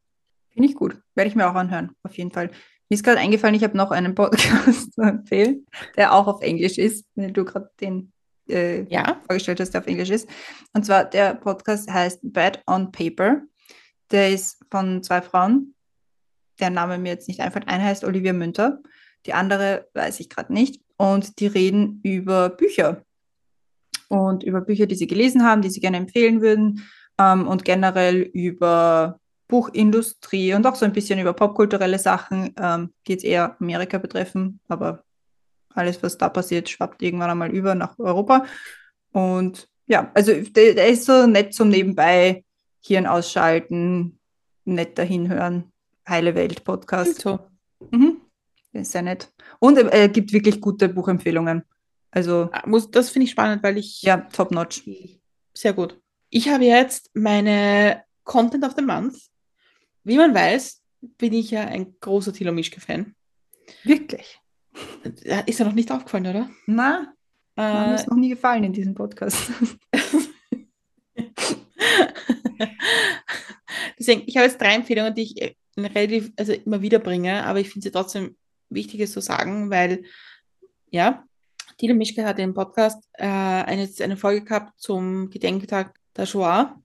Finde 0.50 0.68
ich 0.68 0.74
gut. 0.74 1.00
Werde 1.14 1.28
ich 1.28 1.36
mir 1.36 1.48
auch 1.48 1.54
anhören, 1.54 1.92
auf 2.02 2.16
jeden 2.16 2.30
Fall. 2.30 2.48
Mir 2.88 2.96
ist 2.96 3.04
gerade 3.04 3.18
eingefallen, 3.18 3.54
ich 3.54 3.64
habe 3.64 3.76
noch 3.76 3.90
einen 3.90 4.14
Podcast 4.14 4.92
zu 4.94 5.00
empfehlen, 5.00 5.66
der 5.96 6.12
auch 6.12 6.26
auf 6.26 6.42
Englisch 6.42 6.78
ist, 6.78 7.06
wenn 7.14 7.32
du 7.32 7.44
gerade 7.44 7.70
den 7.80 8.12
äh, 8.48 8.84
ja. 8.84 9.20
vorgestellt 9.26 9.60
hast, 9.60 9.70
der 9.70 9.80
auf 9.80 9.86
Englisch 9.86 10.10
ist. 10.10 10.28
Und 10.72 10.84
zwar 10.84 11.04
der 11.04 11.34
Podcast 11.34 11.90
heißt 11.90 12.20
Bad 12.22 12.62
on 12.66 12.92
Paper. 12.92 13.42
Der 14.10 14.30
ist 14.30 14.60
von 14.70 15.02
zwei 15.02 15.22
Frauen, 15.22 15.74
der 16.60 16.70
Name 16.70 16.98
mir 16.98 17.10
jetzt 17.10 17.28
nicht 17.28 17.40
einfällt. 17.40 17.68
Eine 17.68 17.84
heißt 17.84 18.04
Olivia 18.04 18.32
Münter, 18.32 18.80
die 19.26 19.34
andere 19.34 19.88
weiß 19.94 20.20
ich 20.20 20.28
gerade 20.28 20.52
nicht. 20.52 20.82
Und 20.96 21.40
die 21.40 21.46
reden 21.46 22.00
über 22.02 22.50
Bücher 22.50 23.02
und 24.08 24.44
über 24.44 24.60
Bücher, 24.60 24.86
die 24.86 24.94
sie 24.94 25.06
gelesen 25.06 25.44
haben, 25.44 25.62
die 25.62 25.70
sie 25.70 25.80
gerne 25.80 25.96
empfehlen 25.96 26.40
würden 26.40 26.84
ähm, 27.18 27.48
und 27.48 27.64
generell 27.64 28.20
über 28.20 29.18
Buchindustrie 29.48 30.54
und 30.54 30.66
auch 30.66 30.74
so 30.74 30.84
ein 30.84 30.92
bisschen 30.92 31.18
über 31.18 31.32
popkulturelle 31.32 31.98
Sachen. 31.98 32.54
Ähm, 32.58 32.92
Geht 33.04 33.18
es 33.18 33.24
eher 33.24 33.56
Amerika 33.60 33.98
betreffen, 33.98 34.60
aber 34.68 35.03
alles, 35.74 36.02
was 36.02 36.18
da 36.18 36.28
passiert, 36.28 36.68
schwappt 36.68 37.02
irgendwann 37.02 37.30
einmal 37.30 37.50
über 37.50 37.74
nach 37.74 37.98
Europa. 37.98 38.46
Und 39.12 39.68
ja, 39.86 40.10
also 40.14 40.32
der, 40.32 40.74
der 40.74 40.88
ist 40.88 41.04
so 41.04 41.26
nett 41.26 41.54
zum 41.54 41.68
Nebenbei 41.68 42.44
Hirn 42.80 43.06
ausschalten, 43.06 44.18
nett 44.64 44.98
dahinhören. 44.98 45.72
Heile 46.08 46.34
Welt 46.34 46.64
Podcast. 46.64 47.22
So. 47.22 47.38
Mhm. 47.90 48.20
Ist 48.72 48.92
sehr 48.92 49.02
nett. 49.02 49.32
Und 49.58 49.78
er 49.78 49.92
äh, 49.92 50.08
gibt 50.08 50.32
wirklich 50.32 50.60
gute 50.60 50.88
Buchempfehlungen. 50.88 51.62
Also. 52.10 52.50
Ah, 52.52 52.66
muss, 52.66 52.90
das 52.90 53.10
finde 53.10 53.24
ich 53.24 53.30
spannend, 53.30 53.62
weil 53.62 53.78
ich. 53.78 54.02
Ja, 54.02 54.18
top 54.32 54.50
notch. 54.50 54.82
Sehr 55.54 55.72
gut. 55.72 55.98
Ich 56.28 56.48
habe 56.48 56.64
jetzt 56.64 57.10
meine 57.14 58.02
Content 58.24 58.64
of 58.64 58.74
the 58.76 58.82
Month. 58.82 59.16
Wie 60.02 60.16
man 60.16 60.34
weiß, 60.34 60.82
bin 61.00 61.32
ich 61.32 61.50
ja 61.50 61.62
ein 61.62 61.96
großer 62.00 62.32
Thilo 62.32 62.52
Mischke-Fan. 62.52 63.14
Wirklich? 63.84 64.40
Ist 65.46 65.60
er 65.60 65.66
noch 65.66 65.74
nicht 65.74 65.90
aufgefallen, 65.92 66.26
oder? 66.26 66.50
Na, 66.66 67.14
äh, 67.56 67.88
mir 67.88 67.94
ist 67.94 68.08
noch 68.08 68.16
nie 68.16 68.30
gefallen 68.30 68.64
in 68.64 68.72
diesem 68.72 68.94
Podcast. 68.94 69.50
Deswegen, 73.98 74.22
ich 74.26 74.36
habe 74.36 74.46
jetzt 74.46 74.60
drei 74.60 74.74
Empfehlungen, 74.74 75.14
die 75.14 75.22
ich 75.22 75.40
äh, 75.40 75.54
relativ, 75.78 76.32
also 76.36 76.52
immer 76.52 76.82
wieder 76.82 76.98
bringe, 76.98 77.44
aber 77.44 77.60
ich 77.60 77.70
finde 77.70 77.84
sie 77.84 77.92
trotzdem 77.92 78.36
wichtig, 78.68 79.00
es 79.00 79.12
zu 79.12 79.20
sagen, 79.20 79.70
weil, 79.70 80.04
ja, 80.90 81.24
Tilo 81.78 81.94
Mischke 81.94 82.24
hat 82.24 82.38
im 82.38 82.54
Podcast 82.54 83.08
äh, 83.14 83.26
eine, 83.26 83.88
eine 84.00 84.16
Folge 84.16 84.44
gehabt 84.44 84.80
zum 84.80 85.30
Gedenktag 85.30 85.98
der 86.16 86.26
Shoah. 86.26 86.80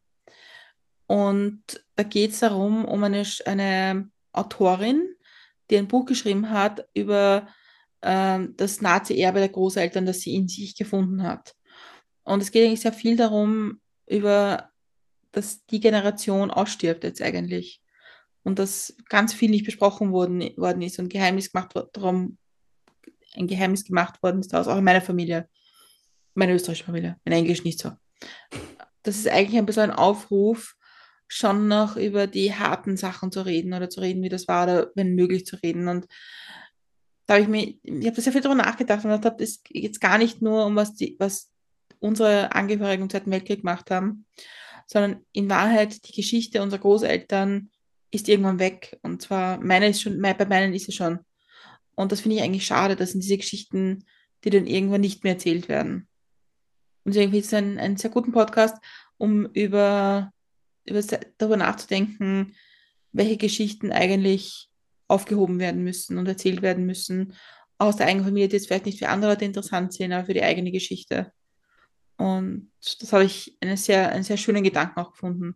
Und 1.08 1.64
da 1.96 2.04
geht 2.04 2.32
es 2.32 2.40
darum, 2.40 2.86
um 2.86 3.04
eine, 3.04 3.24
eine 3.46 4.10
Autorin, 4.32 5.16
die 5.70 5.78
ein 5.78 5.88
Buch 5.88 6.06
geschrieben 6.06 6.50
hat 6.50 6.88
über 6.94 7.48
äh, 8.02 8.40
das 8.58 8.82
Nazi-Erbe 8.82 9.40
der 9.40 9.50
Großeltern, 9.50 10.06
das 10.06 10.22
sie 10.22 10.36
in 10.36 10.48
sich 10.48 10.76
gefunden 10.76 11.24
hat. 11.24 11.56
Und 12.24 12.42
es 12.42 12.52
geht 12.52 12.66
eigentlich 12.66 12.82
sehr 12.82 12.94
viel 12.94 13.18
darum, 13.18 13.80
über 14.08 14.70
dass 15.32 15.66
die 15.66 15.80
Generation 15.80 16.52
ausstirbt 16.52 17.04
jetzt 17.04 17.22
eigentlich. 17.22 17.82
Und 18.44 18.58
dass 18.60 18.96
ganz 19.10 19.34
viel 19.34 19.50
nicht 19.50 19.66
besprochen 19.66 20.12
worden, 20.12 20.42
worden 20.58 20.82
ist 20.82 20.98
und 21.00 21.10
Geheimnis 21.10 21.52
gemacht 21.52 21.76
darum, 21.94 22.38
ein 23.36 23.48
Geheimnis 23.48 23.86
gemacht 23.86 24.24
worden 24.24 24.40
ist, 24.40 24.56
auch 24.56 24.78
in 24.78 24.84
meiner 24.84 25.02
Familie, 25.02 25.48
meine 26.34 26.54
österreichische 26.54 26.86
Familie, 26.86 27.18
mein 27.26 27.38
Englisch 27.38 27.64
nicht 27.64 27.80
so. 27.80 27.92
Das 29.04 29.18
ist 29.18 29.28
eigentlich 29.28 29.58
ein 29.58 29.66
bisschen 29.66 29.92
ein 29.92 29.98
Aufruf, 29.98 30.76
schon 31.28 31.68
noch 31.68 31.96
über 31.96 32.26
die 32.26 32.56
harten 32.56 32.98
Sachen 32.98 33.32
zu 33.32 33.46
reden 33.46 33.74
oder 33.74 33.90
zu 33.90 34.02
reden, 34.02 34.24
wie 34.24 34.30
das 34.30 34.48
war, 34.48 34.64
oder 34.64 34.92
wenn 34.96 35.14
möglich 35.14 35.46
zu 35.46 35.58
reden. 35.58 35.88
Und 35.88 36.08
da 37.30 37.36
habe 37.36 37.44
ich 37.44 37.48
mir, 37.48 37.76
ich 37.84 38.08
habe 38.08 38.20
sehr 38.20 38.34
viel 38.34 38.42
darüber 38.42 38.64
nachgedacht 38.64 39.06
und 39.06 39.12
habe 39.12 39.44
es 39.44 39.62
jetzt 39.70 40.02
gar 40.02 40.18
nicht 40.18 40.42
nur 40.42 40.66
um 40.66 40.76
was 40.76 40.96
die, 40.96 41.16
was 41.20 41.52
unsere 42.00 42.56
Angehörigen 42.56 43.04
im 43.04 43.10
Zweiten 43.12 43.30
Weltkrieg 43.30 43.60
gemacht 43.60 43.92
haben, 43.92 44.26
sondern 44.88 45.24
in 45.32 45.48
Wahrheit 45.48 46.08
die 46.08 46.12
Geschichte 46.12 46.64
unserer 46.64 46.82
Großeltern 46.82 47.70
ist 48.10 48.30
irgendwann 48.30 48.58
weg. 48.58 48.98
Und 49.04 49.22
zwar, 49.22 49.64
meine 49.64 49.90
ist 49.90 50.02
schon, 50.02 50.20
bei 50.20 50.46
meinen 50.48 50.74
ist 50.74 50.88
sie 50.88 50.92
schon. 50.92 51.20
Und 51.94 52.12
das 52.12 52.22
finde 52.22 52.38
ich 52.38 52.42
eigentlich 52.42 52.66
schade, 52.66 52.96
dass 52.96 53.12
sind 53.12 53.24
diese 53.24 53.38
Geschichten, 53.38 54.06
die 54.44 54.50
dann 54.50 54.66
irgendwann 54.66 55.02
nicht 55.02 55.24
mehr 55.24 55.34
erzählt 55.34 55.70
werden. 55.70 56.08
Und 57.04 57.14
deswegen 57.14 57.30
finde 57.30 57.38
ich 57.38 57.46
es 57.46 57.54
einen 57.54 57.98
sehr 57.98 58.10
guten 58.10 58.32
Podcast, 58.32 58.76
um 59.18 59.46
über, 59.54 60.34
über 60.84 61.04
darüber 61.38 61.58
nachzudenken, 61.58 62.56
welche 63.12 63.38
Geschichten 63.38 63.92
eigentlich 63.92 64.69
aufgehoben 65.10 65.60
werden 65.60 65.84
müssen 65.84 66.18
und 66.18 66.28
erzählt 66.28 66.62
werden 66.62 66.86
müssen 66.86 67.34
aus 67.78 67.98
der 67.98 68.08
eigenen 68.08 68.26
Familie, 68.26 68.48
die 68.48 68.58
jetzt 68.58 68.68
vielleicht 68.68 68.86
nicht 68.86 69.00
für 69.00 69.10
andere 69.10 69.32
Leute 69.32 69.46
interessant 69.46 69.94
sind, 69.94 70.14
aber 70.14 70.26
für 70.26 70.34
die 70.34 70.44
eigene 70.44 70.72
Geschichte. 70.72 71.32
Und 72.18 72.72
das 72.82 73.14
habe 73.14 73.24
ich 73.24 73.58
einen 73.62 73.78
sehr, 73.78 74.12
einen 74.12 74.24
sehr 74.24 74.38
schönen 74.38 74.64
Gedanken 74.64 75.00
auch 75.00 75.12
gefunden. 75.12 75.56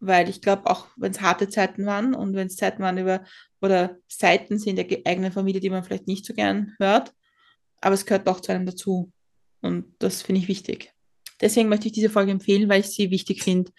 Weil 0.00 0.28
ich 0.28 0.40
glaube, 0.40 0.66
auch 0.66 0.88
wenn 0.96 1.12
es 1.12 1.20
harte 1.20 1.48
Zeiten 1.48 1.86
waren 1.86 2.14
und 2.14 2.34
wenn 2.34 2.46
es 2.46 2.56
Zeiten 2.56 2.82
waren 2.82 2.98
über 2.98 3.24
oder 3.60 3.96
Seiten 4.08 4.58
sind 4.58 4.76
der 4.76 4.86
eigenen 5.04 5.32
Familie, 5.32 5.60
die 5.60 5.70
man 5.70 5.84
vielleicht 5.84 6.06
nicht 6.06 6.24
so 6.24 6.34
gern 6.34 6.74
hört, 6.78 7.12
aber 7.80 7.94
es 7.94 8.06
gehört 8.06 8.26
doch 8.26 8.40
zu 8.40 8.52
einem 8.52 8.66
dazu. 8.66 9.12
Und 9.60 9.94
das 9.98 10.22
finde 10.22 10.40
ich 10.40 10.48
wichtig. 10.48 10.92
Deswegen 11.40 11.68
möchte 11.68 11.86
ich 11.86 11.92
diese 11.92 12.10
Folge 12.10 12.32
empfehlen, 12.32 12.68
weil 12.68 12.80
ich 12.80 12.88
sie 12.88 13.10
wichtig 13.10 13.42
finde, 13.42 13.70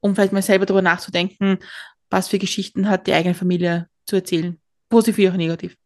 um 0.00 0.14
vielleicht 0.14 0.32
mal 0.32 0.42
selber 0.42 0.66
darüber 0.66 0.82
nachzudenken, 0.82 1.58
was 2.10 2.28
für 2.28 2.38
Geschichten 2.38 2.88
hat 2.88 3.06
die 3.06 3.14
eigene 3.14 3.34
Familie 3.34 3.88
zu 4.06 4.16
erzählen. 4.16 4.58
Positiv 4.88 5.16
wie 5.16 5.28
auch 5.28 5.34
negativ. 5.34 5.76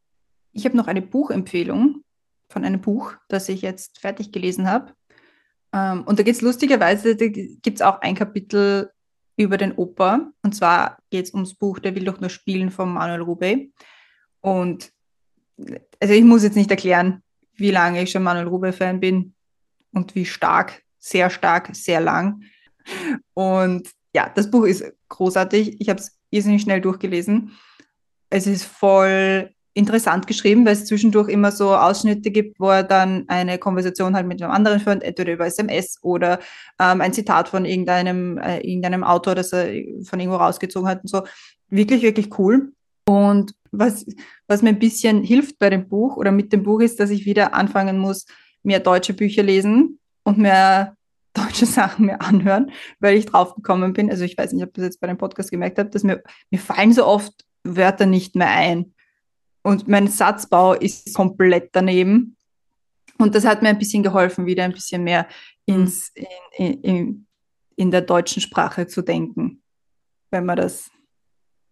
Ich 0.53 0.65
habe 0.65 0.77
noch 0.77 0.87
eine 0.87 1.03
Buchempfehlung 1.03 2.03
von 2.49 2.65
einem 2.65 2.81
Buch, 2.81 3.15
das 3.29 3.49
ich 3.49 3.63
jetzt 3.63 3.99
fertig 3.99 4.33
gelesen 4.33 4.69
habe. 4.69 4.93
Ähm, 5.73 6.05
und 6.05 6.19
da 6.19 6.23
geht 6.23 6.35
es 6.35 6.43
lustigerweise, 6.43 7.17
da 7.17 7.27
gibt 7.29 7.77
es 7.77 7.83
auch 7.83 8.01
ein 8.01 8.15
Kapitel 8.15 8.91
über 9.37 9.57
den 9.57 9.73
Opa. 9.73 10.33
Und 10.43 10.55
zwar 10.55 10.99
geht 11.11 11.27
es 11.27 11.35
ums 11.35 11.55
Buch 11.55 11.79
Der 11.79 11.95
will 11.95 12.05
doch 12.05 12.21
nur 12.21 12.31
spielen 12.31 12.71
von 12.71 12.93
Manuel 12.93 13.23
Rubey. 13.23 13.73
Und 14.41 14.93
also 16.01 16.15
ich 16.15 16.25
muss 16.25 16.43
jetzt 16.43 16.57
nicht 16.57 16.71
erklären, 16.71 17.23
wie 17.55 17.71
lange 17.71 18.03
ich 18.03 18.11
schon 18.11 18.23
Manuel 18.23 18.49
Rubey-Fan 18.49 19.01
bin 19.01 19.35
und 19.93 20.15
wie 20.15 20.25
stark, 20.25 20.83
sehr 20.99 21.31
stark, 21.31 21.75
sehr 21.75 22.01
lang. 22.01 22.43
Und 23.35 23.91
ja, 24.15 24.31
das 24.35 24.51
Buch 24.51 24.65
ist 24.65 24.85
großartig. 25.09 25.81
Ich 25.81 25.89
habe 25.89 26.01
es 26.01 26.19
irrsinnig 26.31 26.63
schnell 26.63 26.81
durchgelesen. 26.81 27.53
Es 28.31 28.47
ist 28.47 28.65
voll 28.65 29.51
interessant 29.79 30.27
geschrieben, 30.27 30.67
weil 30.67 30.73
es 30.73 30.87
zwischendurch 30.87 31.29
immer 31.29 31.53
so 31.53 31.75
Ausschnitte 31.75 32.31
gibt, 32.33 32.59
wo 32.59 32.69
er 32.69 32.83
dann 32.83 33.25
eine 33.29 33.59
Konversation 33.59 34.17
halt 34.17 34.27
mit 34.27 34.43
einem 34.43 34.51
anderen 34.51 34.81
führt, 34.81 35.05
entweder 35.05 35.33
über 35.33 35.47
SMS 35.47 35.99
oder 36.03 36.41
ähm, 36.81 37.01
ein 37.01 37.13
Zitat 37.13 37.49
von 37.49 37.65
irgendeinem, 37.65 38.39
äh, 38.39 38.59
irgendeinem 38.59 39.05
Autor, 39.05 39.37
das 39.37 39.53
er 39.53 39.67
von 40.03 40.19
irgendwo 40.19 40.37
rausgezogen 40.37 40.89
hat 40.89 41.03
und 41.03 41.09
so. 41.09 41.23
Wirklich, 41.69 42.03
wirklich 42.03 42.37
cool. 42.39 42.73
Und 43.07 43.55
was, 43.71 44.05
was 44.49 44.63
mir 44.63 44.71
ein 44.71 44.81
bisschen 44.81 45.23
hilft 45.23 45.59
bei 45.59 45.71
dem 45.71 45.89
Buch 45.89 46.17
oder 46.17 46.33
mit 46.33 46.53
dem 46.53 46.65
Buch 46.65 46.81
ist, 46.81 46.99
dass 46.99 47.11
ich 47.11 47.25
wieder 47.25 47.55
anfangen 47.55 47.99
muss, 47.99 48.27
mehr 48.65 48.81
deutsche 48.81 49.15
Bücher 49.15 49.45
lesen 49.45 50.01
und 50.25 50.39
mehr 50.39 50.97
deutsche 51.35 51.67
Sachen 51.67 52.07
mehr 52.07 52.21
anhören, 52.21 52.73
weil 52.99 53.17
ich 53.17 53.27
drauf 53.27 53.55
gekommen 53.55 53.93
bin. 53.93 54.11
Also 54.11 54.25
ich 54.25 54.37
weiß 54.37 54.53
nicht, 54.53 54.63
ob 54.65 54.71
ich 54.71 54.75
das 54.75 54.85
jetzt 54.85 55.01
bei 55.01 55.07
dem 55.07 55.19
Podcast 55.19 55.53
gemerkt 55.53 55.79
habe, 55.79 55.91
dass 55.91 56.03
mir, 56.03 56.21
mir 56.51 56.59
fallen 56.59 56.93
so 56.93 57.07
oft 57.07 57.45
Wörter 57.65 58.07
nicht 58.07 58.35
mehr 58.35 58.51
ein. 58.51 58.95
Und 59.63 59.89
mein 59.89 60.09
Satzbau 60.09 60.75
ist 60.75 61.15
komplett 61.15 61.71
daneben. 61.73 62.37
Und 63.19 63.35
das 63.35 63.45
hat 63.45 63.63
mir 63.63 63.69
ein 63.69 63.79
bisschen 63.79 64.03
geholfen, 64.03 64.47
wieder 64.47 64.65
ein 64.65 64.73
bisschen 64.73 65.03
mehr 65.05 65.27
ins, 65.67 66.13
in, 66.57 66.83
in, 66.83 67.27
in 67.77 67.91
der 67.91 68.03
deutschen 68.03 68.41
Sprache 68.41 68.87
zu 68.87 69.03
denken, 69.03 69.63
wenn 70.31 70.47
man 70.47 70.57
das 70.57 70.91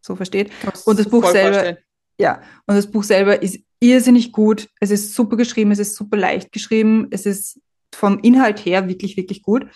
so 0.01 0.17
versteht. 0.17 0.51
Und 0.85 0.99
das 0.99 1.09
Buch 1.09 1.27
selber, 1.31 1.55
vorstellen. 1.55 1.79
ja, 2.19 2.43
und 2.67 2.77
das 2.77 2.91
Buch 2.91 3.05
selber 3.05 3.41
ist 3.43 3.61
irrsinnig 3.81 4.33
gut. 4.33 4.69
Es 4.81 4.91
ist 4.91 5.15
super 5.15 5.37
geschrieben, 5.37 5.71
es 5.71 5.79
ist 5.79 5.97
super 5.97 6.17
leicht 6.17 6.53
geschrieben, 6.53 7.09
es 7.11 7.27
ist 7.27 7.61
vom 7.95 8.19
Inhalt 8.21 8.65
her 8.65 8.89
wirklich, 8.89 9.17
wirklich 9.17 9.43
gut. 9.43 9.67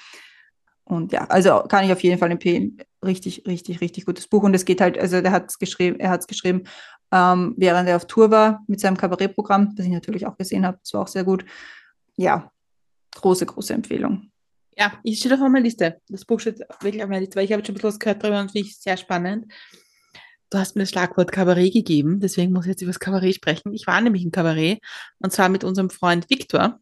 Und 0.85 1.13
ja, 1.13 1.25
also 1.27 1.63
kann 1.69 1.85
ich 1.85 1.93
auf 1.93 2.03
jeden 2.03 2.19
Fall 2.19 2.31
empfehlen. 2.31 2.79
Richtig, 3.05 3.45
richtig, 3.47 3.81
richtig 3.81 4.05
gutes 4.05 4.27
Buch. 4.27 4.43
Und 4.43 4.55
es 4.55 4.65
geht 4.65 4.81
halt, 4.81 4.99
also 4.99 5.21
der 5.21 5.33
hat 5.33 5.51
es 5.51 5.59
geschrieben, 5.59 5.99
er 6.01 6.11
hat 6.11 6.21
es 6.21 6.27
geschrieben, 6.27 6.65
ähm, 7.13 7.55
während 7.57 7.89
er 7.89 7.97
auf 7.97 8.07
Tour 8.07 8.31
war 8.31 8.63
mit 8.67 8.81
seinem 8.81 8.97
Kabarettprogramm, 8.97 9.75
das 9.75 9.87
ich 9.87 9.93
natürlich 9.93 10.27
auch 10.27 10.37
gesehen 10.37 10.67
habe. 10.67 10.79
Das 10.83 10.93
war 10.93 11.03
auch 11.03 11.09
sehr 11.09 11.25
gut. 11.25 11.45
Ja, 12.17 12.53
große, 13.15 13.47
große 13.47 13.73
Empfehlung. 13.73 14.31
Ja, 14.77 14.93
ich 15.03 15.19
stehe 15.19 15.35
auf 15.35 15.41
meiner 15.41 15.61
Liste. 15.61 16.01
Das 16.09 16.25
Buch 16.25 16.41
steht 16.41 16.61
wirklich 16.81 17.03
auf 17.03 17.09
meiner 17.09 17.21
Liste, 17.21 17.37
weil 17.37 17.45
ich 17.45 17.53
habe 17.53 17.65
schon 17.65 17.73
ein 17.73 17.77
bisschen 17.77 17.89
was 17.89 17.99
gehört 17.99 18.23
darüber 18.23 18.41
und 18.41 18.53
finde 18.53 18.69
ich 18.69 18.79
sehr 18.79 18.97
spannend. 18.97 19.51
Du 20.51 20.59
hast 20.59 20.75
mir 20.75 20.83
das 20.83 20.91
Schlagwort 20.91 21.33
Kabarett 21.33 21.73
gegeben, 21.73 22.19
deswegen 22.19 22.53
muss 22.53 22.65
ich 22.65 22.71
jetzt 22.71 22.83
über 22.83 22.91
das 22.91 22.99
Kabarett 22.99 23.37
sprechen. 23.37 23.73
Ich 23.73 23.87
war 23.87 24.01
nämlich 24.01 24.25
im 24.25 24.33
Kabarett 24.33 24.81
und 25.19 25.33
zwar 25.33 25.49
mit 25.49 25.65
unserem 25.65 25.91
Freund 25.91 26.29
Viktor. 26.29 26.81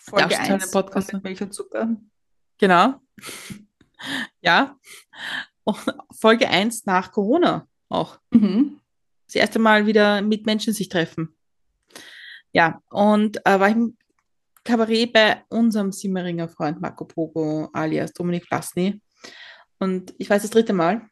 Folge 0.00 0.38
1 0.38 0.70
Podcast 0.70 1.12
mit 1.12 1.22
Milch 1.22 1.42
und 1.42 1.52
Zucker. 1.52 1.96
Genau. 2.58 2.94
Ja. 4.40 4.76
Und 5.64 5.78
Folge 6.18 6.48
1 6.48 6.86
nach 6.86 7.12
Corona 7.12 7.66
auch. 7.88 8.18
Mhm. 8.30 8.80
Das 9.26 9.34
erste 9.34 9.58
Mal 9.58 9.86
wieder 9.86 10.22
mit 10.22 10.46
Menschen 10.46 10.72
sich 10.72 10.88
treffen. 10.88 11.36
Ja, 12.52 12.80
und 12.88 13.44
äh, 13.44 13.60
war 13.60 13.68
ich 13.68 13.74
im 13.74 13.96
Kabarett 14.64 15.12
bei 15.12 15.44
unserem 15.48 15.92
Simmeringer 15.92 16.48
Freund 16.48 16.80
Marco 16.80 17.04
Pogo 17.04 17.68
alias 17.72 18.12
Dominik 18.12 18.46
Vlasny. 18.46 19.00
Und 19.78 20.14
ich 20.18 20.28
weiß 20.30 20.42
das 20.42 20.50
dritte 20.50 20.72
Mal. 20.72 21.08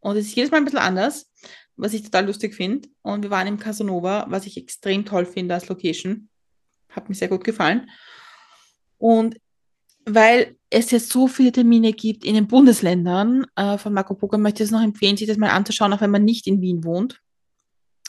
Und 0.00 0.16
es 0.16 0.26
ist 0.26 0.34
jedes 0.34 0.50
Mal 0.50 0.58
ein 0.58 0.64
bisschen 0.64 0.78
anders, 0.78 1.30
was 1.76 1.94
ich 1.94 2.02
total 2.02 2.26
lustig 2.26 2.54
finde. 2.54 2.88
Und 3.02 3.22
wir 3.22 3.30
waren 3.30 3.46
im 3.46 3.58
Casanova, 3.58 4.26
was 4.28 4.46
ich 4.46 4.56
extrem 4.56 5.04
toll 5.04 5.26
finde 5.26 5.54
als 5.54 5.68
Location. 5.68 6.28
Hat 6.90 7.08
mir 7.08 7.14
sehr 7.14 7.28
gut 7.28 7.44
gefallen. 7.44 7.90
Und 8.98 9.40
weil 10.04 10.56
es 10.74 10.90
jetzt 10.90 11.10
so 11.10 11.28
viele 11.28 11.52
Termine 11.52 11.92
gibt 11.92 12.24
in 12.24 12.34
den 12.34 12.48
Bundesländern 12.48 13.46
äh, 13.54 13.78
von 13.78 13.92
Marco 13.92 14.14
Polo, 14.14 14.38
möchte 14.38 14.62
ich 14.62 14.68
es 14.68 14.72
noch 14.72 14.82
empfehlen, 14.82 15.16
sich 15.16 15.28
das 15.28 15.36
mal 15.36 15.50
anzuschauen, 15.50 15.92
auch 15.92 16.00
wenn 16.00 16.10
man 16.10 16.24
nicht 16.24 16.46
in 16.46 16.60
Wien 16.60 16.84
wohnt. 16.84 17.20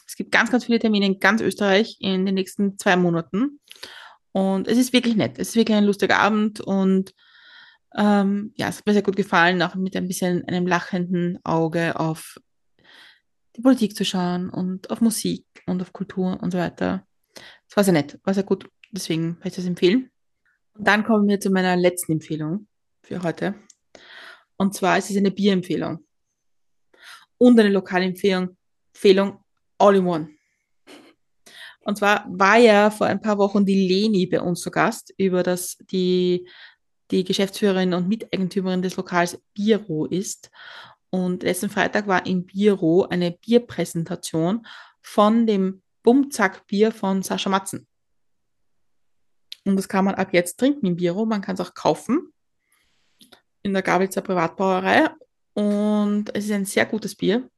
Es 0.07 0.15
gibt 0.15 0.31
ganz, 0.31 0.51
ganz 0.51 0.65
viele 0.65 0.79
Termine 0.79 1.05
in 1.05 1.19
ganz 1.19 1.41
Österreich 1.41 1.97
in 1.99 2.25
den 2.25 2.35
nächsten 2.35 2.77
zwei 2.77 2.95
Monaten. 2.95 3.59
Und 4.31 4.67
es 4.67 4.77
ist 4.77 4.93
wirklich 4.93 5.15
nett. 5.15 5.37
Es 5.37 5.49
ist 5.49 5.55
wirklich 5.55 5.77
ein 5.77 5.85
lustiger 5.85 6.19
Abend 6.19 6.59
und 6.59 7.13
ähm, 7.95 8.51
ja, 8.55 8.67
es 8.67 8.79
hat 8.79 8.85
mir 8.85 8.93
sehr 8.93 9.01
gut 9.01 9.15
gefallen, 9.15 9.61
auch 9.61 9.75
mit 9.75 9.95
ein 9.95 10.07
bisschen 10.07 10.43
einem 10.45 10.67
lachenden 10.67 11.39
Auge 11.43 11.99
auf 11.99 12.37
die 13.55 13.61
Politik 13.61 13.95
zu 13.95 14.03
schauen 14.03 14.49
und 14.49 14.89
auf 14.89 15.01
Musik 15.01 15.45
und 15.65 15.81
auf 15.81 15.93
Kultur 15.93 16.41
und 16.41 16.51
so 16.51 16.57
weiter. 16.57 17.05
Es 17.69 17.77
war 17.77 17.83
sehr 17.83 17.93
nett, 17.93 18.19
war 18.23 18.33
sehr 18.33 18.43
gut. 18.43 18.67
Deswegen 18.91 19.37
möchte 19.43 19.47
ich 19.47 19.55
das 19.55 19.65
empfehlen. 19.65 20.09
Und 20.75 20.87
dann 20.87 21.03
kommen 21.03 21.27
wir 21.27 21.39
zu 21.39 21.49
meiner 21.49 21.75
letzten 21.75 22.13
Empfehlung 22.13 22.67
für 23.01 23.23
heute. 23.23 23.55
Und 24.57 24.73
zwar 24.73 24.97
ist 24.97 25.09
es 25.09 25.17
eine 25.17 25.31
Bierempfehlung. 25.31 26.05
Und 27.37 27.59
eine 27.59 27.69
lokale 27.69 28.05
Empfehlung, 28.05 28.57
Empfehlung 28.93 29.43
all 29.77 29.95
in 29.95 30.05
one. 30.05 30.29
Und 31.81 31.97
zwar 31.97 32.25
war 32.27 32.57
ja 32.57 32.89
vor 32.89 33.07
ein 33.07 33.21
paar 33.21 33.37
Wochen 33.37 33.65
die 33.65 33.87
Leni 33.87 34.25
bei 34.25 34.41
uns 34.41 34.61
zu 34.61 34.71
Gast, 34.71 35.13
über 35.17 35.43
das 35.43 35.77
die, 35.91 36.47
die 37.11 37.23
Geschäftsführerin 37.23 37.93
und 37.93 38.07
Miteigentümerin 38.07 38.81
des 38.81 38.95
Lokals 38.95 39.39
Biro 39.53 40.05
ist. 40.05 40.49
Und 41.09 41.43
letzten 41.43 41.69
Freitag 41.69 42.07
war 42.07 42.25
im 42.25 42.45
Biro 42.45 43.03
eine 43.03 43.31
Bierpräsentation 43.31 44.65
von 45.01 45.45
dem 45.45 45.83
Bumzack-Bier 46.03 46.91
von 46.91 47.21
Sascha 47.21 47.49
Matzen. 47.49 47.87
Und 49.65 49.75
das 49.77 49.89
kann 49.89 50.05
man 50.05 50.15
ab 50.15 50.29
jetzt 50.31 50.59
trinken 50.59 50.85
im 50.85 50.95
Biro. 50.95 51.25
Man 51.25 51.41
kann 51.41 51.55
es 51.55 51.61
auch 51.61 51.73
kaufen 51.73 52.31
in 53.63 53.73
der 53.73 53.81
Gabelzer 53.81 54.21
Privatbrauerei. 54.21 55.09
Und 55.53 56.35
es 56.35 56.45
ist 56.45 56.51
ein 56.51 56.65
sehr 56.65 56.85
gutes 56.85 57.15
Bier. 57.15 57.49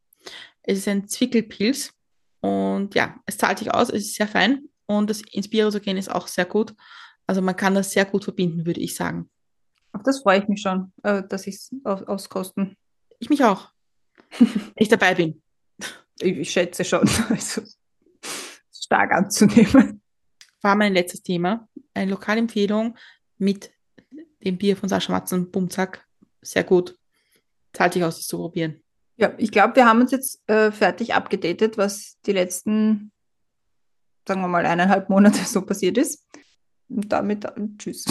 Es 0.63 0.79
ist 0.79 0.87
ein 0.87 1.07
Zwickelpilz. 1.07 1.93
Und 2.39 2.95
ja, 2.95 3.15
es 3.25 3.37
zahlt 3.37 3.59
sich 3.59 3.73
aus, 3.73 3.89
es 3.89 4.05
ist 4.05 4.15
sehr 4.15 4.27
fein. 4.27 4.69
Und 4.85 5.09
das 5.09 5.21
ins 5.31 5.49
Biro 5.49 5.69
zu 5.69 5.81
gehen 5.81 5.97
ist 5.97 6.09
auch 6.09 6.27
sehr 6.27 6.45
gut. 6.45 6.73
Also 7.25 7.41
man 7.41 7.57
kann 7.57 7.75
das 7.75 7.91
sehr 7.91 8.05
gut 8.05 8.23
verbinden, 8.23 8.65
würde 8.65 8.79
ich 8.79 8.95
sagen. 8.95 9.29
Auf 9.91 10.03
das 10.03 10.21
freue 10.21 10.39
ich 10.39 10.47
mich 10.47 10.61
schon, 10.61 10.93
äh, 11.03 11.23
dass 11.27 11.45
ich 11.45 11.55
es 11.55 11.71
auskosten. 11.83 12.77
Ich 13.19 13.29
mich 13.29 13.43
auch. 13.43 13.69
Ich 14.75 14.89
dabei 14.89 15.15
bin. 15.15 15.41
Ich, 16.19 16.37
ich 16.37 16.51
schätze 16.51 16.85
schon. 16.85 17.09
Also, 17.29 17.63
stark 18.71 19.11
anzunehmen 19.11 20.01
war 20.61 20.75
mein 20.75 20.93
letztes 20.93 21.23
Thema. 21.23 21.67
Eine 21.97 22.11
Lokalempfehlung 22.11 22.97
mit 23.37 23.71
dem 24.43 24.57
Bier 24.57 24.77
von 24.77 24.89
Sascha 24.89 25.11
Matzen, 25.11 25.51
Bumzack. 25.51 26.05
Sehr 26.41 26.63
gut. 26.63 26.97
Zahlt 27.73 27.93
sich 27.93 28.03
aus, 28.03 28.17
das 28.17 28.27
zu 28.27 28.37
probieren. 28.37 28.81
Ja, 29.17 29.33
ich 29.37 29.51
glaube, 29.51 29.75
wir 29.75 29.85
haben 29.85 30.01
uns 30.01 30.11
jetzt 30.11 30.47
äh, 30.47 30.71
fertig 30.71 31.13
abgedatet, 31.13 31.77
was 31.77 32.19
die 32.25 32.33
letzten, 32.33 33.11
sagen 34.27 34.41
wir 34.41 34.47
mal, 34.47 34.65
eineinhalb 34.65 35.09
Monate 35.09 35.39
so 35.45 35.63
passiert 35.63 35.97
ist. 35.97 36.25
Und 36.87 37.11
damit 37.11 37.45
tschüss. 37.77 38.05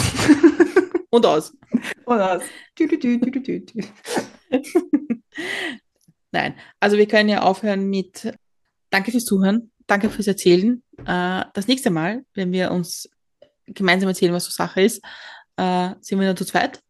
Und 1.09 1.25
aus. 1.25 1.53
Und 2.05 2.19
aus. 2.19 2.43
Tü, 2.75 2.87
tü, 2.87 2.99
tü, 2.99 3.19
tü, 3.19 3.41
tü, 3.41 3.65
tü. 3.65 3.79
Nein, 6.31 6.55
also 6.79 6.97
wir 6.97 7.07
können 7.07 7.29
ja 7.29 7.41
aufhören 7.41 7.89
mit 7.89 8.33
Danke 8.89 9.11
fürs 9.11 9.25
Zuhören 9.25 9.71
danke 9.87 10.09
fürs 10.09 10.27
Erzählen. 10.27 10.83
Äh, 11.05 11.45
das 11.53 11.67
nächste 11.67 11.89
Mal, 11.89 12.25
wenn 12.33 12.51
wir 12.51 12.71
uns 12.71 13.09
gemeinsam 13.67 14.09
erzählen, 14.09 14.33
was 14.33 14.45
so 14.45 14.51
Sache 14.51 14.81
ist, 14.81 15.03
äh, 15.57 15.89
sind 16.01 16.19
wir 16.19 16.27
dann 16.27 16.37
zu 16.37 16.45
zweit 16.45 16.81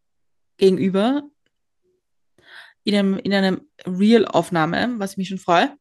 gegenüber 0.58 1.24
in 2.84 2.96
einem, 2.96 3.18
in 3.18 3.34
einem 3.34 3.62
Real-Aufnahme, 3.86 4.96
was 4.98 5.12
ich 5.12 5.18
mich 5.18 5.28
schon 5.28 5.38
freue. 5.38 5.76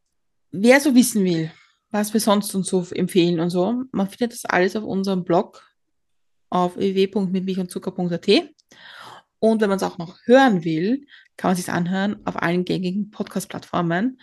Wer 0.50 0.80
so 0.80 0.94
wissen 0.94 1.24
will, 1.24 1.52
was 1.90 2.12
wir 2.12 2.20
sonst 2.20 2.54
uns 2.54 2.68
so 2.68 2.84
empfehlen 2.90 3.40
und 3.40 3.50
so, 3.50 3.84
man 3.92 4.08
findet 4.08 4.32
das 4.32 4.44
alles 4.44 4.74
auf 4.74 4.84
unserem 4.84 5.24
Blog 5.24 5.62
auf 6.50 6.76
www.mitmilchundzucker.at. 6.76 8.28
Und 9.38 9.60
wenn 9.60 9.68
man 9.68 9.76
es 9.76 9.82
auch 9.82 9.98
noch 9.98 10.18
hören 10.24 10.64
will, 10.64 11.06
kann 11.36 11.50
man 11.50 11.56
sich 11.56 11.70
anhören 11.70 12.24
auf 12.26 12.42
allen 12.42 12.64
gängigen 12.64 13.10
Podcast-Plattformen. 13.10 14.20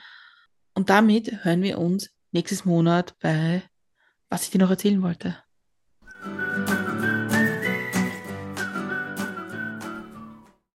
Und 0.74 0.90
damit 0.90 1.46
hören 1.46 1.62
wir 1.62 1.78
uns 1.78 2.10
nächstes 2.32 2.66
Monat 2.66 3.16
bei, 3.20 3.64
was 4.30 4.44
ich 4.44 4.50
dir 4.50 4.60
noch 4.60 4.72
erzählen 4.72 5.02
wollte. 5.02 5.38